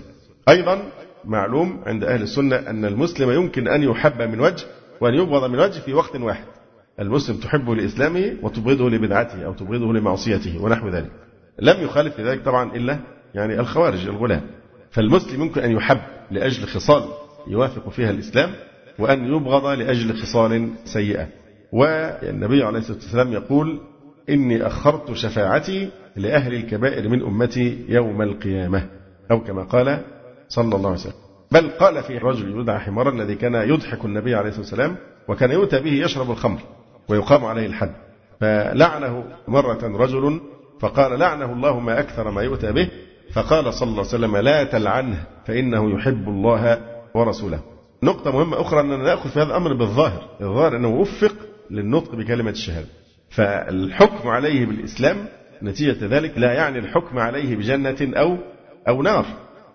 [0.49, 0.93] أيضا
[1.25, 4.65] معلوم عند أهل السنة أن المسلم يمكن أن يحب من وجه
[5.01, 6.45] وأن يبغض من وجه في وقت واحد.
[7.01, 11.11] المسلم تحبه لإسلامه وتبغضه لبدعته أو تبغضه لمعصيته ونحو ذلك.
[11.59, 12.99] لم يخالف في ذلك طبعا إلا
[13.35, 14.43] يعني الخوارج الغلاة
[14.91, 17.03] فالمسلم يمكن أن يحب لأجل خصال
[17.47, 18.51] يوافق فيها الإسلام
[18.99, 21.29] وأن يبغض لأجل خصال سيئة.
[21.73, 23.81] والنبي عليه الصلاة والسلام يقول
[24.31, 28.89] إني أخرت شفاعتي لأهل الكبائر من أمتي يوم القيامة.
[29.31, 30.05] أو كما قال
[30.49, 31.15] صلى الله عليه وسلم.
[31.53, 34.97] بل قال في رجل يدعى حمارا الذي كان يضحك النبي عليه الصلاة والسلام
[35.29, 36.61] وكان يؤتى به يشرب الخمر
[37.09, 37.93] ويقام عليه الحد.
[38.41, 40.41] فلعنه مرة رجل
[40.81, 42.89] فقال لعنه الله ما أكثر ما يؤتى به.
[43.33, 46.79] فقال صلى الله عليه وسلم لا تلعنه فإنه يحب الله
[47.15, 47.61] ورسوله.
[48.03, 50.23] نقطة مهمة أخرى أننا نأخذ في هذا الأمر بالظاهر.
[50.41, 51.35] الظاهر أنه وفق
[51.71, 52.89] للنطق بكلمة الشهادة.
[53.31, 55.17] فالحكم عليه بالإسلام
[55.63, 58.39] نتيجة ذلك لا يعني الحكم عليه بجنة أو
[58.89, 59.27] أو نار.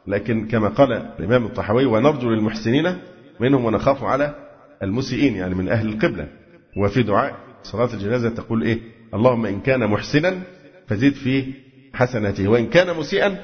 [0.08, 2.98] لكن كما قال الإمام الطحاوي ونرجو للمحسنين
[3.40, 4.36] منهم ونخاف على
[4.84, 6.28] المسيئين يعني من أهل القبلة.
[6.78, 8.80] وفي دعاء صلاة الجنازة تقول إيه؟
[9.14, 10.42] اللهم إن كان محسنا
[10.88, 11.54] فزد في
[11.94, 13.38] حسناته وإن كان مسيئا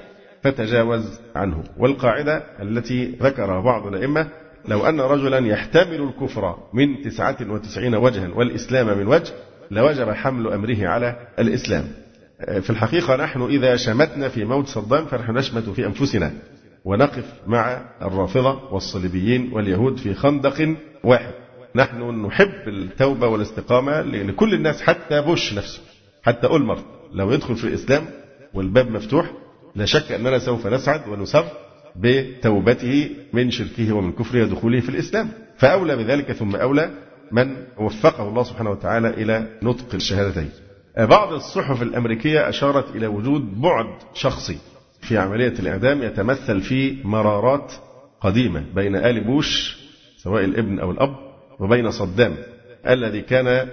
[0.43, 1.63] فتجاوز عنه.
[1.77, 4.27] والقاعدة التي ذكرها بعض الأئمة
[4.67, 9.33] لو أن رجلا يحتمل الكفر من تسعة وتسعين وجها والإسلام من وجه
[9.71, 11.83] لوجب حمل أمره على الإسلام.
[12.61, 16.31] في الحقيقة نحن إذا شمتنا في موت صدام فنحن نشمت في أنفسنا.
[16.85, 21.33] ونقف مع الرافضة والصليبيين واليهود في خندق واحد.
[21.75, 25.81] نحن نحب التوبة والاستقامة لكل الناس حتى بوش نفسه
[26.23, 26.79] حتى أولمر
[27.13, 28.05] لو يدخل في الإسلام
[28.53, 29.31] والباب مفتوح
[29.75, 31.45] لا شك أننا سوف نسعد ونسر
[31.95, 35.29] بتوبته من شركه ومن كفره ودخوله في الإسلام.
[35.57, 36.89] فأولى بذلك ثم أولى
[37.31, 40.49] من وفقه الله سبحانه وتعالى إلى نطق الشهادتين.
[40.97, 44.57] بعض الصحف الأمريكية أشارت إلى وجود بعد شخصي
[45.01, 47.73] في عملية الإعدام يتمثل في مرارات
[48.21, 49.77] قديمة بين آل بوش
[50.17, 51.15] سواء الابن أو الأب
[51.59, 52.35] وبين صدام
[52.87, 53.67] الذي كان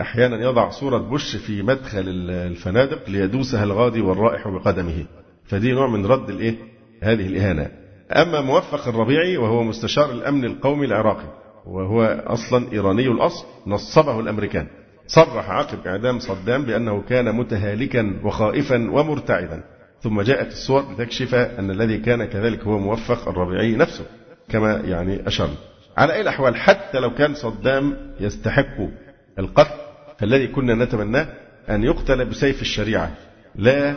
[0.00, 5.06] أحيانا يضع صورة بوش في مدخل الفنادق ليدوسها الغادي والرائح بقدمه.
[5.44, 6.54] فدي نوع من رد الإيه؟
[7.02, 7.70] هذه الإهانة.
[8.12, 14.66] أما موفق الربيعي وهو مستشار الأمن القومي العراقي وهو أصلا إيراني الأصل نصبه الأمريكان.
[15.06, 19.62] صرح عقب إعدام صدام بأنه كان متهالكا وخائفا ومرتعدا
[20.02, 24.04] ثم جاءت الصور لتكشف أن الذي كان كذلك هو موفق الربيعي نفسه
[24.48, 25.50] كما يعني أشار
[25.96, 28.76] على أي الأحوال حتى لو كان صدام يستحق
[29.38, 29.74] القتل
[30.18, 31.26] فالذي كنا نتمناه
[31.70, 33.12] أن يقتل بسيف الشريعة
[33.54, 33.94] لا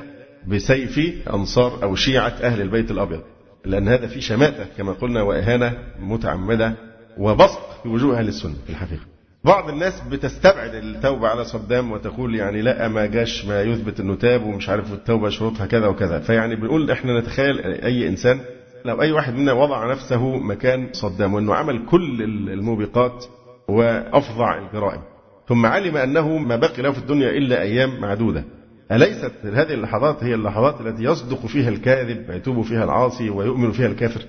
[0.48, 3.22] بسيف أنصار أو شيعة أهل البيت الأبيض
[3.66, 6.74] لأن هذا فيه شماتة كما قلنا وإهانة متعمدة
[7.18, 9.04] وبصق في وجوه أهل السنة في الحقيقة.
[9.44, 14.44] بعض الناس بتستبعد التوبة على صدام وتقول يعني لا ما جاش ما يثبت إنه تاب
[14.46, 16.20] ومش عارف التوبة شروطها كذا وكذا.
[16.20, 18.40] فيعني بنقول إحنا نتخيل أي إنسان
[18.86, 23.26] لو أي واحد منا وضع نفسه مكان صدام وإنه عمل كل الموبقات
[23.68, 25.02] وأفظع الجرائم.
[25.48, 28.44] ثم علم أنه ما بقي له في الدنيا إلا أيام معدودة.
[28.92, 34.22] أليست هذه اللحظات هي اللحظات التي يصدق فيها الكاذب ويتوب فيها العاصي ويؤمن فيها الكافر؟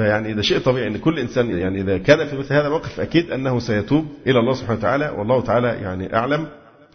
[0.00, 3.30] فيعني ده شيء طبيعي إن كل إنسان يعني إذا كان في مثل هذا الموقف أكيد
[3.30, 6.46] أنه سيتوب إلى الله سبحانه وتعالى والله تعالى يعني أعلم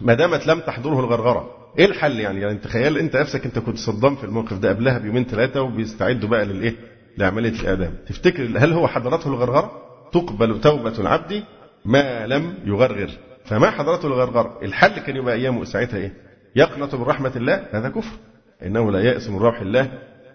[0.01, 1.49] ما دامت لم تحضره الغرغرة.
[1.79, 5.25] إيه الحل يعني؟ يعني تخيل أنت نفسك أنت كنت صدام في الموقف ده قبلها بيومين
[5.25, 6.75] ثلاثة وبيستعدوا بقى للإيه؟
[7.17, 7.93] لعملية الإعدام.
[8.07, 9.71] تفتكر هل هو حضرته الغرغرة؟
[10.13, 11.43] تقبل توبة العبد
[11.85, 13.09] ما لم يغرغر.
[13.45, 15.63] فما حضرته الغرغرة؟ الحل كان يبقى أيامه.
[15.63, 16.13] ساعتها إيه؟
[16.55, 17.65] يقنط من رحمه الله.
[17.71, 18.17] هذا كفر.
[18.65, 19.91] إنه لا يأس من روح الله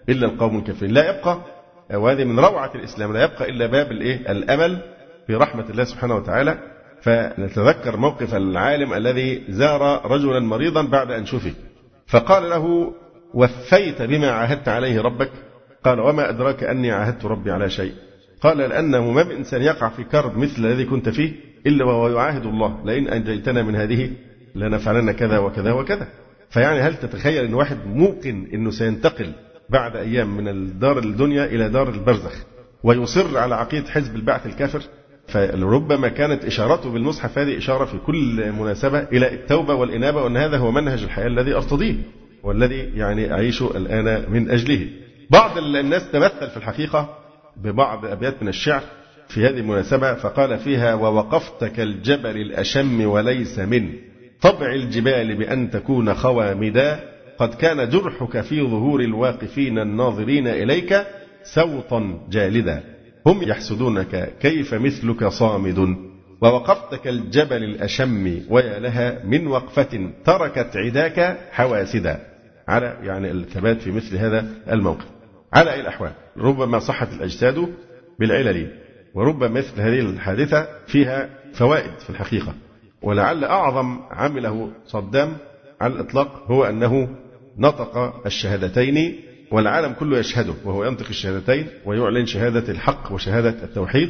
[0.09, 0.91] إلا القوم الكافرين.
[0.91, 1.37] لا يبقى
[1.93, 4.81] وهذه من روعة الإسلام لا يبقى إلا باب الإيه؟ الأمل
[5.27, 6.57] في رحمة الله سبحانه وتعالى.
[7.01, 11.53] فنتذكر موقف العالم الذي زار رجلا مريضا بعد أن شفي.
[12.07, 12.93] فقال له
[13.33, 15.31] وفيت بما عاهدت عليه ربك؟
[15.83, 17.93] قال وما أدراك أني عاهدت ربي على شيء.
[18.41, 21.33] قال لأنه ما من إنسان يقع في كرب مثل الذي كنت فيه
[21.67, 22.79] إلا وهو يعاهد الله.
[22.85, 24.11] لئن أنجيتنا من هذه
[24.55, 26.07] لنفعلن كذا وكذا وكذا.
[26.49, 29.33] فيعني هل تتخيل أن واحد موقن أنه سينتقل
[29.71, 32.45] بعد أيام من الدار الدنيا إلى دار البرزخ
[32.83, 34.81] ويصر على عقيدة حزب البعث الكافر
[35.27, 40.71] فلربما كانت إشارته بالمصحف هذه إشارة في كل مناسبة إلى التوبة والإنابة وأن هذا هو
[40.71, 41.95] منهج الحياة الذي أرتضيه
[42.43, 44.87] والذي يعني أعيش الآن من أجله.
[45.29, 47.17] بعض الناس تمثل في الحقيقة
[47.57, 48.81] ببعض أبيات من الشعر
[49.27, 53.89] في هذه المناسبة فقال فيها ووقفت كالجبل الأشم وليس من
[54.41, 57.10] طبع الجبال بأن تكون خوامدا
[57.41, 61.05] قد كان جرحك في ظهور الواقفين الناظرين إليك
[61.43, 62.83] سوطا جالدا.
[63.27, 65.97] هم يحسدونك كيف مثلك صامد.
[66.41, 72.19] ووقفت كالجبل الأشم ويا لها من وقفة تركت عداك حواسدا.
[72.67, 75.05] على يعني الثبات في مثل هذا الموقف.
[75.53, 77.73] على أي الأحوال؟ ربما صحت الأجساد
[78.19, 78.71] بالعلل.
[79.13, 82.53] وربما مثل هذه الحادثة فيها فوائد في الحقيقة.
[83.01, 85.37] ولعل أعظم عمله صدام
[85.81, 87.09] على الإطلاق هو أنه
[87.57, 89.15] نطق الشهادتين
[89.51, 94.09] والعالم كله يشهده وهو ينطق الشهادتين ويعلن شهادة الحق وشهادة التوحيد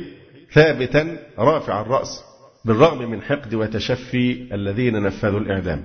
[0.54, 2.24] ثابتا رافع الرأس
[2.66, 5.84] بالرغم من حقد وتشفي الذين نفذوا الإعدام.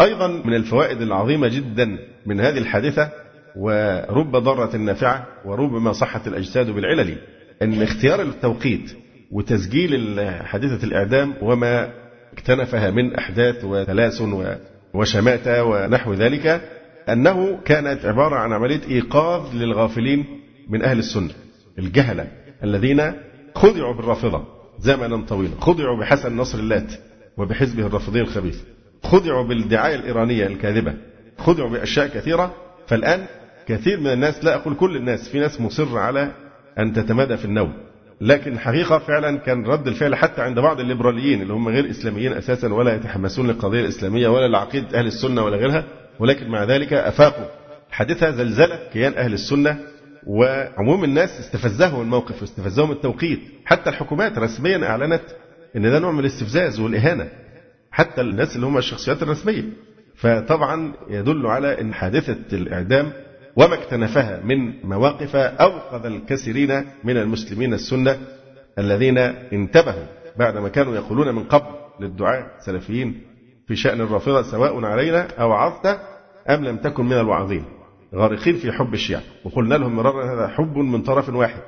[0.00, 3.10] أيضا من الفوائد العظيمة جدا من هذه الحادثة
[3.56, 7.16] ورب ضارة نافعة وربما صحت الأجساد بالعلل
[7.62, 8.96] أن اختيار التوقيت
[9.30, 11.92] وتسجيل حادثة الإعدام وما
[12.32, 14.56] اكتنفها من أحداث وتلاسن
[14.94, 16.60] وشماتة ونحو ذلك
[17.08, 20.24] أنه كانت عبارة عن عملية إيقاظ للغافلين
[20.68, 21.30] من أهل السنة
[21.78, 22.26] الجهلة
[22.64, 23.12] الذين
[23.54, 24.44] خدعوا بالرافضة
[24.78, 26.92] زمنا طويلا خدعوا بحسن نصر اللات
[27.36, 28.60] وبحزبه الرافضي الخبيث
[29.02, 30.94] خدعوا بالدعاية الإيرانية الكاذبة
[31.38, 32.54] خدعوا بأشياء كثيرة
[32.86, 33.26] فالآن
[33.66, 36.32] كثير من الناس لا أقول كل الناس في ناس مصرة على
[36.78, 37.72] أن تتمادى في النوم
[38.20, 42.74] لكن الحقيقة فعلا كان رد الفعل حتى عند بعض الليبراليين اللي هم غير إسلاميين أساسا
[42.74, 45.84] ولا يتحمسون للقضية الإسلامية ولا لعقيدة أهل السنة ولا غيرها
[46.18, 47.46] ولكن مع ذلك أفاقوا
[47.90, 49.78] حادثة زلزلت كيان أهل السنة
[50.26, 53.40] وعموم الناس استفزهم الموقف واستفزهم التوقيت.
[53.64, 55.22] حتى الحكومات رسميا أعلنت
[55.76, 57.28] أن ده نوع من الاستفزاز والإهانة.
[57.90, 59.62] حتى الناس اللي هم الشخصيات الرسمية.
[60.16, 63.12] فطبعا يدل على أن حادثة الإعدام
[63.56, 68.18] وما اكتنفها من مواقف أوقظ الكثيرين من المسلمين السنة
[68.78, 70.06] الذين انتبهوا
[70.36, 71.66] بعدما كانوا يقولون من قبل
[72.00, 73.22] للدعاء السلفيين
[73.68, 75.98] في شأن الرافضة سواء علينا أو عظت
[76.50, 77.64] أم لم تكن من الواعظين.
[78.14, 79.22] غارقين في حب الشيعة.
[79.44, 81.60] وقلنا لهم مرارا هذا حب من طرف واحد.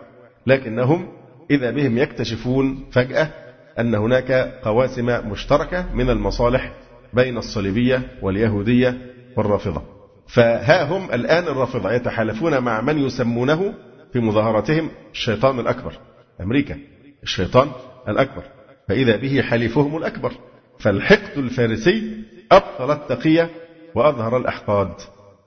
[0.46, 1.08] لكنهم
[1.50, 3.28] إذا بهم يكتشفون فجأة
[3.78, 4.32] أن هناك
[4.62, 6.72] قواسم مشتركة من المصالح
[7.12, 8.98] بين الصليبية واليهودية
[9.36, 9.82] والرافضة.
[10.28, 11.92] فها هم الآن الرافضة.
[11.92, 13.74] يتحالفون مع من يسمونه
[14.12, 15.92] في مظاهراتهم الشيطان الأكبر.
[16.40, 16.78] أمريكا.
[17.22, 17.68] الشيطان
[18.08, 18.42] الأكبر.
[18.88, 20.32] فإذا به حليفهم الأكبر.
[20.78, 22.22] فالحقد الفارسي
[22.52, 23.50] أبطل التقية
[23.94, 24.92] وأظهر الأحقاد.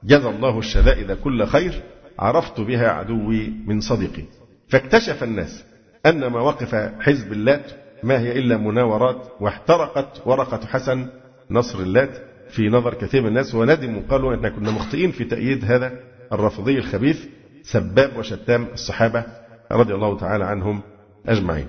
[0.04, 1.84] جزى الله الشدائد كل خير
[2.20, 4.24] عرفت بها عدوي من صديقي.
[4.70, 5.64] فاكتشف الناس
[6.06, 7.72] أن مواقف حزب اللات
[8.04, 11.08] ما هي إلا مناورات واحترقت ورقة حسن
[11.52, 12.10] نصر اللات
[12.50, 16.00] في نظر كثير من الناس وندموا قالوا أننا كنا مخطئين في تأييد هذا
[16.32, 17.26] الرافضي الخبيث
[17.64, 19.24] سباب وشتام الصحابة
[19.72, 20.82] رضي الله تعالى عنهم
[21.28, 21.68] أجمعين.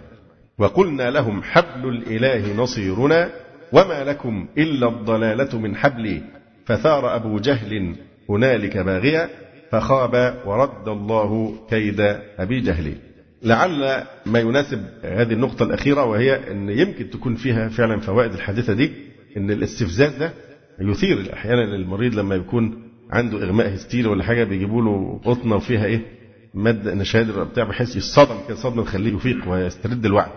[0.58, 3.30] وقلنا لهم حبل الإله نصيرنا
[3.72, 6.22] وما لكم إلا الضلالة من حبلي
[6.66, 7.94] فثار أبو جهل
[8.28, 9.28] هنالك باغيا
[9.72, 12.00] فخاب ورد الله كيد
[12.38, 12.94] أبي جهل.
[13.42, 18.90] لعل ما يناسب هذه النقطة الأخيرة وهي أن يمكن تكون فيها فعلا فوائد الحادثة دي
[19.36, 20.32] أن الاستفزاز ده
[20.80, 26.00] يثير أحيانا المريض لما يكون عنده إغماء هستيري ولا حاجة بيجيبوا له قطنة وفيها إيه؟
[26.54, 30.30] مادة نشادر بتاع بحيث يصطدم كده صدمة تخليه يفيق ويسترد الوعي.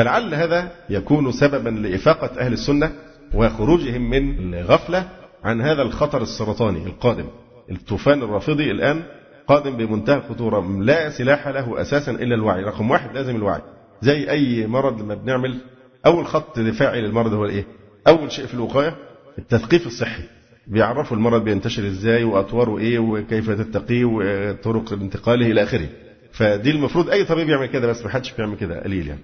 [0.00, 2.92] فلعل هذا يكون سببا لإفاقة أهل السنة
[3.34, 5.08] وخروجهم من الغفلة
[5.44, 7.24] عن هذا الخطر السرطاني القادم.
[7.70, 9.02] الطوفان الرافضي الآن
[9.46, 10.80] قادم بمنتهى الخطورة.
[10.80, 12.62] لا سلاح له أساسا إلا الوعي.
[12.62, 13.60] رقم واحد لازم الوعي.
[14.02, 15.60] زي أي مرض لما بنعمل
[16.06, 17.64] أول خط دفاعي للمرض هو الإيه
[18.08, 18.96] أول شيء في الوقاية
[19.38, 20.22] التثقيف الصحي.
[20.66, 25.88] بيعرفوا المرض بينتشر إزاي وأطواره إيه وكيف تتقيه وطرق انتقاله إلى آخره.
[26.32, 29.20] فدي المفروض أي طبيب يعمل كده بس ما حدش بيعمل كده قليل يعني.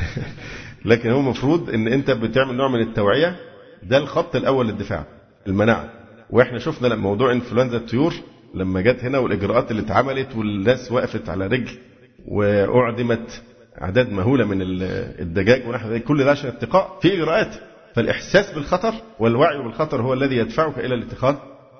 [0.84, 3.36] لكن هو المفروض إن أنت بتعمل نوع من التوعية
[3.82, 5.04] ده الخط الأول للدفاع
[5.46, 5.90] المناعة.
[6.30, 8.14] وإحنا شفنا موضوع إنفلونزا الطيور
[8.54, 11.78] لما جت هنا والإجراءات اللي اتعملت والناس وقفت على رجل
[12.28, 13.42] وأعدمت
[13.82, 17.54] أعداد مهولة من الدجاج ونحو ذلك كل ده عشان اتقاء في إجراءات.
[17.94, 21.34] فالإحساس بالخطر والوعي بالخطر هو الذي يدفعك إلى الاتخاذ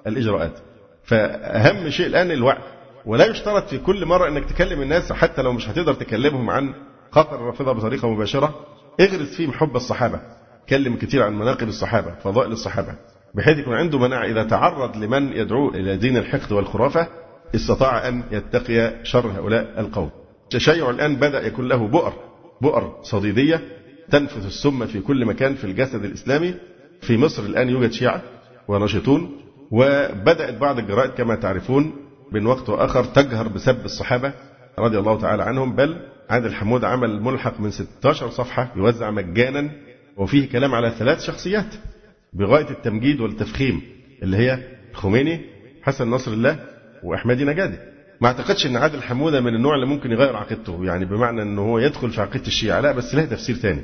[0.07, 0.59] الإجراءات.
[1.05, 2.59] فأهم شيء الآن الوعي.
[3.07, 6.75] ولا يشترط في كل مرة إنك تكلم الناس حتى لو مش هتقدر تكلمهم عن
[7.13, 8.55] خطر الرافضه بطريقة مباشرة.
[9.01, 10.21] اغرس فيهم حب الصحابة.
[10.69, 12.95] كلم كثير عن مناقب الصحابة فضائل الصحابة.
[13.35, 17.09] بحيث يكون عنده مناعة إذا تعرض لمن يدعوه إلى دين الحقد والخرافة
[17.55, 20.11] استطاع أن يتقي شر هؤلاء القوم.
[20.43, 22.13] التشيع الآن بدأ يكون له بؤر
[22.61, 23.61] بؤر صديدية
[24.11, 26.55] تنفث السم في كل مكان في الجسد الإسلامي.
[27.01, 28.23] في مصر الآن يوجد شيعة
[28.69, 29.31] وناشطون
[29.71, 31.93] وبدأت بعض الجرائد كما تعرفون
[32.33, 34.33] من وقت وآخر تجهر بسب الصحابة
[34.79, 35.77] رضي الله تعالى عنهم.
[35.77, 39.71] بل عادل حمود عمل ملحق من 16 صفحة يوزع مجانا
[40.17, 41.75] وفيه كلام على ثلاث شخصيات
[42.33, 43.83] بغاية التمجيد والتفخيم
[44.23, 44.59] اللي هي
[44.91, 45.41] الخميني
[45.83, 46.59] حسن نصر الله
[47.03, 47.77] وأحمدي نجادي.
[48.21, 51.79] ما أعتقدش إن عادل حمودة من النوع اللي ممكن يغير عقيدته يعني بمعنى إن هو
[51.79, 53.83] يدخل في عقيدة الشيعة لا بس لها تفسير ثاني.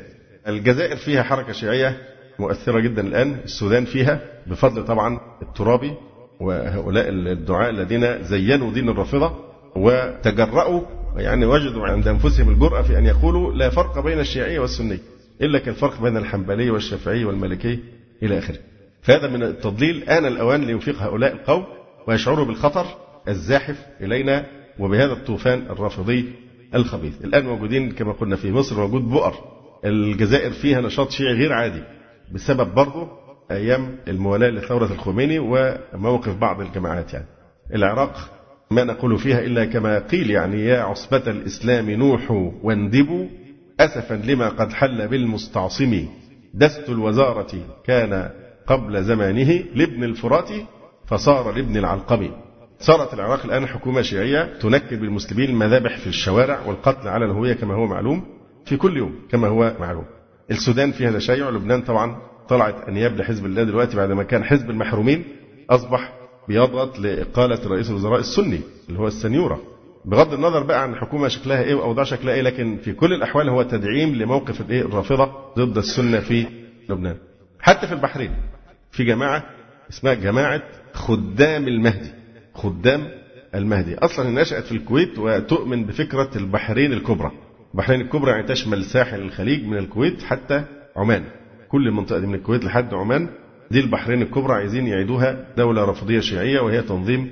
[0.49, 1.97] الجزائر فيها حركة شيعية
[2.39, 5.93] مؤثرة جدا الآن السودان فيها بفضل طبعا الترابي
[6.41, 9.45] وهؤلاء الدعاء الذين زينوا دين الرافضة
[9.77, 14.99] وتجرأوا يعني وجدوا عند أنفسهم الجرأه في أن يقولوا لا فرق بين الشيعيه والسنيه
[15.41, 17.79] إلا كالفرق بين الحنبلي والشافعي والمالكي
[18.23, 18.59] إلى آخره.
[19.03, 21.65] فهذا من التضليل آن الأوان لينفق هؤلاء القوم
[22.07, 22.87] ويشعروا بالخطر
[23.29, 24.47] الزاحف إلينا
[24.79, 26.33] وبهذا الطوفان الرافضي
[26.75, 27.25] الخبيث.
[27.25, 29.35] الآن موجودين كما قلنا في مصر موجود بؤر
[29.85, 31.83] الجزائر فيها نشاط شيعي غير عادي
[32.33, 33.09] بسبب برضه
[33.51, 37.27] أيام الموالاة لثورة الخميني وموقف بعض الجماعات يعني.
[37.75, 38.38] العراق
[38.71, 43.27] ما نقول فيها إلا كما قيل يعني يا عصبة الإسلام نوحوا واندبوا
[43.81, 46.07] أسفا لما قد حل بالمستعصم.
[46.55, 47.55] دست الوزارة
[47.87, 48.31] كان
[48.67, 50.49] قبل زمانه لابن الفرات
[51.07, 52.31] فصار لابن العلقم.
[52.79, 57.87] صارت العراق الآن حكومة شيعية تنكب بالمسلمين المذابح في الشوارع والقتل على الهوية كما هو
[57.87, 58.25] معلوم
[58.65, 60.05] في كل يوم كما هو معلوم.
[60.51, 62.17] السودان فيها تشيع لبنان طبعا
[62.49, 65.25] طلعت أنياب لحزب الله دلوقتي بعد ما كان حزب المحرومين
[65.71, 66.13] أصبح
[66.49, 69.61] بيضغط لإقالة رئيس الوزراء السني اللي هو السنيورة.
[70.05, 73.63] بغض النظر بقى عن الحكومة شكلها إيه وأوضاع شكلها إيه لكن في كل الأحوال هو
[73.63, 76.47] تدعيم لموقف الإيه الرافضة ضد السنة في
[76.89, 77.17] لبنان.
[77.61, 78.31] حتى في البحرين
[78.91, 79.45] في جماعة
[79.91, 82.11] اسمها جماعة خدام المهدي.
[82.55, 83.09] خدام
[83.55, 83.95] المهدي.
[83.99, 87.33] أصلا نشأت في الكويت وتؤمن بفكرة البحرين الكبرى.
[87.75, 90.65] البحرين الكبرى يعني تشمل ساحل الخليج من الكويت حتى
[90.97, 91.25] عمان.
[91.69, 93.29] كل المنطقة دي من الكويت لحد عمان
[93.71, 97.31] دي البحرين الكبرى عايزين يعيدوها دولة رافضية شيعية وهي تنظيم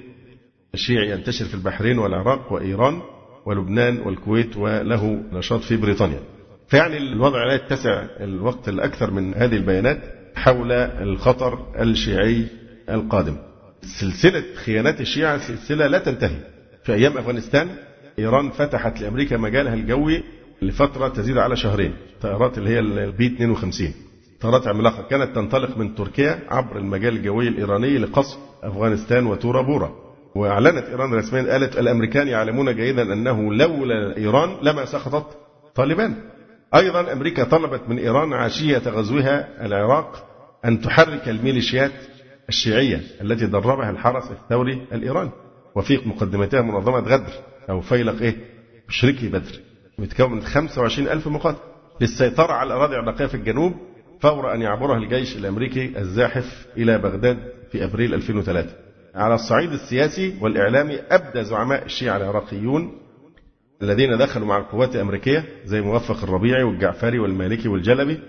[0.75, 3.01] الشيعي ينتشر في البحرين والعراق وإيران
[3.47, 6.21] ولبنان والكويت وله نشاط في بريطانيا.
[6.69, 9.99] فيعني الوضع لا يتسع الوقت الأكثر من هذه البيانات
[10.37, 12.47] حول الخطر الشيعي
[12.91, 13.37] القادم.
[13.83, 16.37] سلسلة خيانات الشيعة سلسلة لا تنتهي.
[16.85, 17.69] في أيام أفغانستان
[18.19, 20.23] إيران فتحت لأمريكا مجالها الجوي
[20.63, 23.95] لفترة تزيد على شهرين طائرات اللي هي البي 52
[24.47, 29.95] طائرات عملاقة كانت تنطلق من تركيا عبر المجال الجوي الإيراني لقصف أفغانستان وتورا بورا.
[30.35, 35.27] وأعلنت إيران رسميا قالت الأمريكان يعلمون جيدا أنه لولا إيران لما سقطت
[35.75, 36.15] طالبان.
[36.75, 40.25] أيضا أمريكا طلبت من إيران عشية غزوها العراق
[40.65, 41.93] أن تحرك الميليشيات
[42.49, 45.31] الشيعية التي دربها الحرس الثوري الإيراني.
[45.75, 47.33] وفي مقدمتها منظمة غدر
[47.71, 48.37] أو فيلق إيه؟
[48.89, 49.61] مشركي بدر
[49.99, 51.59] متكون من 25 ألف مقاتل.
[52.01, 53.73] للسيطرة على الأراضي العراقية في الجنوب
[54.21, 57.39] فور أن يعبرها الجيش الأمريكي الزاحف إلى بغداد
[57.73, 58.71] في أبريل 2003
[59.15, 62.93] على الصعيد السياسي والإعلامي أبدى زعماء الشيعة العراقيون
[63.83, 68.21] الذين دخلوا مع القوات الأمريكية زي موفق الربيعي والجعفري والمالكي والجلبي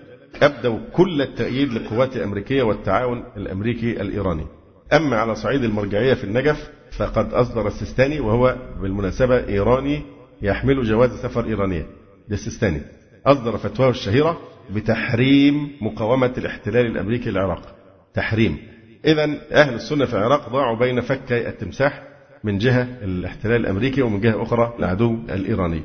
[0.42, 4.46] أبدوا كل التأييد للقوات الأمريكية والتعاون الأمريكي الإيراني.
[4.92, 10.02] أما على صعيد المرجعية في النجف فقد أصدر السيستاني وهو بالمناسبة إيراني
[10.42, 11.86] يحمل جواز سفر إيرانية.
[12.30, 12.80] السيستاني.
[13.26, 17.74] أصدر فتواه الشهيرة بتحريم مقاومة الاحتلال الأمريكي للعراق.
[18.14, 18.58] تحريم.
[19.04, 22.02] إذا أهل السنة في العراق ضاعوا بين فكي التمساح
[22.44, 25.82] من جهة الاحتلال الأمريكي ومن جهة أخرى العدو الإيراني.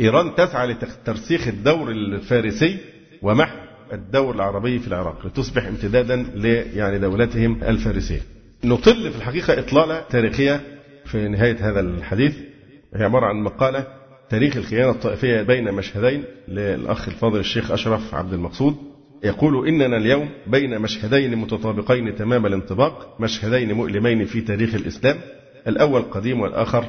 [0.00, 2.78] إيران تسعى لترسيخ الدور الفارسي
[3.22, 3.56] ومحو
[3.92, 6.26] الدور العربي في العراق لتصبح امتدادا
[6.74, 8.20] يعني دولتهم الفارسية.
[8.64, 10.60] نطل في الحقيقة إطلالة تاريخية
[11.04, 12.36] في نهاية هذا الحديث.
[12.94, 13.86] هي عبارة عن مقالة
[14.30, 18.76] تاريخ الخيانة الطائفية بين مشهدين للأخ الفاضل الشيخ أشرف عبد المقصود.
[19.24, 25.16] يقول إننا اليوم بين مشهدين متطابقين تمام الانطباق مشهدين مؤلمين في تاريخ الإسلام.
[25.68, 26.84] الأول قديم والآخر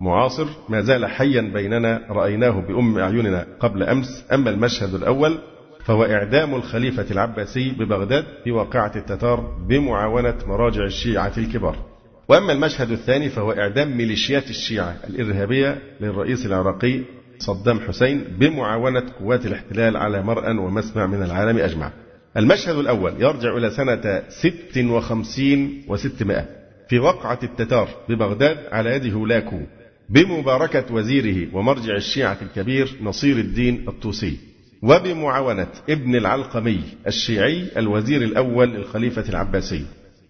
[0.00, 0.46] معاصر.
[0.68, 4.24] ما زال حيا بيننا رأيناه بأم أعيننا قبل أمس.
[4.32, 5.38] أما المشهد الأول
[5.84, 11.95] فهو إعدام الخليفة العباسي ببغداد في واقعة التتار بمعاونة مراجع الشيعة الكبار.
[12.28, 17.00] وأما المشهد الثاني فهو إعدام ميليشيات الشيعة الإرهابية للرئيس العراقي
[17.38, 21.92] صدام حسين بمعاونة قوات الاحتلال على مرأى ومسمع من العالم أجمع.
[22.36, 26.44] المشهد الأول يرجع إلى سنة 56 و600
[26.88, 29.60] في وقعة التتار ببغداد على يد هولاكو
[30.08, 34.38] بمباركة وزيره ومرجع الشيعة الكبير نصير الدين الطوسي
[34.82, 39.84] وبمعاونة ابن العلقمي الشيعي الوزير الأول للخليفة العباسي.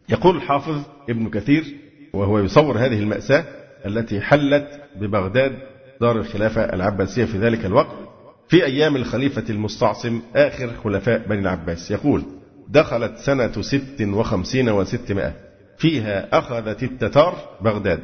[0.08, 1.64] يقول الحافظ ابن كثير
[2.16, 3.44] وهو يصور هذه المأساة
[3.86, 5.52] التي حلت ببغداد
[6.00, 7.96] دار الخلافة العباسية في ذلك الوقت
[8.48, 11.90] في أيام الخليفة المستعصم آخر خلفاء بني العباس.
[11.90, 12.22] يقول
[12.68, 15.32] دخلت سنة ست وخمسين وستمائة.
[15.78, 18.02] فيها أخذت التتار بغداد.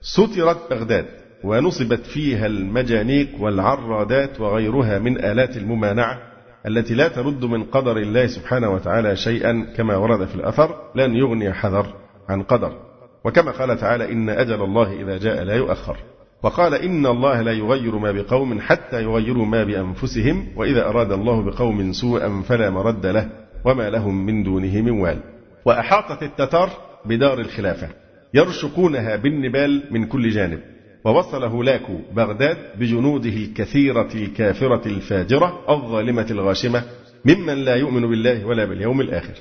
[0.00, 1.06] سترت بغداد
[1.44, 6.18] ونصبت فيها المجانيق والعرادات وغيرها من آلات الممانعة
[6.66, 10.90] التي لا ترد من قدر الله سبحانه وتعالى شيئا كما ورد في الأثر.
[10.94, 11.94] لن يغني حذر
[12.28, 12.93] عن قدر.
[13.24, 15.96] وكما قال تعالى إن أجل الله إذا جاء لا يؤخر.
[16.42, 21.92] وقال إن الله لا يغير ما بقوم حتى يغيروا ما بأنفسهم وإذا أراد الله بقوم
[21.92, 23.30] سوءا فلا مرد له
[23.64, 25.18] وما لهم من دونه من وال.
[25.64, 26.70] وأحاطت التتار
[27.04, 27.88] بدار الخلافة
[28.34, 30.60] يرشقونها بالنبال من كل جانب.
[31.04, 36.82] ووصل هولاكو بغداد بجنوده الكثيرة الكافرة الفاجرة الظالمة الغاشمة
[37.24, 39.34] ممن لا يؤمن بالله ولا باليوم الآخر.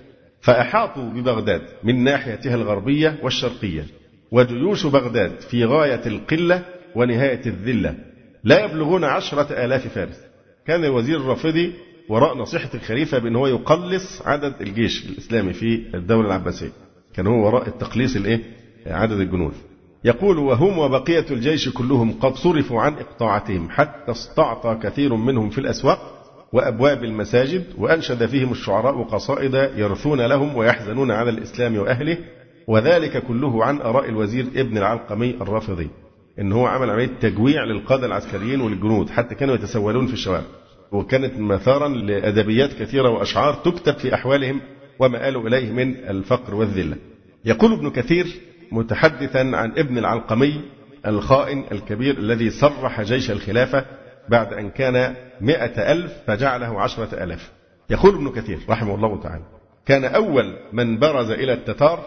[0.44, 3.86] فأحاطوا ببغداد من ناحيتها الغربية والشرقية
[4.32, 6.66] وجيوش بغداد في غاية القلة
[6.96, 7.96] ونهاية الذلة.
[8.44, 10.20] لا يبلغون عشرة آلاف فارس.
[10.68, 11.74] كان الوزير الرافضي
[12.10, 16.72] وراء نصيحة الخليفة بأن هو يقلص عدد الجيش الإسلامي في الدولة العباسية.
[17.14, 18.42] كان هو وراء التقليص الإيه؟
[18.88, 19.54] عدد الجنود.
[20.04, 26.23] يقول وهم وبقية الجيش كلهم قد صرفوا عن إقطاعتهم حتى استعطى كثير منهم في الأسواق
[26.54, 32.18] وأبواب المساجد وأنشد فيهم الشعراء قصائد يرثون لهم ويحزنون على الإسلام وأهله
[32.68, 35.90] وذلك كله عن آراء الوزير ابن العلقمي الرافضي
[36.40, 40.46] إن هو عمل عملية تجويع للقادة العسكريين والجنود حتى كانوا يتسولون في الشوارع.
[40.92, 44.62] وكانت مثارا لأدبيات كثيرة وأشعار تكتب في أحوالهم
[45.00, 46.98] وما آلوا إليه من الفقر والذلة.
[47.46, 48.28] يقول ابن كثير
[48.72, 50.62] متحدثا عن ابن العلقمي
[51.08, 53.86] الخائن الكبير الذي صرح جيش الخلافة
[54.30, 57.52] بعد أن كان مئة ألف فجعله عشرة ألاف
[57.90, 59.44] يقول ابن كثير رحمه الله تعالى
[59.86, 62.00] كان أول من برز إلى التتار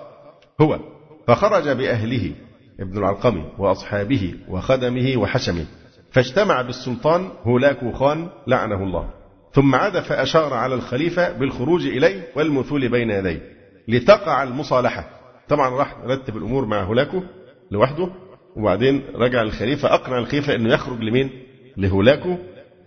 [0.60, 0.78] هو
[1.26, 2.32] فخرج بأهله
[2.80, 5.64] ابن العلقمي وأصحابه وخدمه وحشمه
[6.12, 9.10] فاجتمع بالسلطان هولاكو خان لعنه الله
[9.52, 13.40] ثم عاد فأشار على الخليفة بالخروج إليه والمثول بين يديه
[13.88, 15.10] لتقع المصالحة.
[15.48, 17.22] طبعا راح رتب الأمور مع هولاكو
[17.70, 18.08] لوحده
[18.56, 21.30] وبعدين رجع الخليفة أقنع الخليفة أنه يخرج لمين؟
[21.76, 22.36] لهولاكو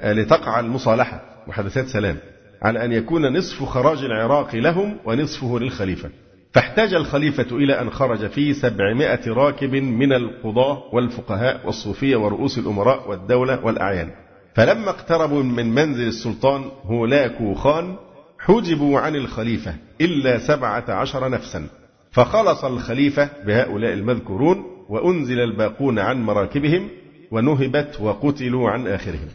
[0.01, 1.21] آه، لتقع المصالحة.
[1.47, 2.17] محادثات سلام.
[2.61, 6.09] على أن يكون نصف خراج العراق لهم ونصفه للخليفة.
[6.53, 13.65] فاحتاج الخليفة إلى أن خرج فيه سبعمائة راكب من القضاة والفقهاء والصوفية ورؤوس الأمراء والدولة
[13.65, 14.09] والأعيان.
[14.55, 17.95] فلما اقتربوا من منزل السلطان هولاكو خان
[18.39, 21.67] حجبوا عن الخليفة إلا سبعة عشر نفسا.
[22.11, 26.89] فخلص الخليفة بهؤلاء المذكورون وأنزل الباقون عن مراكبهم
[27.32, 29.27] ونهبت وقتلوا عن آخرهم.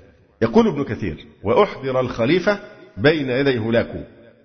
[0.42, 2.58] يقول ابن كثير وأحضر الخليفة
[2.96, 3.98] بين يدي هولاكو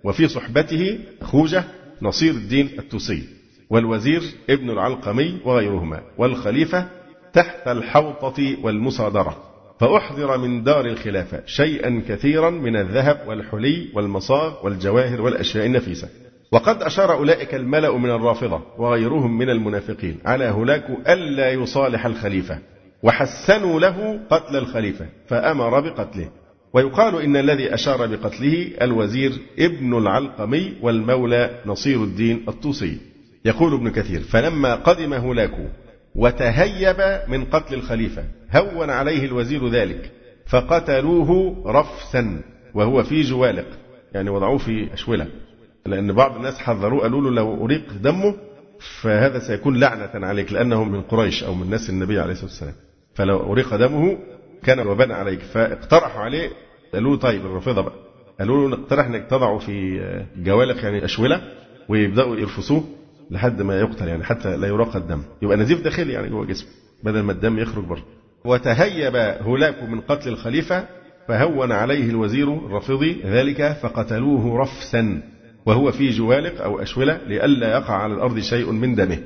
[0.04, 1.64] وفي صحبته خوجة
[2.02, 3.24] نصير الدين التوسي
[3.70, 6.86] والوزير ابن العلقمي وغيرهما والخليفة
[7.34, 9.44] تحت الحوطة والمصادرة.
[9.80, 16.10] فأحضر من دار الخلافة شيئا كثيرا من الذهب والحلي والمصاغ والجواهر والأشياء النفيسة.
[16.52, 22.60] وقد أشار أولئك الملأ من الرافضة وغيرهم من المنافقين على هناك ألا يصالح الخليفة.
[23.04, 26.30] وحسنوا له قتل الخليفة فأمر بقتله.
[26.74, 32.98] ويقال إن الذي أشار بقتله الوزير ابن العلقمي والمولى نصير الدين الطوسي.
[33.46, 35.66] يقول ابن كثير فلما قدم هولاكو
[36.16, 38.24] وتهيب من قتل الخليفة
[38.56, 40.12] هون عليه الوزير ذلك
[40.48, 42.42] فقتلوه رفسا
[42.74, 43.68] وهو في جوالق.
[44.14, 45.28] يعني وضعوه في أشولة.
[45.86, 48.36] لأن بعض الناس حذروه قالوا له لو أريق دمه
[49.02, 52.74] فهذا سيكون لعنة عليك لأنه من قريش أو من ناس النبي عليه الصلاة والسلام.
[53.20, 54.18] فلو أريق دمه
[54.64, 55.40] كان وباء عليك.
[55.40, 56.50] فاقترحوا عليه
[56.94, 57.94] قالوا له طيب الرافضة بقى.
[58.40, 60.00] قالوا له نقترح إنك تضعه في
[60.38, 61.42] جوالق يعني أشولة
[61.90, 62.84] ويبدأوا يرفسوه
[63.32, 65.22] لحد ما يقتل يعني حتى لا يراق الدم.
[65.42, 66.70] يبقى نزيف داخلي يعني جوه جسمه
[67.04, 68.04] بدل ما الدم يخرج بره.
[68.46, 70.86] وتهيب هولاك من قتل الخليفة
[71.28, 75.22] فهون عليه الوزير الرافضي ذلك فقتلوه رفسا
[75.66, 79.20] وهو في جوالق أو أشولة لئلا يقع على الأرض شيء من دمه.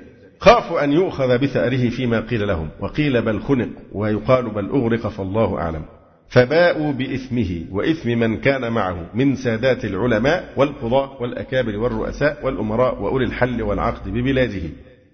[0.43, 5.85] خافوا أن يؤخذ بثأره فيما قيل لهم وقيل بل خنق ويقال بل أغرق فالله أعلم.
[6.29, 13.61] فباءوا بإثمه وإثم من كان معه من سادات العلماء والقضاة والأكابر والرؤساء والأمراء وأولي الحل
[13.61, 14.61] والعقد ببلاده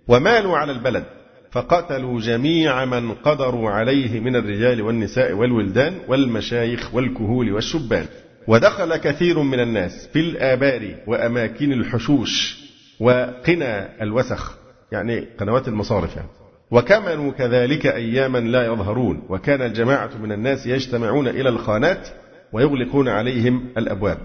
[0.08, 1.04] ومالوا على البلد
[1.52, 8.06] فقتلوا جميع من قدروا عليه من الرجال والنساء والولدان والمشايخ والكهول والشبان.
[8.48, 12.60] ودخل كثير من الناس في الآبار وأماكن الحشوش
[13.00, 14.60] وقنا الوسخ.
[14.92, 16.30] يعني قنوات المصارف يعني.
[16.72, 19.24] وكمنوا كذلك أياما لا يظهرون.
[19.30, 22.08] وكان الجماعة من الناس يجتمعون إلى الخانات
[22.54, 24.18] ويغلقون عليهم الأبواب.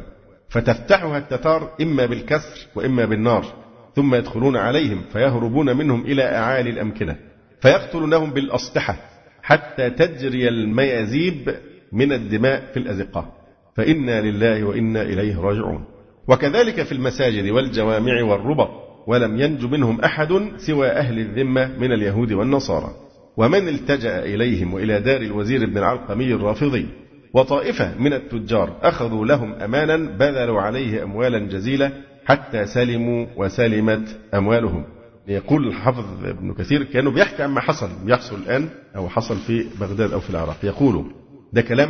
[0.49, 3.45] فتفتحها التتار إما بالكسر وإما بالنار
[3.97, 7.17] ثم يدخلون عليهم فيهربون منهم إلى أعالي الأمكنة.
[7.61, 8.97] فيقتلونهم بالأسلحة
[9.43, 11.55] حتى تجري الميازيب
[11.93, 13.33] من الدماء في الأزقة.
[13.77, 15.85] فإنا لله وإنا إليه راجعون.
[16.29, 18.84] وكذلك في المساجد والجوامع والربط.
[19.07, 22.91] ولم ينج منهم أحد سوى أهل الذمة من اليهود والنصارى.
[23.37, 26.87] ومن التجأ إليهم وإلى دار الوزير بن العلقمي الرافضي.
[27.35, 31.93] وطائفة من التجار أخذوا لهم أمانا بذلوا عليه أموالا جزيلة
[32.25, 34.85] حتى سلموا وسلمت أموالهم.
[35.29, 40.21] يقول الحافظ ابن كثير كانوا بيحكي عما حصل يحصل الآن أو حصل في بغداد أو
[40.21, 40.57] في العراق.
[40.63, 41.05] يقول
[41.53, 41.89] ده كلام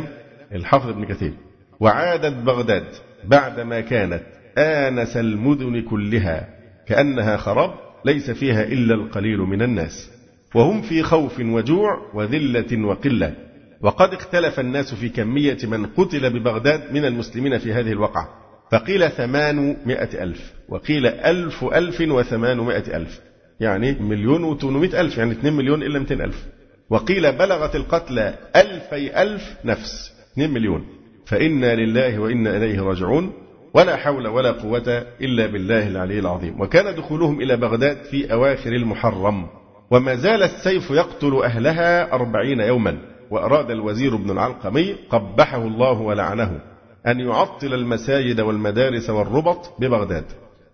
[0.53, 1.33] الحافظ ابن كثير.
[1.79, 2.85] وعادت بغداد
[3.23, 4.23] بعدما كانت
[4.57, 6.54] آنس المدن كلها
[6.87, 7.73] كأنها خراب
[8.05, 10.11] ليس فيها إلا القليل من الناس.
[10.55, 13.33] وهم في خوف وجوع وذلة وقلة.
[13.81, 18.29] وقد اختلف الناس في كمية من قتل ببغداد من المسلمين في هذه الوقعة.
[18.71, 20.53] فقيل ثمانمائة ألف.
[20.69, 23.19] وقيل ألف ألف وثمانمائة ألف.
[23.59, 26.45] يعني مليون وثمانمائة ألف يعني اثنين مليون إلا مئتين ألف.
[26.89, 30.85] وقيل بلغت القتلى ألفي ألف نفس اثنين مليون.
[31.25, 33.44] فإنا لله وإنا إليه راجعون.
[33.75, 36.61] ولا حول ولا قوة إلا بالله العلي العظيم.
[36.61, 39.47] وكان دخولهم إلى بغداد في أواخر المحرم.
[39.91, 42.97] وما زال السيف يقتل أهلها أربعين يوما.
[43.31, 46.59] وأراد الوزير ابن العلقمي قبحه الله ولعنه
[47.07, 50.25] أن يعطل المساجد والمدارس والربط ببغداد.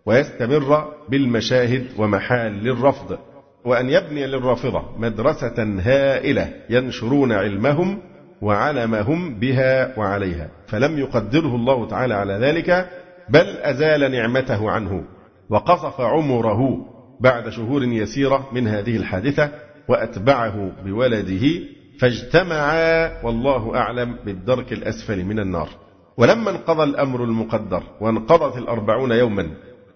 [0.05, 3.17] ويستمر بالمشاهد ومحال للرفض.
[3.65, 8.10] وأن يبني للرافضة مدرسة هائلة ينشرون علمهم
[8.41, 10.49] وعلمهم بها وعليها.
[10.67, 12.89] فلم يقدره الله تعالى على ذلك
[13.29, 15.03] بل أزال نعمته عنه
[15.49, 16.85] وقصف عمره
[17.19, 19.51] بعد شهور يسيرة من هذه الحادثة
[19.87, 21.47] وأتبعه بولده
[21.99, 25.69] فاجتمعا والله أعلم بالدرك الأسفل من النار.
[26.17, 29.47] ولما انقضى الأمر المقدر وانقضت الأربعون يوما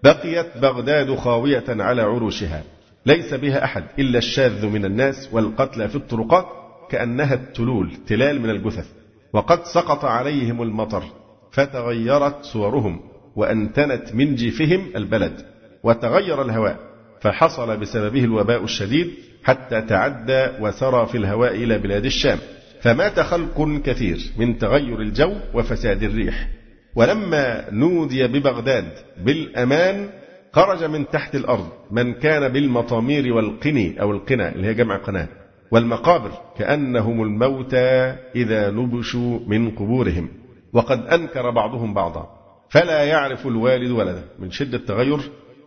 [0.04, 2.64] بقيت بغداد خاوية على عروشها
[3.06, 6.46] ليس بها أحد إلا الشاذ من الناس والقتلى في الطرقات
[6.89, 8.91] كأنها التلول تلال من الجثث.
[9.33, 11.03] وقد سقط عليهم المطر
[11.51, 12.99] فتغيرت صورهم
[13.36, 15.45] وأنتنت من جيفهم البلد
[15.83, 16.79] وتغير الهواء
[17.21, 19.12] فحصل بسببه الوباء الشديد
[19.43, 22.37] حتى تعدى وسرى في الهواء إلى بلاد الشام.
[22.82, 26.47] فمات خلق كثير من تغير الجو وفساد الريح.
[26.95, 28.91] ولما نودي ببغداد
[29.24, 30.09] بالأمان
[30.51, 35.28] خرج من تحت الأرض من كان بالمطامير والقني أو القنا اللي هي جمع قناة.
[35.71, 40.29] والمقابر كأنهم الموتى إذا نبشوا من قبورهم
[40.74, 42.29] وقد أنكر بعضهم بعضا.
[42.70, 44.24] فلا يعرف الوالد ولده.
[44.39, 45.20] من شدة تغير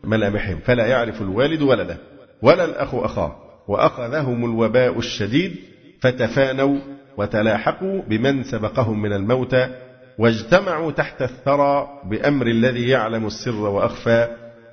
[0.04, 0.58] ملامحهم.
[0.64, 1.96] فلا يعرف الوالد ولده
[2.42, 3.36] ولا الأخ أخاه.
[3.68, 5.56] وأخذهم الوباء الشديد
[6.00, 6.78] فتفانوا
[7.16, 9.68] وتلاحقوا بمن سبقهم من الموتى
[10.18, 14.28] واجتمعوا تحت الثرى بأمر الذي يعلم السر وأخفى.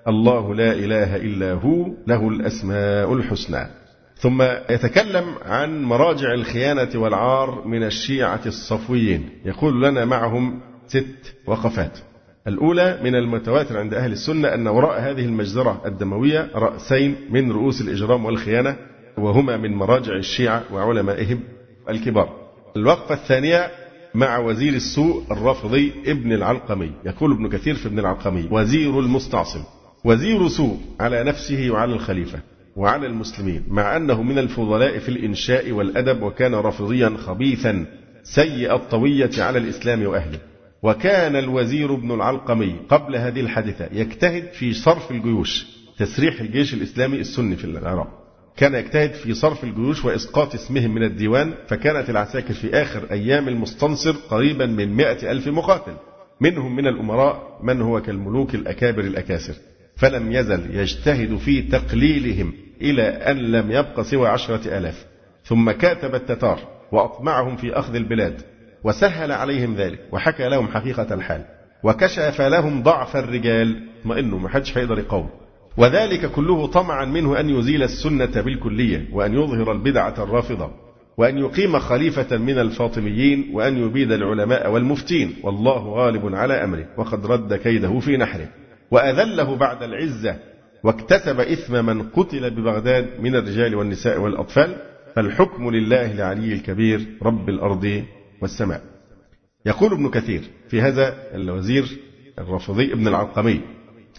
[0.08, 3.68] الله لا إله إلا هو له الأسماء الحسنى.
[4.18, 9.30] ثم يتكلم عن مراجع الخيانة والعار من الشيعة الصفويين.
[9.46, 12.00] يقول لنا معهم ست وقفات.
[12.48, 18.26] الأولى من المتواتر عند أهل السنة أن وراء هذه المجزرة الدموية رأسين من رؤوس الإجرام
[18.26, 18.78] والخيانة
[19.18, 21.40] وهما من مراجع الشيعة وعلمائهم
[21.90, 22.30] الكبار.
[22.78, 23.72] الوقفة الثانية
[24.14, 26.92] مع وزير السوء الرافضي ابن العلقمي.
[27.06, 29.64] يقول ابن كثير في ابن العلقمي وزير المستعصم.
[30.04, 32.40] وزير سوء على نفسه وعلى الخليفة.
[32.76, 37.86] وعلى المسلمين مع أنه من الفضلاء في الإنشاء والأدب وكان رافضيا خبيثا
[38.24, 40.40] سيء الطوية على الإسلام وأهله.
[40.84, 45.66] وكان الوزير ابن العلقمي قبل هذه الحادثة يجتهد في صرف الجيوش
[45.98, 48.08] تسريح الجيش الإسلامي السني في العراق.
[48.58, 54.12] كان يجتهد في صرف الجيوش وإسقاط اسمهم من الديوان فكانت العساكر في آخر أيام المستنصر
[54.12, 55.94] قريبا من مئة ألف مقاتل
[56.42, 59.54] منهم من الأمراء من هو كالملوك الأكابر الأكاسر.
[59.96, 65.06] فلم يزل يجتهد في تقليلهم إلى أن لم يبق سوى عشرة آلاف.
[65.44, 66.60] ثم كاتب التتار
[66.92, 68.42] وأطمعهم في أخذ البلاد
[68.84, 71.46] وسهل عليهم ذلك وحكى لهم حقيقة الحال.
[71.84, 75.30] وكشف لهم ضعف الرجال اطمئنوا ما حدش هيقدر يقاوم
[75.78, 80.72] وذلك كله طمعا منه أن يزيل السنة بالكلية وأن يظهر البدعة الرافضة
[81.18, 85.36] وأن يقيم خليفة من الفاطميين وأن يبيد العلماء والمفتين.
[85.44, 88.48] والله غالب على أمره وقد رد كيده في نحره.
[88.92, 90.36] وأذله بعد العزة
[90.86, 94.76] واكتسب إثم من قتل ببغداد من الرجال والنساء والأطفال
[95.16, 98.04] فالحكم لله العلي الكبير رب الأرض
[98.42, 98.82] والسماء.
[99.66, 101.86] يقول ابن كثير في هذا الوزير
[102.40, 103.62] الرافضي ابن العلقمي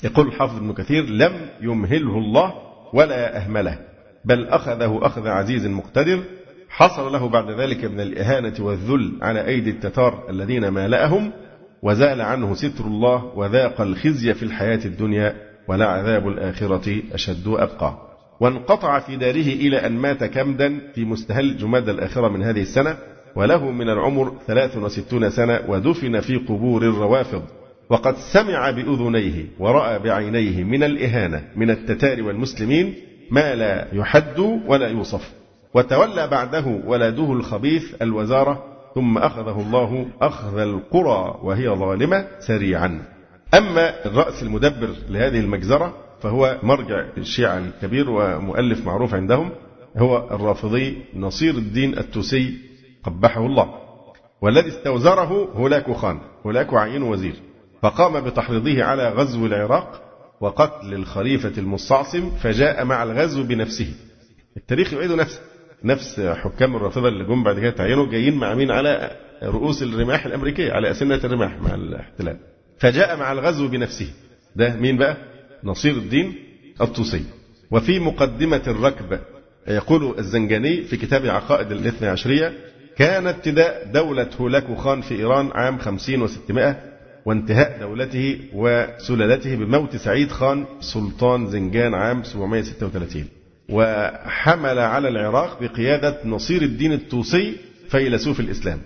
[0.05, 2.55] يقول الحافظ ابن كثير لم يمهله الله
[2.95, 3.79] ولا أهمله
[4.25, 6.23] بل أخذه أخذ عزيز مقتدر
[6.69, 11.33] حصل له بعد ذلك من الإهانة والذل على أيدي التتار الذين مالأهم
[11.83, 17.99] وزال عنه ستر الله وذاق الخزي في الحياة الدنيا ولعذاب الآخرة أشد وأبقى.
[18.41, 22.97] وانقطع في داره إلى أن مات كمدا في مستهل جماد الآخرة من هذه السنة
[23.37, 27.43] وله من العمر 63 سنة ودفن في قبور الروافض.
[27.91, 32.95] وقد سمع بأذنيه ورأى بعينيه من الإهانة من التتار والمسلمين
[33.31, 35.33] ما لا يحد ولا يوصف.
[35.75, 38.65] وتولى بعده ولده الخبيث الوزارة
[38.95, 43.16] ثم أخذه الله أخذ القرى وهي ظالمة سريعا.
[43.55, 49.51] أما الرأس المدبر لهذه المجزرة فهو مرجع الشيعة الكبير ومؤلف معروف عندهم
[49.97, 52.55] هو الرافضي نصير الدين التوسي
[53.05, 53.74] قبحه الله
[54.43, 57.35] والذي استوزره هولاكو خان هولاكو عين وزير
[57.82, 60.02] فقام بتحريضه على غزو العراق
[60.40, 63.94] وقتل الخليفة المستعصم فجاء مع الغزو بنفسه.
[64.56, 65.40] التاريخ يعيد نفسه
[65.85, 69.10] نفس حكام الرافضة اللي جم بعد كده تعينوا جايين مع مين على
[69.43, 72.36] رؤوس الرماح الأمريكية على أسنة الرماح مع الاحتلال.
[72.78, 74.09] فجاء مع الغزو بنفسه.
[74.57, 75.16] ده مين بقى؟
[75.65, 76.35] نصير الدين
[76.81, 77.24] الطوسي.
[77.70, 79.19] وفي مقدمة الركب
[79.69, 82.53] يقول الزنجاني في كتاب عقائد الاثنى عشرية
[82.97, 86.77] كان ابتداء دولة هولاكو خان في إيران عام خمسين وستمائة
[87.24, 93.24] وانتهاء دولته وسلالته بموت سعيد خان سلطان زنجان عام 736
[93.69, 97.57] وحمل على العراق بقيادة نصير الدين الطوسي
[97.89, 98.78] فيلسوف الإسلام.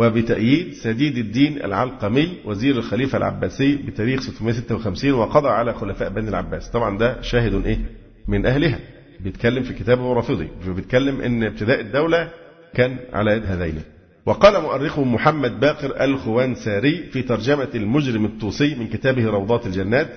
[0.00, 6.70] وبتأييد سديد الدين العلقمي وزير الخليفة العباسي بتاريخ 656 وقضى على خلفاء بني العباس.
[6.70, 7.78] طبعا ده شاهد إيه؟
[8.28, 8.78] من أهلها.
[9.20, 12.30] بيتكلم في كتابه رافضي بيتكلم إن ابتداء الدولة
[12.74, 13.80] كان على يد هذين.
[14.26, 20.08] وقال مؤرخه محمد باقر الخوانساري في ترجمة المجرم الطوسي من كتابه روضات الجنات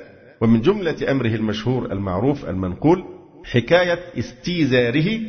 [0.42, 3.04] ومن جملة أمره المشهور المعروف المنقول
[3.46, 5.20] حكاية استيزاره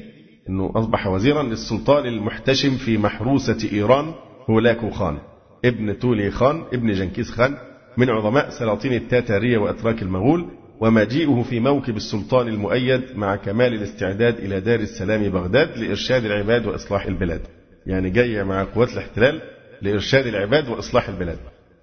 [0.48, 4.12] أنه أصبح وزيرا للسلطان المحتشم في محروسة إيران
[4.50, 5.18] هولاكو خان
[5.64, 7.56] ابن تولي خان ابن جنكيز خان
[7.96, 10.46] من عظماء سلاطين التاتارية وأتراك المغول
[10.80, 17.06] ومجيئه في موكب السلطان المؤيد مع كمال الاستعداد إلى دار السلام بغداد لإرشاد العباد وإصلاح
[17.06, 17.40] البلاد.
[17.86, 19.42] يعني جاية مع قوات الاحتلال
[19.82, 21.38] لإرشاد العباد وإصلاح البلاد.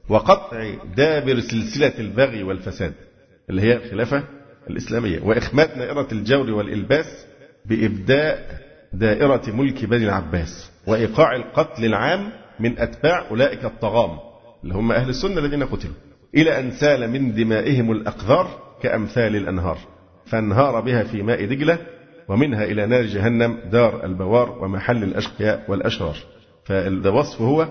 [0.10, 2.94] وقطع دابر سلسلة البغي والفساد
[3.50, 4.24] اللي هي الخلافة
[4.70, 7.26] الإسلامية وإخماد دائرة الجور والإلباس
[7.66, 8.62] بإبداء
[8.94, 14.20] دائرة ملك بني العباس وإيقاع القتل العام من أتباع أولئك الطغام
[14.64, 15.94] اللي هم أهل السنة الذين قتلوا
[16.36, 18.48] إلى أن سال من دمائهم الأقذار
[18.82, 19.78] كأمثال الأنهار
[20.26, 21.78] فانهار بها في ماء دجلة
[22.28, 26.18] ومنها إلى نار جهنم دار البوار ومحل الأشقياء والأشرار.
[26.66, 27.68] فده وصف هو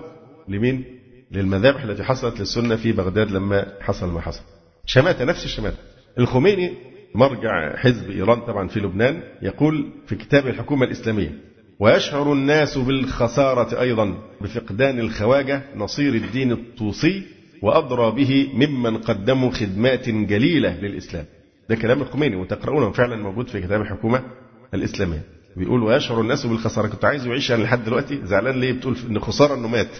[0.47, 0.85] لمين؟
[1.31, 4.41] للمذابح التي حصلت للسنة في بغداد لما حصل ما حصل.
[4.85, 5.77] شماتة نفس الشماتة.
[6.19, 6.73] الخميني
[7.15, 11.31] مرجع حزب إيران طبعا في لبنان يقول في كتاب الحكومة الإسلامية
[11.79, 17.23] ويشعر الناس بالخسارة أيضا بفقدان الخواجة نصير الدين الطوسي
[17.61, 21.25] وأدرى به ممن قدموا خدمات جليلة للإسلام.
[21.69, 24.23] ده كلام الخميني وتقرؤونه فعلا موجود في كتاب الحكومة
[24.73, 25.21] الإسلامية.
[25.55, 26.87] بيقول ويشعر الناس بالخسارة.
[26.87, 29.97] كنت عايز يعيش يعني لحد دلوقتي زعلان ليه؟ بتقول إن خسارة إنه مات.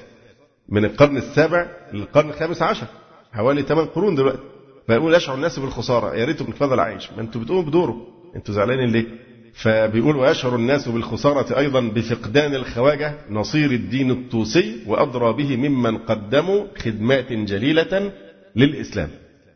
[0.69, 2.87] من القرن السابع للقرن الخامس عشر
[3.31, 4.43] حوالي ثمان قرون دلوقتي.
[4.87, 6.15] فيقول يشعر الناس بالخسارة.
[6.15, 7.11] يا ريته كان فضل عايش.
[7.11, 8.07] ما أنتوا بتقوموا بدوره.
[8.35, 9.05] أنتوا زعلانين ليه؟
[9.57, 17.33] فبيقول ويشعر الناس بالخسارة أيضا بفقدان الخواجة نصير الدين الطوسي وأدرى به ممن قدموا خدمات
[17.33, 18.11] جليلة
[18.55, 19.09] للإسلام.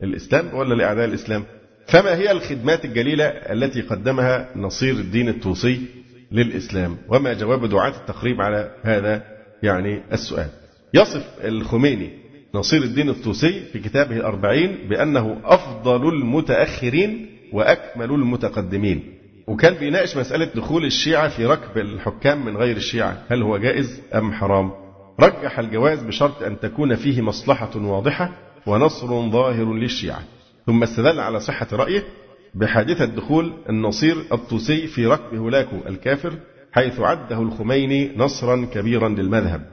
[0.04, 1.44] الإسلام ولا لأعداء الإسلام؟
[1.88, 5.82] فما هي الخدمات الجليلة التي قدمها نصير الدين الطوسي
[6.32, 9.24] للإسلام؟ وما جواب دعاة التقريب على هذا؟
[9.64, 10.48] يعني السؤال.
[10.94, 12.10] يصف الخميني
[12.56, 19.21] نصير الدين الطوسي في كتابه الأربعين بأنه أفضل المتأخرين وأكمل المتقدمين.
[19.48, 23.24] وكان بيناقش مسألة دخول الشيعة في ركب الحكام من غير الشيعة.
[23.30, 24.72] هل هو جائز أم حرام؟
[25.20, 28.32] رجح الجواز بشرط أن تكون فيه مصلحة واضحة
[28.66, 30.22] ونصر ظاهر للشيعة.
[30.66, 32.04] ثم استدل على صحة رأيه
[32.56, 36.34] بحادثة دخول النصير الطوسي في ركب هولاكو الكافر
[36.72, 39.66] حيث عده الخميني نصرا كبيرا للمذهب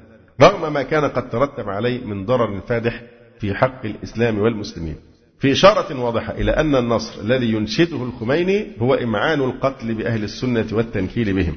[0.43, 3.03] رغم ما كان قد ترتب عليه من ضرر فادح
[3.41, 4.97] في حق الإسلام والمسلمين.
[5.41, 11.33] في إشارة واضحة إلى أن النصر الذي ينشده الخميني هو إمعان القتل بأهل السنة والتنكيل
[11.33, 11.57] بهم.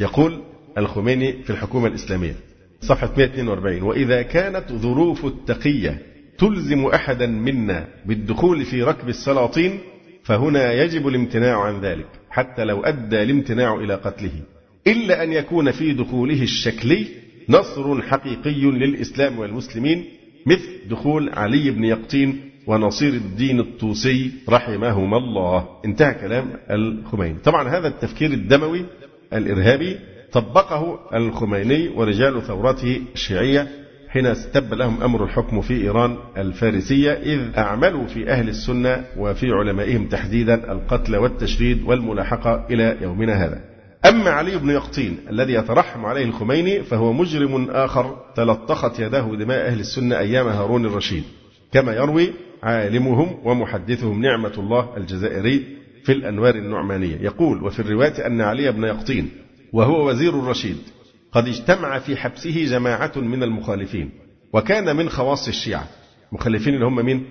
[0.00, 0.42] يقول
[0.78, 2.34] الخميني في الحكومة الإسلامية
[2.80, 6.02] صفحة 142 وإذا كانت ظروف التقية
[6.38, 9.78] تلزم أحدا منا بالدخول في ركب السلاطين
[10.24, 14.32] فهنا يجب الامتناع عن ذلك حتى لو أدى الامتناع إلى قتله.
[14.86, 17.06] إلا أن يكون في دخوله الشكلي
[17.48, 20.04] نصر حقيقي للإسلام والمسلمين
[20.46, 25.68] مثل دخول علي بن يقطين ونصير الدين الطوسي رحمهما الله.
[25.84, 27.38] انتهى كلام الخميني.
[27.38, 28.84] طبعا هذا التفكير الدموي
[29.32, 29.98] الإرهابي
[30.32, 33.68] طبقه الخميني ورجال ثورته الشيعية
[34.08, 40.06] حين استب لهم أمر الحكم في إيران الفارسية إذ أعملوا في أهل السنة وفي علمائهم
[40.06, 43.60] تحديدا القتل والتشريد والملاحقة إلى يومنا هذا.
[44.08, 49.80] أما علي بن يقطين الذي يترحم عليه الخميني فهو مجرم آخر تلطخت يداه دماء أهل
[49.80, 51.24] السنة أيام هارون الرشيد.
[51.72, 52.32] كما يروي
[52.62, 57.16] عالمهم ومحدثهم نعمة الله الجزائري في الأنوار النعمانية.
[57.20, 59.30] يقول وفي الرواية أن علي بن يقطين
[59.72, 60.76] وهو وزير الرشيد
[61.32, 64.10] قد اجتمع في حبسه جماعة من المخالفين
[64.52, 65.88] وكان من خواص الشيعة
[66.32, 67.24] مخالفين اللي هم مين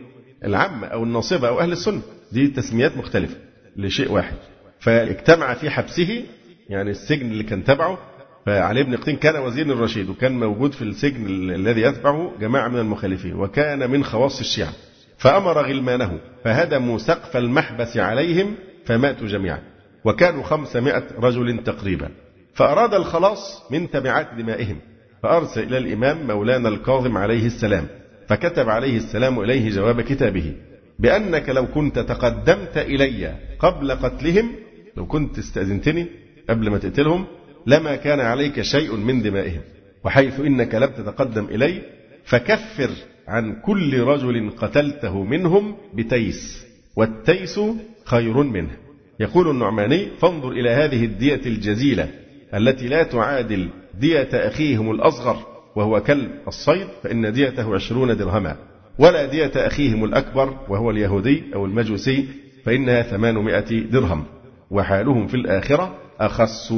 [0.45, 2.01] العامة أو الناصبة أو أهل السنة.
[2.31, 3.35] دي تسميات مختلفة
[3.77, 4.35] لشيء واحد.
[4.80, 6.23] فاجتمع في حبسه
[6.69, 7.97] يعني السجن اللي كان تبعه
[8.45, 13.34] فعلي بن قطين كان وزير الرشيد وكان موجود في السجن الذي يتبعه جماعة من المخالفين
[13.35, 14.73] وكان من خواص الشيعة.
[15.20, 18.56] فأمر غلمانه فهدموا سقف المحبس عليهم
[18.86, 19.60] فماتوا جميعا.
[20.06, 22.10] وكانوا خمسمائة رجل تقريبا.
[22.54, 24.78] فأراد الخلاص من تبعات دمائهم
[25.24, 27.88] فأرسل إلى الإمام مولانا الكاظم عليه السلام
[28.28, 30.56] فكتب عليه السلام إليه جواب كتابه
[31.00, 34.52] بأنك لو كنت تقدمت إلي قبل قتلهم
[34.98, 36.08] لو كنت استأذنتني
[36.50, 37.26] قبل ما تقتلهم
[37.68, 39.62] لما كان عليك شيء من دمائهم.
[40.04, 41.82] وحيث إنك لم تتقدم إلي
[42.26, 42.90] فكفر
[43.30, 46.65] عن كل رجل قتلته منهم بتيس
[46.95, 47.60] والتيس
[48.06, 48.69] خير منه.
[49.19, 52.10] يقول النعماني فانظر إلى هذه الدية الجزيلة
[52.53, 53.69] التي لا تعادل
[53.99, 55.38] دية أخيهم الأصغر
[55.76, 58.56] وهو كلب الصيد فإن ديته عشرون درهما.
[58.99, 62.27] ولا دية أخيهم الأكبر وهو اليهودي أو المجوسي
[62.65, 64.23] فإنها ثمانمائة درهم.
[64.72, 66.73] وحالهم في الآخرة أخس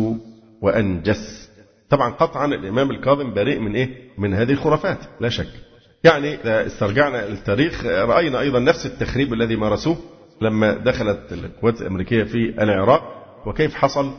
[0.61, 1.49] وأنجس.
[1.89, 5.70] طبعا قطعا الإمام الكاظم بريء من إيه؟ من هذه الخرافات لا شك.
[6.03, 9.97] يعني إذا استرجعنا التاريخ رأينا أيضا نفس التخريب الذي مارسوه
[10.41, 13.01] لما دخلت القوات الأمريكية في العراق
[13.45, 14.11] وكيف حصل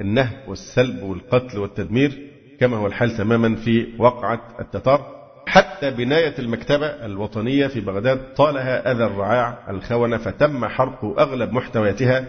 [0.00, 2.12] النهب والسلب والقتل والتدمير
[2.60, 5.18] كما هو الحال تماما في وقعة التتار.
[5.46, 12.24] حتى بناية المكتبة الوطنية في بغداد طالها أذى الرعاع الخونة فتم حرق أغلب محتوياتها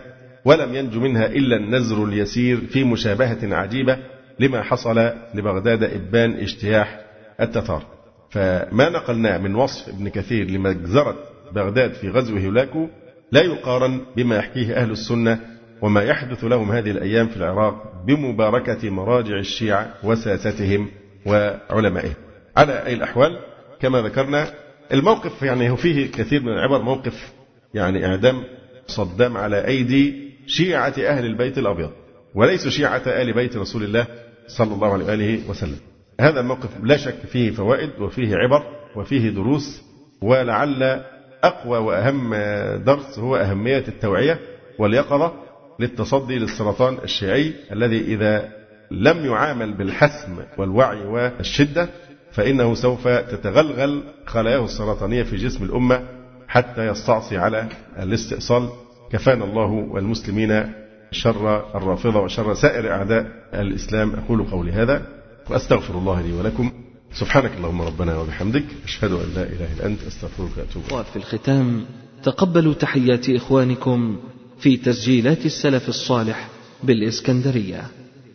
[0.45, 3.97] ولم ينج منها إلا النزر اليسير في مشابهة عجيبة
[4.39, 6.99] لما حصل لبغداد إبان اجتياح
[7.41, 7.98] التتار.
[8.29, 11.15] فما نقلناه من وصف ابن كثير لمجزرة
[11.51, 12.87] بغداد في غزو هولاكو
[13.31, 15.39] لا يقارن بما يحكيه أهل السنة
[15.81, 20.89] وما يحدث لهم هذه الأيام في العراق بمباركة مراجع الشيعة وساستهم
[21.25, 22.13] وعلمائهم.
[22.57, 23.39] على أي الأحوال
[23.79, 24.53] كما ذكرنا
[24.93, 27.33] الموقف يعني هو فيه كثير من العبر موقف
[27.73, 28.43] يعني إعدام
[28.87, 31.91] صدام على أيدي شيعة أهل البيت الأبيض
[32.35, 34.07] وليسوا شيعة آل بيت رسول الله
[34.47, 35.88] صلى الله عليه وآله وسلم.
[36.19, 38.63] هذا الموقف لا شك فيه فوائد وفيه عبر
[38.95, 39.81] وفيه دروس
[40.21, 41.03] ولعل
[41.43, 42.35] أقوى وأهم
[42.83, 44.39] درس هو أهمية التوعية
[44.79, 45.33] واليقظة
[45.79, 48.49] للتصدي للسرطان الشيعي الذي إذا
[48.91, 51.89] لم يعامل بالحسم والوعي والشدة
[52.31, 56.03] فإنه سوف تتغلغل خلاياه السرطانية في جسم الأمة
[56.47, 57.67] حتى يستعصي على
[57.99, 58.69] الاستئصال.
[59.11, 60.73] كفانا الله والمسلمين
[61.11, 64.13] شر الرافضة وشر سائر أعداء الإسلام.
[64.15, 65.18] أقول قولي هذا.
[65.49, 66.71] وأستغفر الله لي ولكم.
[67.13, 68.65] سبحانك اللهم ربنا وبحمدك.
[68.83, 70.03] أشهد أن لا إله إلا أنت.
[70.03, 71.85] أستغفرك وأتوب وفي الختام.
[72.23, 74.19] تقبلوا تحيات إخوانكم
[74.59, 76.47] في تسجيلات السلف الصالح
[76.83, 77.87] بالإسكندرية.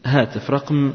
[0.05, 0.95] هاتف رقم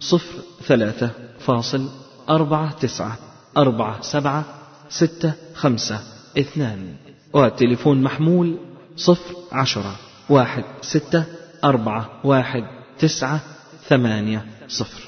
[0.00, 1.88] صفر ثلاثة فاصل
[2.28, 3.18] أربعة تسعة
[3.56, 4.44] أربعة سبعة
[4.88, 6.00] ستة خمسة
[6.38, 6.94] اثنان.
[7.32, 8.58] والتليفون محمول
[8.96, 9.96] صفر عشرة
[10.28, 11.24] واحد ستة
[11.64, 12.62] أربعة واحد
[12.98, 13.40] تسعة
[13.88, 15.07] ثمانية صفر.